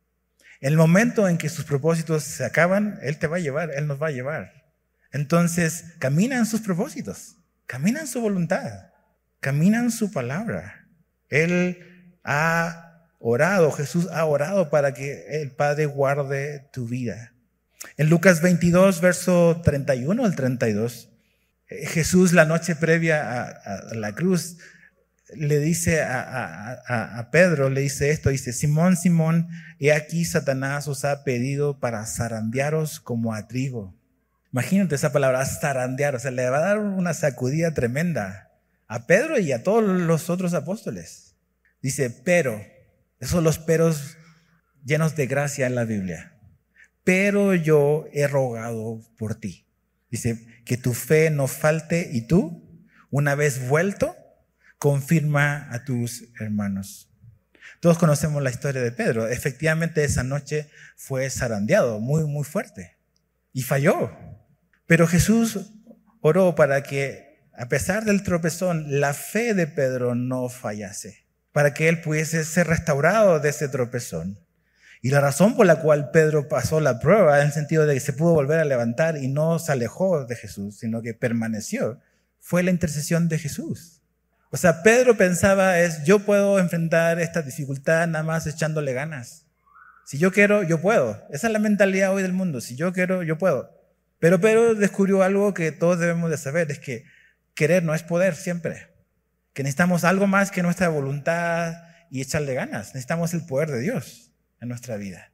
El 0.59 0.75
momento 0.75 1.29
en 1.29 1.37
que 1.37 1.49
sus 1.49 1.65
propósitos 1.65 2.23
se 2.23 2.43
acaban, 2.43 2.97
Él 3.03 3.19
te 3.19 3.27
va 3.27 3.37
a 3.37 3.41
llevar, 3.41 3.69
Él 3.75 3.85
nos 3.85 4.01
va 4.01 4.07
a 4.07 4.11
llevar. 4.11 4.73
Entonces, 5.11 5.85
camina 5.99 6.39
en 6.39 6.47
sus 6.47 6.61
propósitos, 6.61 7.37
camina 7.73 8.01
en 8.01 8.07
su 8.07 8.21
voluntad, 8.21 8.91
camina 9.39 9.79
en 9.79 9.89
su 9.89 10.11
palabra. 10.11 10.85
Él 11.31 12.19
ha 12.23 13.09
orado, 13.17 13.71
Jesús 13.71 14.07
ha 14.13 14.25
orado 14.25 14.69
para 14.69 14.93
que 14.93 15.41
el 15.41 15.55
Padre 15.55 15.87
guarde 15.87 16.69
tu 16.71 16.87
vida. 16.87 17.33
En 17.97 18.11
Lucas 18.11 18.43
22, 18.43 19.01
verso 19.01 19.59
31 19.63 20.23
al 20.23 20.35
32, 20.35 21.09
eh, 21.67 21.87
Jesús 21.87 22.31
la 22.31 22.45
noche 22.45 22.75
previa 22.75 23.41
a, 23.41 23.95
la 23.95 24.13
cruz 24.13 24.59
le 25.33 25.59
dice 25.59 26.03
a, 26.03 27.27
Pedro, 27.31 27.71
le 27.71 27.81
dice 27.81 28.11
esto, 28.11 28.29
dice, 28.29 28.53
Simón, 28.53 28.97
Simón, 28.97 29.47
he 29.79 29.93
aquí 29.93 30.25
Satanás 30.25 30.87
os 30.87 31.05
ha 31.05 31.23
pedido 31.23 31.79
para 31.79 32.05
zarandearos 32.05 32.99
como 32.99 33.33
a 33.33 33.47
trigo. 33.47 33.95
Imagínate 34.53 34.93
esa 34.93 35.11
palabra, 35.11 35.43
zarandear, 35.45 36.15
o 36.15 36.19
sea, 36.19 36.29
le 36.29 36.47
va 36.47 36.57
a 36.57 36.67
dar 36.67 36.79
una 36.79 37.15
sacudida 37.15 37.73
tremenda 37.73 38.51
a 38.87 39.07
Pedro 39.07 39.39
y 39.39 39.51
a 39.51 39.63
todos 39.63 39.83
los 39.83 40.29
otros 40.29 40.53
apóstoles. 40.53 41.35
Dice, 41.81 42.11
pero, 42.11 42.63
esos 43.19 43.41
los 43.41 43.57
peros 43.57 44.15
llenos 44.85 45.15
de 45.15 45.25
gracia 45.25 45.65
en 45.65 45.73
la 45.73 45.85
Biblia. 45.85 46.37
Pero 47.03 47.55
yo 47.55 48.05
he 48.13 48.27
rogado 48.27 49.01
por 49.17 49.33
ti. 49.35 49.67
Dice, 50.11 50.45
que 50.65 50.77
tu 50.77 50.93
fe 50.93 51.31
no 51.31 51.47
falte 51.47 52.11
y 52.13 52.27
tú, 52.27 52.87
una 53.09 53.33
vez 53.33 53.67
vuelto, 53.67 54.15
confirma 54.77 55.67
a 55.71 55.83
tus 55.83 56.25
hermanos. 56.39 57.09
Todos 57.79 57.97
conocemos 57.97 58.43
la 58.43 58.51
historia 58.51 58.83
de 58.83 58.91
Pedro. 58.91 59.27
Efectivamente, 59.27 60.03
esa 60.03 60.23
noche 60.23 60.69
fue 60.95 61.27
zarandeado 61.31 61.99
muy, 61.99 62.25
muy 62.25 62.43
fuerte 62.43 62.97
y 63.51 63.63
falló. 63.63 64.11
Pero 64.87 65.07
Jesús 65.07 65.71
oró 66.21 66.55
para 66.55 66.83
que, 66.83 67.41
a 67.57 67.67
pesar 67.67 68.05
del 68.05 68.23
tropezón, 68.23 68.99
la 68.99 69.13
fe 69.13 69.53
de 69.53 69.67
Pedro 69.67 70.15
no 70.15 70.49
fallase, 70.49 71.25
para 71.51 71.73
que 71.73 71.89
él 71.89 72.01
pudiese 72.01 72.43
ser 72.43 72.67
restaurado 72.67 73.39
de 73.39 73.49
ese 73.49 73.69
tropezón. 73.69 74.39
Y 75.01 75.09
la 75.09 75.19
razón 75.19 75.55
por 75.55 75.65
la 75.65 75.81
cual 75.81 76.11
Pedro 76.11 76.47
pasó 76.47 76.79
la 76.79 76.99
prueba, 76.99 77.39
en 77.41 77.47
el 77.47 77.53
sentido 77.53 77.85
de 77.85 77.93
que 77.93 77.99
se 77.99 78.13
pudo 78.13 78.33
volver 78.33 78.59
a 78.59 78.65
levantar 78.65 79.17
y 79.17 79.27
no 79.27 79.59
se 79.59 79.71
alejó 79.73 80.25
de 80.25 80.35
Jesús, 80.35 80.77
sino 80.77 81.01
que 81.01 81.13
permaneció, 81.13 81.99
fue 82.39 82.63
la 82.63 82.71
intercesión 82.71 83.27
de 83.27 83.37
Jesús. 83.37 84.01
O 84.49 84.57
sea, 84.57 84.83
Pedro 84.83 85.17
pensaba 85.17 85.79
es, 85.79 86.03
yo 86.03 86.19
puedo 86.19 86.59
enfrentar 86.59 87.19
esta 87.19 87.41
dificultad 87.41 88.07
nada 88.07 88.23
más 88.23 88.45
echándole 88.45 88.93
ganas. 88.93 89.45
Si 90.05 90.17
yo 90.17 90.31
quiero, 90.31 90.63
yo 90.63 90.79
puedo. 90.79 91.21
Esa 91.31 91.47
es 91.47 91.53
la 91.53 91.59
mentalidad 91.59 92.13
hoy 92.13 92.21
del 92.21 92.33
mundo. 92.33 92.61
Si 92.61 92.75
yo 92.75 92.93
quiero, 92.93 93.23
yo 93.23 93.37
puedo. 93.37 93.71
Pero 94.23 94.39
Pedro 94.39 94.73
descubrió 94.73 95.21
algo 95.21 95.53
que 95.53 95.73
todos 95.73 95.99
debemos 95.99 96.31
de 96.31 96.37
saber, 96.37 96.71
es 96.71 96.79
que 96.79 97.03
querer 97.55 97.83
no 97.83 97.93
es 97.93 98.03
poder 98.03 98.37
siempre. 98.37 98.87
Que 99.51 99.63
necesitamos 99.63 100.05
algo 100.05 100.27
más 100.27 100.49
que 100.49 100.63
nuestra 100.63 100.87
voluntad 100.87 101.73
y 102.09 102.21
echarle 102.21 102.53
ganas. 102.53 102.93
Necesitamos 102.93 103.33
el 103.33 103.45
poder 103.45 103.69
de 103.69 103.81
Dios 103.81 104.31
en 104.61 104.69
nuestra 104.69 104.95
vida. 104.95 105.33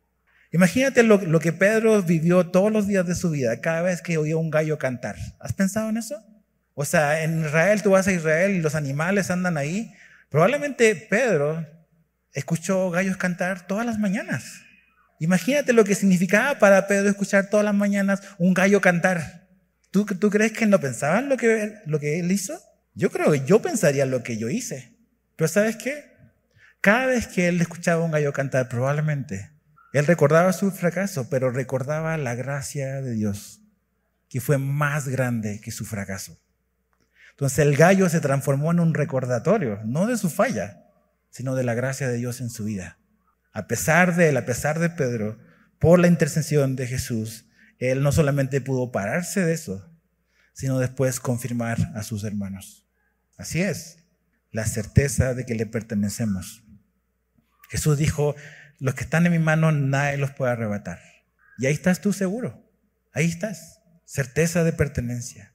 Imagínate 0.51 1.03
lo, 1.03 1.17
lo 1.17 1.39
que 1.39 1.53
Pedro 1.53 2.01
vivió 2.01 2.47
todos 2.47 2.71
los 2.71 2.87
días 2.87 3.05
de 3.05 3.13
su 3.13 3.29
vida, 3.29 3.61
cada 3.61 3.83
vez 3.83 4.01
que 4.01 4.17
oía 4.17 4.37
un 4.37 4.49
gallo 4.49 4.79
cantar. 4.79 5.17
¿Has 5.39 5.53
pensado 5.53 5.89
en 5.89 5.97
eso? 5.97 6.25
O 6.73 6.83
sea, 6.83 7.23
en 7.23 7.45
Israel 7.45 7.83
tú 7.83 7.91
vas 7.91 8.07
a 8.07 8.11
Israel 8.11 8.55
y 8.55 8.61
los 8.61 8.73
animales 8.73 9.29
andan 9.29 9.57
ahí. 9.57 9.93
Probablemente 10.29 10.95
Pedro 10.95 11.63
escuchó 12.33 12.89
gallos 12.89 13.17
cantar 13.17 13.67
todas 13.67 13.85
las 13.85 13.99
mañanas. 13.99 14.63
Imagínate 15.19 15.73
lo 15.73 15.83
que 15.83 15.95
significaba 15.95 16.59
para 16.59 16.87
Pedro 16.87 17.09
escuchar 17.09 17.49
todas 17.49 17.65
las 17.65 17.75
mañanas 17.75 18.21
un 18.37 18.53
gallo 18.53 18.81
cantar. 18.81 19.47
¿Tú, 19.91 20.05
tú 20.05 20.29
crees 20.29 20.53
que 20.53 20.65
no 20.65 20.79
pensaban 20.79 21.29
lo 21.29 21.37
que, 21.37 21.75
lo 21.85 21.99
que 21.99 22.19
él 22.19 22.31
hizo? 22.31 22.59
Yo 22.95 23.11
creo 23.11 23.31
que 23.31 23.45
yo 23.45 23.61
pensaría 23.61 24.05
lo 24.05 24.23
que 24.23 24.37
yo 24.37 24.49
hice. 24.49 24.97
Pero 25.35 25.47
¿sabes 25.47 25.75
qué? 25.75 26.09
Cada 26.81 27.07
vez 27.07 27.27
que 27.27 27.47
él 27.49 27.59
escuchaba 27.59 28.03
un 28.03 28.11
gallo 28.11 28.31
cantar, 28.31 28.69
probablemente 28.69 29.51
Él 29.91 30.05
recordaba 30.05 30.53
su 30.53 30.71
fracaso, 30.71 31.29
pero 31.29 31.51
recordaba 31.51 32.15
la 32.17 32.35
gracia 32.35 33.01
de 33.01 33.11
Dios, 33.13 33.61
que 34.29 34.39
fue 34.39 34.57
más 34.57 35.07
grande 35.07 35.59
que 35.61 35.71
su 35.71 35.85
fracaso. 35.85 36.37
Entonces 37.31 37.59
el 37.59 37.75
gallo 37.75 38.07
se 38.09 38.21
transformó 38.21 38.71
en 38.71 38.79
un 38.79 38.93
recordatorio, 38.93 39.79
no 39.85 40.07
de 40.07 40.17
su 40.17 40.29
falla, 40.29 40.83
sino 41.29 41.55
de 41.55 41.63
la 41.63 41.73
gracia 41.73 42.07
de 42.07 42.17
Dios 42.17 42.39
en 42.39 42.49
su 42.49 42.65
vida. 42.65 42.97
A 43.51 43.67
pesar 43.67 44.15
de 44.15 44.29
él, 44.29 44.37
a 44.37 44.45
pesar 44.45 44.79
de 44.79 44.89
Pedro, 44.89 45.39
por 45.79 45.99
la 45.99 46.07
intercesión 46.07 46.75
de 46.75 46.87
Jesús, 46.87 47.49
él 47.79 48.03
no 48.03 48.11
solamente 48.11 48.61
pudo 48.61 48.91
pararse 48.91 49.45
de 49.45 49.53
eso, 49.53 49.89
sino 50.53 50.79
después 50.79 51.19
confirmar 51.19 51.77
a 51.95 52.03
sus 52.03 52.23
hermanos. 52.23 52.85
Así 53.37 53.61
es, 53.61 53.99
la 54.51 54.65
certeza 54.65 55.33
de 55.33 55.45
que 55.45 55.55
le 55.55 55.65
pertenecemos. 55.65 56.63
Jesús 57.69 57.97
dijo, 57.97 58.35
los 58.79 58.95
que 58.95 59.03
están 59.03 59.25
en 59.25 59.31
mi 59.31 59.39
mano 59.39 59.71
nadie 59.71 60.17
los 60.17 60.31
puede 60.31 60.51
arrebatar. 60.51 60.99
Y 61.57 61.65
ahí 61.65 61.73
estás 61.73 62.01
tú 62.01 62.13
seguro, 62.13 62.69
ahí 63.13 63.25
estás, 63.25 63.81
certeza 64.05 64.63
de 64.63 64.73
pertenencia. 64.73 65.53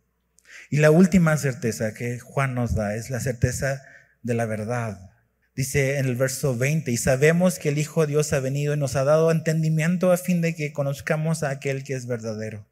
Y 0.70 0.78
la 0.78 0.90
última 0.90 1.36
certeza 1.36 1.94
que 1.94 2.18
Juan 2.18 2.54
nos 2.54 2.74
da 2.74 2.94
es 2.94 3.10
la 3.10 3.20
certeza 3.20 3.82
de 4.22 4.34
la 4.34 4.46
verdad. 4.46 5.10
Dice 5.54 5.98
en 5.98 6.06
el 6.06 6.16
verso 6.16 6.56
20, 6.56 6.90
y 6.90 6.96
sabemos 6.96 7.60
que 7.60 7.68
el 7.68 7.78
Hijo 7.78 8.00
de 8.00 8.08
Dios 8.08 8.32
ha 8.32 8.40
venido 8.40 8.74
y 8.74 8.76
nos 8.76 8.96
ha 8.96 9.04
dado 9.04 9.30
entendimiento 9.30 10.10
a 10.10 10.16
fin 10.16 10.40
de 10.40 10.54
que 10.56 10.72
conozcamos 10.72 11.44
a 11.44 11.50
aquel 11.50 11.84
que 11.84 11.94
es 11.94 12.06
verdadero. 12.06 12.66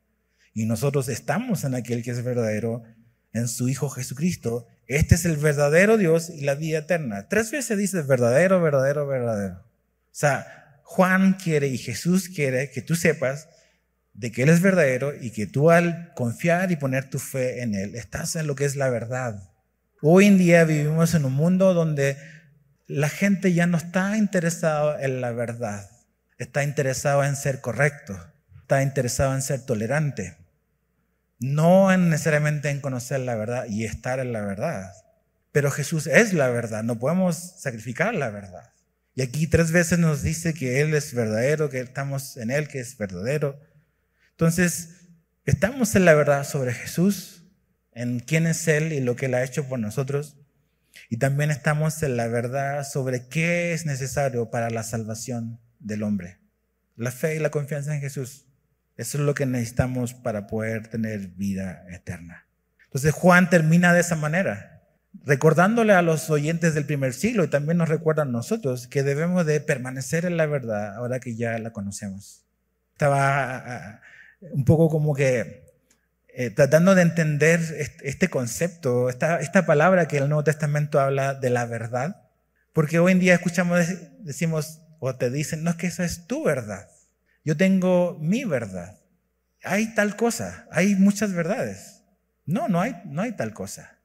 Y 0.52 0.66
nosotros 0.66 1.08
estamos 1.08 1.62
en 1.62 1.76
aquel 1.76 2.02
que 2.02 2.10
es 2.10 2.24
verdadero, 2.24 2.82
en 3.32 3.46
su 3.46 3.68
Hijo 3.68 3.88
Jesucristo. 3.88 4.66
Este 4.88 5.14
es 5.14 5.24
el 5.24 5.36
verdadero 5.36 5.96
Dios 5.96 6.28
y 6.28 6.40
la 6.40 6.56
vida 6.56 6.78
eterna. 6.78 7.28
Tres 7.28 7.52
veces 7.52 7.78
dice 7.78 8.02
verdadero, 8.02 8.60
verdadero, 8.60 9.06
verdadero. 9.06 9.54
O 9.54 10.14
sea, 10.14 10.80
Juan 10.82 11.34
quiere 11.34 11.68
y 11.68 11.78
Jesús 11.78 12.28
quiere 12.28 12.70
que 12.70 12.82
tú 12.82 12.96
sepas 12.96 13.48
de 14.12 14.32
que 14.32 14.42
Él 14.42 14.48
es 14.48 14.60
verdadero 14.60 15.14
y 15.18 15.30
que 15.30 15.46
tú 15.46 15.70
al 15.70 16.12
confiar 16.14 16.72
y 16.72 16.76
poner 16.76 17.08
tu 17.08 17.18
fe 17.18 17.62
en 17.62 17.74
Él, 17.74 17.94
estás 17.94 18.36
en 18.36 18.46
lo 18.46 18.56
que 18.56 18.64
es 18.64 18.76
la 18.76 18.90
verdad. 18.90 19.50
Hoy 20.02 20.26
en 20.26 20.36
día 20.36 20.64
vivimos 20.64 21.14
en 21.14 21.24
un 21.24 21.32
mundo 21.32 21.74
donde 21.74 22.16
la 22.92 23.08
gente 23.08 23.54
ya 23.54 23.66
no 23.66 23.78
está 23.78 24.18
interesada 24.18 25.02
en 25.02 25.22
la 25.22 25.32
verdad, 25.32 25.90
está 26.36 26.62
interesada 26.62 27.26
en 27.26 27.36
ser 27.36 27.62
correcto, 27.62 28.14
está 28.60 28.82
interesada 28.82 29.34
en 29.34 29.40
ser 29.40 29.64
tolerante, 29.64 30.36
no 31.38 31.90
en 31.90 32.10
necesariamente 32.10 32.68
en 32.68 32.80
conocer 32.80 33.20
la 33.20 33.34
verdad 33.34 33.64
y 33.66 33.86
estar 33.86 34.20
en 34.20 34.32
la 34.32 34.42
verdad. 34.42 34.92
Pero 35.52 35.70
Jesús 35.70 36.06
es 36.06 36.34
la 36.34 36.48
verdad, 36.48 36.82
no 36.82 36.98
podemos 36.98 37.36
sacrificar 37.60 38.14
la 38.14 38.28
verdad. 38.28 38.72
Y 39.14 39.22
aquí 39.22 39.46
tres 39.46 39.72
veces 39.72 39.98
nos 39.98 40.22
dice 40.22 40.52
que 40.52 40.82
Él 40.82 40.92
es 40.94 41.14
verdadero, 41.14 41.70
que 41.70 41.80
estamos 41.80 42.36
en 42.36 42.50
Él, 42.50 42.68
que 42.68 42.80
es 42.80 42.98
verdadero. 42.98 43.58
Entonces, 44.32 45.08
estamos 45.46 45.94
en 45.94 46.04
la 46.04 46.14
verdad 46.14 46.44
sobre 46.44 46.74
Jesús, 46.74 47.44
en 47.92 48.20
quién 48.20 48.46
es 48.46 48.68
Él 48.68 48.92
y 48.92 49.00
lo 49.00 49.16
que 49.16 49.26
Él 49.26 49.34
ha 49.34 49.44
hecho 49.44 49.66
por 49.66 49.78
nosotros. 49.78 50.36
Y 51.08 51.18
también 51.18 51.50
estamos 51.50 52.02
en 52.02 52.16
la 52.16 52.28
verdad 52.28 52.84
sobre 52.84 53.28
qué 53.28 53.72
es 53.72 53.86
necesario 53.86 54.50
para 54.50 54.70
la 54.70 54.82
salvación 54.82 55.60
del 55.78 56.02
hombre. 56.02 56.38
La 56.96 57.10
fe 57.10 57.36
y 57.36 57.38
la 57.38 57.50
confianza 57.50 57.94
en 57.94 58.00
Jesús. 58.00 58.46
Eso 58.96 59.18
es 59.18 59.24
lo 59.24 59.34
que 59.34 59.46
necesitamos 59.46 60.14
para 60.14 60.46
poder 60.46 60.88
tener 60.88 61.28
vida 61.28 61.84
eterna. 61.90 62.46
Entonces 62.84 63.12
Juan 63.12 63.48
termina 63.48 63.94
de 63.94 64.00
esa 64.00 64.16
manera, 64.16 64.82
recordándole 65.24 65.94
a 65.94 66.02
los 66.02 66.28
oyentes 66.28 66.74
del 66.74 66.84
primer 66.84 67.14
siglo 67.14 67.44
y 67.44 67.48
también 67.48 67.78
nos 67.78 67.88
recuerda 67.88 68.22
a 68.22 68.26
nosotros 68.26 68.86
que 68.86 69.02
debemos 69.02 69.46
de 69.46 69.60
permanecer 69.60 70.26
en 70.26 70.36
la 70.36 70.46
verdad 70.46 70.94
ahora 70.96 71.20
que 71.20 71.34
ya 71.34 71.58
la 71.58 71.72
conocemos. 71.72 72.44
Estaba 72.92 73.56
ah, 73.56 73.62
ah, 73.66 74.00
un 74.52 74.64
poco 74.64 74.90
como 74.90 75.14
que 75.14 75.61
eh, 76.34 76.50
tratando 76.50 76.94
de 76.94 77.02
entender 77.02 77.60
este 78.02 78.30
concepto, 78.30 79.10
esta, 79.10 79.40
esta 79.40 79.66
palabra 79.66 80.08
que 80.08 80.16
el 80.16 80.28
Nuevo 80.28 80.44
Testamento 80.44 80.98
habla 80.98 81.34
de 81.34 81.50
la 81.50 81.66
verdad, 81.66 82.30
porque 82.72 82.98
hoy 82.98 83.12
en 83.12 83.20
día 83.20 83.34
escuchamos, 83.34 83.80
decimos, 84.20 84.80
o 84.98 85.14
te 85.14 85.30
dicen, 85.30 85.62
no 85.62 85.70
es 85.70 85.76
que 85.76 85.88
esa 85.88 86.04
es 86.04 86.26
tu 86.26 86.44
verdad, 86.44 86.88
yo 87.44 87.56
tengo 87.56 88.18
mi 88.20 88.44
verdad. 88.44 88.98
Hay 89.62 89.94
tal 89.94 90.16
cosa, 90.16 90.66
hay 90.70 90.94
muchas 90.94 91.32
verdades. 91.32 92.02
No, 92.46 92.68
no 92.68 92.80
hay, 92.80 92.96
no 93.04 93.22
hay 93.22 93.32
tal 93.32 93.52
cosa. 93.52 93.98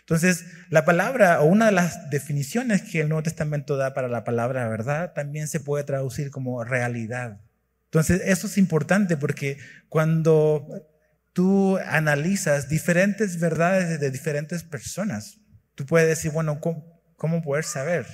Entonces, 0.00 0.44
la 0.68 0.84
palabra 0.84 1.40
o 1.40 1.44
una 1.44 1.66
de 1.66 1.72
las 1.72 2.10
definiciones 2.10 2.82
que 2.82 3.00
el 3.00 3.08
Nuevo 3.08 3.22
Testamento 3.22 3.76
da 3.76 3.94
para 3.94 4.08
la 4.08 4.24
palabra 4.24 4.68
verdad 4.68 5.12
también 5.14 5.48
se 5.48 5.60
puede 5.60 5.84
traducir 5.84 6.30
como 6.30 6.62
realidad. 6.64 7.40
Entonces, 7.84 8.20
eso 8.24 8.46
es 8.46 8.58
importante 8.58 9.16
porque 9.16 9.58
cuando 9.88 10.89
tú 11.32 11.78
analizas 11.78 12.68
diferentes 12.68 13.38
verdades 13.38 14.00
de 14.00 14.10
diferentes 14.10 14.62
personas. 14.62 15.38
Tú 15.74 15.86
puedes 15.86 16.08
decir, 16.08 16.32
bueno, 16.32 16.60
¿cómo, 16.60 17.42
poder 17.42 17.64
saber? 17.64 18.06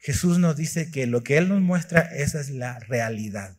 Jesús 0.00 0.38
nos 0.38 0.56
dice 0.56 0.90
que 0.90 1.06
lo 1.06 1.22
que 1.22 1.38
Él 1.38 1.48
nos 1.48 1.60
muestra, 1.60 2.00
esa 2.00 2.40
es 2.40 2.50
la 2.50 2.78
realidad. 2.80 3.56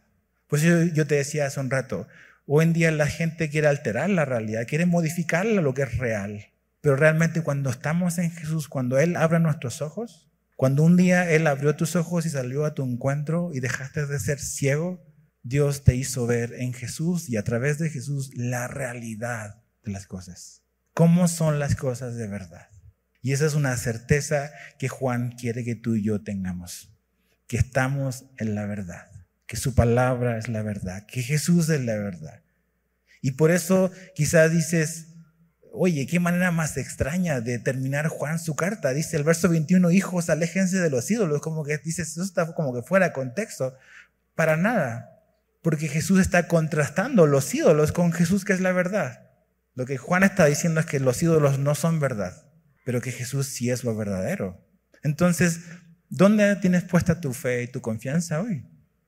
Pues 0.47 0.61
yo, 0.61 0.83
yo 0.83 1.07
te 1.07 1.15
decía 1.15 1.45
hace 1.45 1.59
un 1.59 1.69
rato, 1.69 2.07
hoy 2.45 2.65
en 2.65 2.73
día 2.73 2.91
la 2.91 3.07
gente 3.07 3.49
quiere 3.49 3.67
alterar 3.67 4.09
la 4.09 4.25
realidad, 4.25 4.67
quiere 4.67 4.85
modificarla 4.85 5.61
lo 5.61 5.73
que 5.73 5.83
es 5.83 5.97
real. 5.97 6.47
Pero 6.81 6.95
realmente 6.97 7.41
cuando 7.41 7.69
estamos 7.69 8.17
en 8.17 8.31
Jesús, 8.31 8.67
cuando 8.67 8.99
Él 8.99 9.15
abre 9.15 9.39
nuestros 9.39 9.81
ojos, 9.81 10.29
cuando 10.55 10.83
un 10.83 10.97
día 10.97 11.29
Él 11.31 11.47
abrió 11.47 11.75
tus 11.75 11.95
ojos 11.95 12.25
y 12.25 12.29
salió 12.29 12.65
a 12.65 12.73
tu 12.73 12.83
encuentro 12.83 13.51
y 13.53 13.59
dejaste 13.59 14.05
de 14.05 14.19
ser 14.19 14.39
ciego, 14.39 15.01
Dios 15.43 15.83
te 15.83 15.95
hizo 15.95 16.25
ver 16.25 16.53
en 16.53 16.73
Jesús 16.73 17.29
y 17.29 17.35
a 17.35 17.43
través 17.43 17.77
de 17.77 17.89
Jesús 17.89 18.31
la 18.33 18.67
realidad 18.67 19.61
de 19.83 19.91
las 19.91 20.07
cosas. 20.07 20.63
¿Cómo 20.93 21.27
son 21.27 21.59
las 21.59 21.75
cosas 21.75 22.15
de 22.15 22.27
verdad? 22.27 22.69
Y 23.21 23.33
esa 23.33 23.45
es 23.45 23.53
una 23.53 23.75
certeza 23.77 24.51
que 24.79 24.87
Juan 24.87 25.33
quiere 25.33 25.63
que 25.63 25.75
tú 25.75 25.95
y 25.95 26.03
yo 26.03 26.21
tengamos, 26.21 26.93
que 27.47 27.57
estamos 27.57 28.25
en 28.37 28.55
la 28.55 28.65
verdad, 28.65 29.11
que 29.45 29.57
su 29.57 29.75
palabra 29.75 30.37
es 30.37 30.47
la 30.47 30.61
verdad, 30.61 31.05
que 31.05 31.21
Jesús 31.21 31.69
es 31.69 31.83
la 31.83 31.95
verdad. 31.95 32.41
Y 33.21 33.31
por 33.31 33.51
eso 33.51 33.91
quizás 34.15 34.51
dices, 34.51 35.07
oye, 35.71 36.07
qué 36.07 36.19
manera 36.19 36.51
más 36.51 36.77
extraña 36.77 37.41
de 37.41 37.59
terminar 37.59 38.07
Juan 38.07 38.39
su 38.39 38.55
carta. 38.55 38.93
Dice 38.93 39.17
el 39.17 39.23
verso 39.23 39.49
21, 39.49 39.91
hijos, 39.91 40.29
aléjense 40.29 40.77
de 40.79 40.89
los 40.89 41.09
ídolos, 41.09 41.41
como 41.41 41.63
que 41.65 41.77
dices, 41.79 42.11
eso 42.11 42.23
está 42.23 42.53
como 42.53 42.73
que 42.73 42.83
fuera 42.83 43.07
de 43.07 43.13
contexto. 43.13 43.75
Para 44.35 44.55
nada. 44.55 45.12
Porque 45.63 45.87
Jesús 45.87 46.19
está 46.19 46.47
contrastando 46.47 47.25
los 47.25 47.53
ídolos 47.55 47.91
con 47.91 48.11
Jesús 48.11 48.45
que 48.45 48.53
es 48.53 48.59
la 48.59 48.73
verdad. 48.73 49.31
Lo 49.73 49.85
que 49.85 49.97
Juan 49.97 50.23
está 50.23 50.45
diciendo 50.45 50.79
es 50.79 50.85
que 50.85 50.99
los 50.99 51.23
ídolos 51.23 51.57
no 51.57 51.73
son 51.73 51.99
verdad, 51.99 52.45
pero 52.85 53.01
que 53.01 53.11
Jesús 53.11 53.47
sí 53.47 53.71
es 53.71 53.83
lo 53.83 53.95
verdadero. 53.95 54.61
Entonces, 55.03 55.61
¿dónde 56.09 56.55
tienes 56.57 56.83
puesta 56.83 57.21
tu 57.21 57.33
fe 57.33 57.63
y 57.63 57.67
tu 57.67 57.81
confianza 57.81 58.41
hoy? 58.41 58.67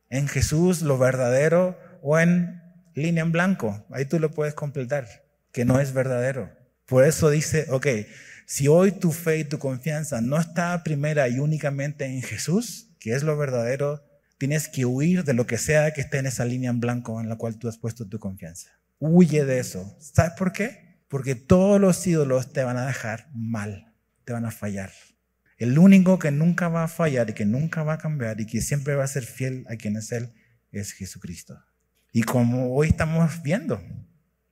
¿En 0.09 0.27
Jesús 0.27 0.81
lo 0.81 0.97
verdadero 0.97 1.77
o 2.01 2.17
en 2.17 2.61
línea 2.95 3.23
en 3.23 3.33
blanco? 3.33 3.85
Ahí 3.91 4.05
tú 4.05 4.17
lo 4.19 4.31
puedes 4.31 4.53
completar, 4.53 5.07
que 5.51 5.65
no 5.65 5.79
es 5.79 5.93
verdadero. 5.93 6.51
Por 6.85 7.03
eso 7.03 7.29
dice, 7.29 7.67
ok, 7.69 7.87
si 8.45 8.67
hoy 8.67 8.91
tu 8.91 9.11
fe 9.11 9.39
y 9.39 9.43
tu 9.43 9.59
confianza 9.59 10.21
no 10.21 10.39
está 10.39 10.83
primera 10.83 11.27
y 11.27 11.39
únicamente 11.39 12.05
en 12.05 12.21
Jesús, 12.21 12.95
que 12.99 13.13
es 13.13 13.23
lo 13.23 13.35
verdadero, 13.37 14.04
Tienes 14.37 14.67
que 14.67 14.85
huir 14.85 15.23
de 15.23 15.33
lo 15.33 15.47
que 15.47 15.57
sea 15.57 15.93
que 15.93 16.01
esté 16.01 16.17
en 16.17 16.25
esa 16.25 16.45
línea 16.45 16.69
en 16.69 16.79
blanco 16.79 17.21
en 17.21 17.29
la 17.29 17.37
cual 17.37 17.57
tú 17.57 17.67
has 17.67 17.77
puesto 17.77 18.07
tu 18.07 18.19
confianza. 18.19 18.79
Huye 18.99 19.45
de 19.45 19.59
eso. 19.59 19.95
¿Sabes 19.99 20.33
por 20.37 20.51
qué? 20.51 20.99
Porque 21.07 21.35
todos 21.35 21.79
los 21.79 22.05
ídolos 22.05 22.51
te 22.51 22.63
van 22.63 22.77
a 22.77 22.85
dejar 22.85 23.29
mal, 23.33 23.93
te 24.25 24.33
van 24.33 24.45
a 24.45 24.51
fallar. 24.51 24.91
El 25.57 25.79
único 25.79 26.19
que 26.19 26.31
nunca 26.31 26.67
va 26.67 26.83
a 26.83 26.87
fallar 26.89 27.29
y 27.29 27.33
que 27.33 27.45
nunca 27.45 27.83
va 27.83 27.93
a 27.93 27.97
cambiar 27.97 28.41
y 28.41 28.45
que 28.45 28.59
siempre 28.59 28.95
va 28.95 29.05
a 29.05 29.07
ser 29.07 29.23
fiel 29.23 29.65
a 29.69 29.77
quien 29.77 29.95
es 29.95 30.11
Él 30.11 30.33
es 30.71 30.91
Jesucristo. 30.91 31.63
Y 32.11 32.23
como 32.23 32.75
hoy 32.75 32.89
estamos 32.89 33.41
viendo, 33.41 33.81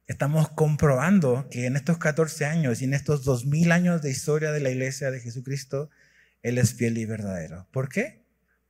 estamos 0.08 0.50
comprobando 0.50 1.48
que 1.50 1.66
en 1.66 1.76
estos 1.76 1.98
14 1.98 2.46
años 2.46 2.82
y 2.82 2.86
en 2.86 2.94
estos 2.94 3.24
2000 3.24 3.72
años 3.72 4.02
de 4.02 4.12
historia 4.12 4.52
de 4.52 4.62
la 4.62 4.70
iglesia 4.70 5.12
de 5.12 5.20
Jesucristo, 5.20 5.90
Él 6.42 6.58
es 6.58 6.74
fiel 6.74 6.98
y 6.98 7.06
verdadero. 7.06 7.68
¿Por 7.72 7.90
qué? 7.90 8.23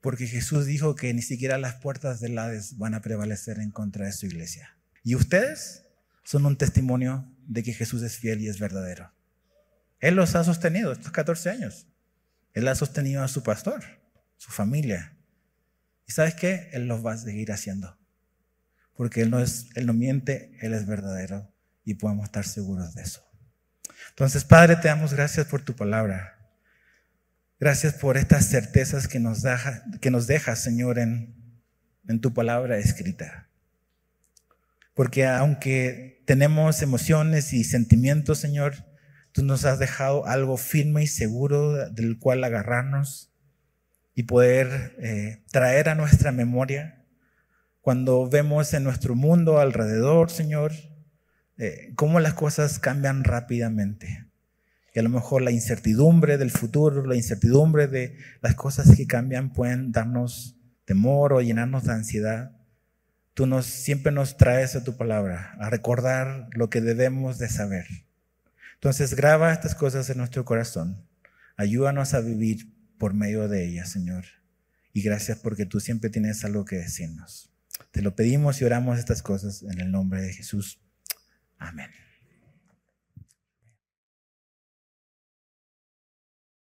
Porque 0.04 0.28
Jesús 0.28 0.66
dijo 0.66 0.96
que 0.96 1.14
ni 1.14 1.22
siquiera 1.22 1.58
las 1.58 1.76
puertas 1.76 2.20
del 2.20 2.38
Hades 2.38 2.78
van 2.78 2.94
a 2.94 3.02
prevalecer 3.02 3.60
en 3.60 3.72
contra 3.72 4.06
de 4.06 4.12
su 4.12 4.26
iglesia. 4.26 4.78
Y 5.02 5.16
ustedes 5.16 5.86
son 6.26 6.46
un 6.46 6.58
testimonio 6.58 7.26
de 7.48 7.64
que 7.64 7.72
Jesús 7.72 8.04
es 8.04 8.18
fiel 8.18 8.42
y 8.42 8.50
es 8.50 8.60
verdadero. 8.60 9.14
Él 10.02 10.16
los 10.16 10.36
ha 10.36 10.44
sostenido 10.44 10.92
estos 10.92 11.14
14 11.14 11.52
años. 11.52 11.88
Él 12.52 12.68
ha 12.68 12.76
sostenido 12.76 13.24
a 13.24 13.30
su 13.30 13.44
pastor, 13.44 13.82
su 14.36 14.52
familia. 14.52 15.16
¿Y 16.06 16.12
sabes 16.12 16.36
qué? 16.36 16.70
Él 16.74 16.90
los 16.90 17.04
va 17.04 17.14
a 17.14 17.18
seguir 17.18 17.54
haciendo. 17.54 17.98
Porque 18.96 19.22
Él 19.22 19.30
no, 19.30 19.40
es, 19.40 19.70
él 19.76 19.86
no 19.86 19.94
miente, 19.94 20.58
Él 20.60 20.74
es 20.74 20.86
verdadero 20.86 21.50
y 21.86 21.94
podemos 21.94 22.26
estar 22.26 22.46
seguros 22.46 22.94
de 22.94 23.04
eso. 23.04 23.26
Entonces, 24.10 24.44
Padre, 24.44 24.76
te 24.76 24.90
damos 24.90 25.14
gracias 25.14 25.48
por 25.48 25.62
tu 25.62 25.78
palabra. 25.78 26.43
Gracias 27.60 27.94
por 27.94 28.18
estas 28.18 28.50
certezas 28.50 29.08
que 29.08 29.20
nos, 29.20 29.42
deja, 29.42 29.84
que 30.02 30.12
nos 30.12 30.28
dejas, 30.28 30.60
Señor, 30.60 31.00
en, 31.00 31.34
tu 32.22 32.34
palabra 32.34 32.78
escrita. 32.78 33.50
Porque 34.94 35.26
aunque 35.26 36.24
tenemos 36.26 36.82
emociones 36.82 37.54
y 37.54 37.64
sentimientos, 37.64 38.40
Señor, 38.40 38.86
tú 39.32 39.44
nos 39.44 39.66
has 39.66 39.80
dejado 39.80 40.26
algo 40.26 40.58
firme 40.58 41.04
y 41.04 41.08
seguro 41.08 41.90
del 41.90 42.20
cual 42.20 42.44
agarrarnos 42.44 43.34
y 44.14 44.24
poder 44.24 44.96
eh, 45.00 45.44
traer 45.52 45.90
a 45.90 45.96
nuestra 45.96 46.32
memoria 46.32 47.04
cuando 47.84 48.30
vemos 48.30 48.74
en 48.74 48.84
nuestro 48.84 49.14
mundo 49.14 49.60
alrededor, 49.60 50.30
Señor, 50.30 50.72
eh, 51.58 51.92
cómo 51.96 52.20
las 52.20 52.34
cosas 52.34 52.80
cambian 52.80 53.26
rápidamente. 53.26 54.26
Y 54.94 55.00
a 55.00 55.04
lo 55.04 55.10
mejor 55.10 55.42
la 55.42 55.52
incertidumbre 55.52 56.38
del 56.38 56.52
futuro, 56.52 57.06
la 57.06 57.16
incertidumbre 57.16 57.88
de 57.88 58.18
las 58.42 58.56
cosas 58.56 58.96
que 58.96 59.08
cambian 59.08 59.52
pueden 59.52 59.92
darnos 59.92 60.56
temor 60.86 61.34
o 61.34 61.42
llenarnos 61.42 61.86
de 61.86 61.94
ansiedad. 61.94 62.52
Tú 63.34 63.48
nos, 63.48 63.66
siempre 63.66 64.12
nos 64.12 64.38
traes 64.38 64.76
a 64.76 64.84
tu 64.84 64.96
palabra, 64.96 65.56
a 65.60 65.70
recordar 65.72 66.48
lo 66.54 66.70
que 66.70 66.82
debemos 66.82 67.40
de 67.40 67.50
saber. 67.50 67.88
Entonces 68.76 69.16
graba 69.16 69.52
estas 69.52 69.74
cosas 69.74 70.10
en 70.10 70.18
nuestro 70.18 70.46
corazón. 70.46 71.08
Ayúdanos 71.58 72.14
a 72.14 72.20
vivir 72.20 72.74
por 73.00 73.16
medio 73.16 73.48
de 73.48 73.66
ellas, 73.66 73.90
Señor. 73.90 74.26
Y 74.92 75.02
gracias 75.02 75.40
porque 75.40 75.66
tú 75.66 75.80
siempre 75.80 76.12
tienes 76.12 76.46
algo 76.46 76.66
que 76.66 76.76
decirnos. 76.76 77.50
Te 77.92 78.04
lo 78.04 78.16
pedimos 78.16 78.62
y 78.62 78.66
oramos 78.66 79.00
estas 79.00 79.24
cosas 79.24 79.64
en 79.64 79.80
el 79.80 79.92
nombre 79.92 80.22
de 80.22 80.34
Jesús. 80.34 80.80
Amén. 81.58 81.90